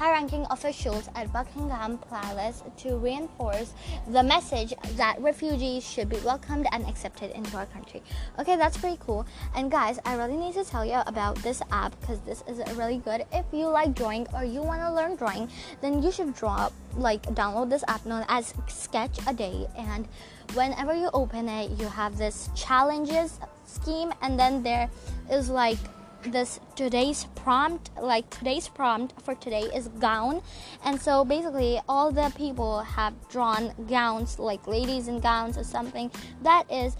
high-ranking 0.00 0.46
officials 0.48 1.10
at 1.14 1.30
Buckingham 1.30 1.98
Palace 1.98 2.62
to 2.78 2.96
reinforce 2.96 3.74
the 4.08 4.22
message 4.22 4.72
that 4.96 5.20
refugees 5.20 5.86
should 5.86 6.08
be 6.08 6.16
welcomed 6.24 6.66
and 6.72 6.86
accepted 6.86 7.30
into 7.32 7.54
our 7.58 7.66
country. 7.66 8.02
Okay, 8.38 8.56
that's 8.56 8.78
pretty 8.78 8.96
cool. 8.98 9.26
And 9.54 9.70
guys, 9.70 9.98
I 10.06 10.14
really 10.14 10.38
need 10.38 10.54
to 10.54 10.64
tell 10.64 10.86
you 10.86 11.02
about 11.06 11.36
this 11.42 11.60
app 11.70 12.00
because 12.00 12.18
this 12.20 12.42
is 12.48 12.60
really 12.78 12.96
good. 12.96 13.26
If 13.30 13.44
you 13.52 13.66
like 13.66 13.94
drawing 13.94 14.26
or 14.32 14.42
you 14.42 14.62
want 14.62 14.80
to 14.80 14.90
learn 14.90 15.16
drawing, 15.16 15.50
then 15.82 16.02
you 16.02 16.10
should 16.10 16.34
draw 16.34 16.70
like 16.96 17.22
download 17.34 17.68
this 17.68 17.84
app 17.86 18.06
known 18.06 18.24
as 18.28 18.54
Sketch 18.68 19.18
a 19.26 19.34
Day 19.34 19.66
and 19.76 20.08
whenever 20.54 20.94
you 20.94 21.10
open 21.12 21.46
it, 21.46 21.78
you 21.78 21.86
have 21.88 22.16
this 22.16 22.48
challenges 22.54 23.38
scheme 23.66 24.14
and 24.22 24.40
then 24.40 24.62
there 24.62 24.88
is 25.30 25.50
like 25.50 25.76
this 26.24 26.60
today's 26.76 27.24
prompt 27.34 27.90
like 28.00 28.28
today's 28.30 28.68
prompt 28.68 29.20
for 29.22 29.34
today 29.34 29.62
is 29.74 29.88
gown. 29.88 30.42
And 30.84 31.00
so 31.00 31.24
basically 31.24 31.80
all 31.88 32.12
the 32.12 32.32
people 32.36 32.80
have 32.80 33.14
drawn 33.28 33.72
gowns 33.88 34.38
like 34.38 34.66
ladies 34.66 35.08
in 35.08 35.20
gowns 35.20 35.56
or 35.56 35.64
something 35.64 36.10
that 36.42 36.70
is 36.70 36.96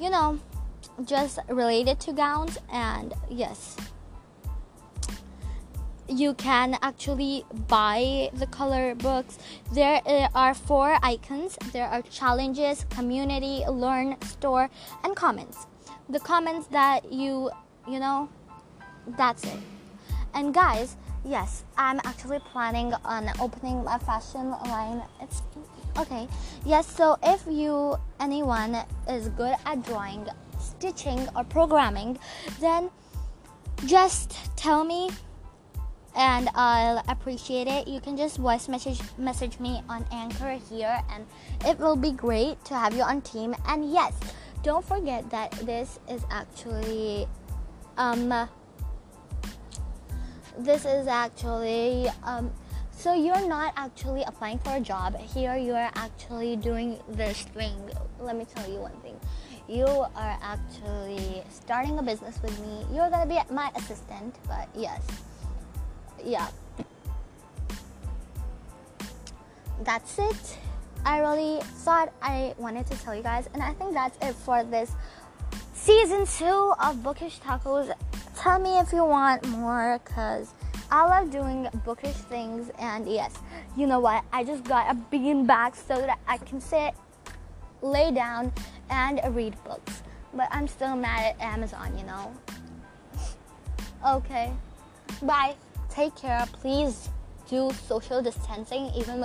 you 0.00 0.10
know 0.10 0.38
just 1.04 1.38
related 1.48 2.00
to 2.00 2.12
gowns 2.12 2.58
and 2.72 3.14
yes. 3.28 3.76
You 6.08 6.34
can 6.34 6.76
actually 6.82 7.44
buy 7.68 8.30
the 8.34 8.46
color 8.46 8.94
books. 8.94 9.38
There 9.72 10.02
eh, 10.04 10.28
are 10.34 10.52
four 10.52 10.98
icons. 11.02 11.56
There 11.72 11.86
are 11.86 12.02
challenges 12.02 12.84
community 12.90 13.64
learn 13.66 14.20
store 14.20 14.68
and 15.04 15.16
comments. 15.16 15.66
The 16.10 16.20
comments 16.20 16.66
that 16.66 17.10
you 17.10 17.50
you 17.88 17.98
know 17.98 18.28
that's 19.16 19.44
it. 19.44 19.58
And 20.34 20.54
guys, 20.54 20.96
yes, 21.24 21.64
I'm 21.76 22.00
actually 22.04 22.40
planning 22.40 22.94
on 23.04 23.30
opening 23.40 23.84
my 23.84 23.98
fashion 23.98 24.50
line. 24.50 25.02
It's 25.20 25.42
okay. 25.98 26.28
Yes, 26.64 26.86
so 26.86 27.18
if 27.22 27.44
you 27.48 27.96
anyone 28.20 28.76
is 29.08 29.28
good 29.30 29.54
at 29.66 29.84
drawing, 29.84 30.26
stitching 30.58 31.28
or 31.36 31.44
programming, 31.44 32.18
then 32.60 32.90
just 33.86 34.36
tell 34.56 34.84
me 34.84 35.10
and 36.14 36.48
I'll 36.54 37.02
appreciate 37.08 37.66
it. 37.66 37.88
You 37.88 38.00
can 38.00 38.16
just 38.16 38.36
voice 38.36 38.68
message 38.68 39.00
message 39.18 39.58
me 39.58 39.82
on 39.88 40.04
Anchor 40.12 40.58
here 40.68 41.00
and 41.10 41.26
it 41.64 41.78
will 41.78 41.96
be 41.96 42.12
great 42.12 42.62
to 42.66 42.74
have 42.74 42.94
you 42.94 43.02
on 43.02 43.22
team. 43.22 43.54
And 43.66 43.90
yes, 43.90 44.12
don't 44.62 44.84
forget 44.84 45.28
that 45.30 45.52
this 45.62 45.98
is 46.08 46.22
actually 46.30 47.26
um 47.96 48.48
this 50.58 50.84
is 50.84 51.06
actually 51.06 52.08
um, 52.24 52.50
so 52.92 53.14
you're 53.14 53.48
not 53.48 53.72
actually 53.76 54.22
applying 54.22 54.58
for 54.58 54.76
a 54.76 54.80
job. 54.80 55.16
Here 55.18 55.56
you're 55.56 55.90
actually 55.94 56.56
doing 56.56 56.98
this 57.08 57.42
thing. 57.42 57.74
Let 58.20 58.36
me 58.36 58.44
tell 58.44 58.70
you 58.70 58.78
one 58.78 58.96
thing. 59.00 59.18
You 59.68 59.86
are 59.86 60.38
actually 60.42 61.42
starting 61.50 61.98
a 61.98 62.02
business 62.02 62.40
with 62.42 62.58
me. 62.60 62.86
You're 62.92 63.10
gonna 63.10 63.26
be 63.26 63.40
my 63.52 63.70
assistant 63.76 64.36
but 64.46 64.68
yes. 64.76 65.02
Yeah. 66.24 66.48
That's 69.82 70.18
it. 70.18 70.58
I 71.04 71.18
really 71.18 71.60
thought 71.82 72.12
I 72.22 72.54
wanted 72.58 72.86
to 72.86 72.96
tell 73.02 73.14
you 73.14 73.22
guys, 73.22 73.48
and 73.54 73.62
I 73.62 73.72
think 73.72 73.92
that's 73.92 74.16
it 74.22 74.34
for 74.34 74.62
this 74.62 74.92
season 75.74 76.26
two 76.26 76.72
of 76.80 77.02
Bookish 77.02 77.40
Tacos. 77.40 77.92
Tell 78.42 78.58
me 78.58 78.80
if 78.80 78.92
you 78.92 79.04
want 79.04 79.46
more, 79.46 80.00
cause 80.04 80.52
I 80.90 81.06
love 81.06 81.30
doing 81.30 81.68
bookish 81.84 82.16
things. 82.28 82.72
And 82.76 83.06
yes, 83.06 83.38
you 83.76 83.86
know 83.86 84.00
what? 84.00 84.24
I 84.32 84.42
just 84.42 84.64
got 84.64 84.90
a 84.90 84.94
bean 84.94 85.46
bag 85.46 85.76
so 85.76 85.94
that 86.00 86.18
I 86.26 86.38
can 86.38 86.60
sit, 86.60 86.92
lay 87.82 88.10
down, 88.10 88.52
and 88.90 89.20
read 89.30 89.54
books. 89.62 90.02
But 90.34 90.48
I'm 90.50 90.66
still 90.66 90.96
mad 90.96 91.36
at 91.36 91.40
Amazon, 91.40 91.96
you 91.96 92.04
know. 92.04 92.34
Okay, 94.04 94.52
bye. 95.22 95.54
Take 95.88 96.16
care, 96.16 96.44
please 96.52 97.10
do 97.52 97.70
social 97.86 98.22
distancing 98.22 98.90
even 98.96 99.22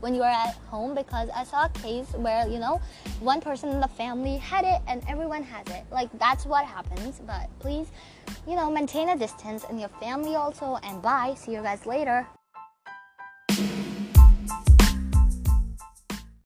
when 0.00 0.14
you 0.14 0.22
are 0.22 0.30
at 0.30 0.54
home 0.70 0.94
because 0.94 1.28
I 1.34 1.42
saw 1.42 1.66
a 1.66 1.68
case 1.68 2.12
where 2.14 2.46
you 2.48 2.60
know 2.60 2.80
one 3.20 3.40
person 3.40 3.70
in 3.70 3.80
the 3.80 3.88
family 3.88 4.36
had 4.36 4.64
it 4.64 4.80
and 4.86 5.02
everyone 5.08 5.42
has 5.42 5.66
it. 5.68 5.84
Like 5.90 6.08
that's 6.18 6.46
what 6.46 6.64
happens. 6.64 7.20
But 7.26 7.50
please, 7.58 7.88
you 8.46 8.54
know, 8.54 8.70
maintain 8.70 9.08
a 9.08 9.18
distance 9.18 9.64
in 9.68 9.78
your 9.78 9.90
family 10.00 10.36
also. 10.36 10.78
And 10.84 11.02
bye. 11.02 11.34
See 11.36 11.52
you 11.52 11.62
guys 11.62 11.84
later. 11.86 12.26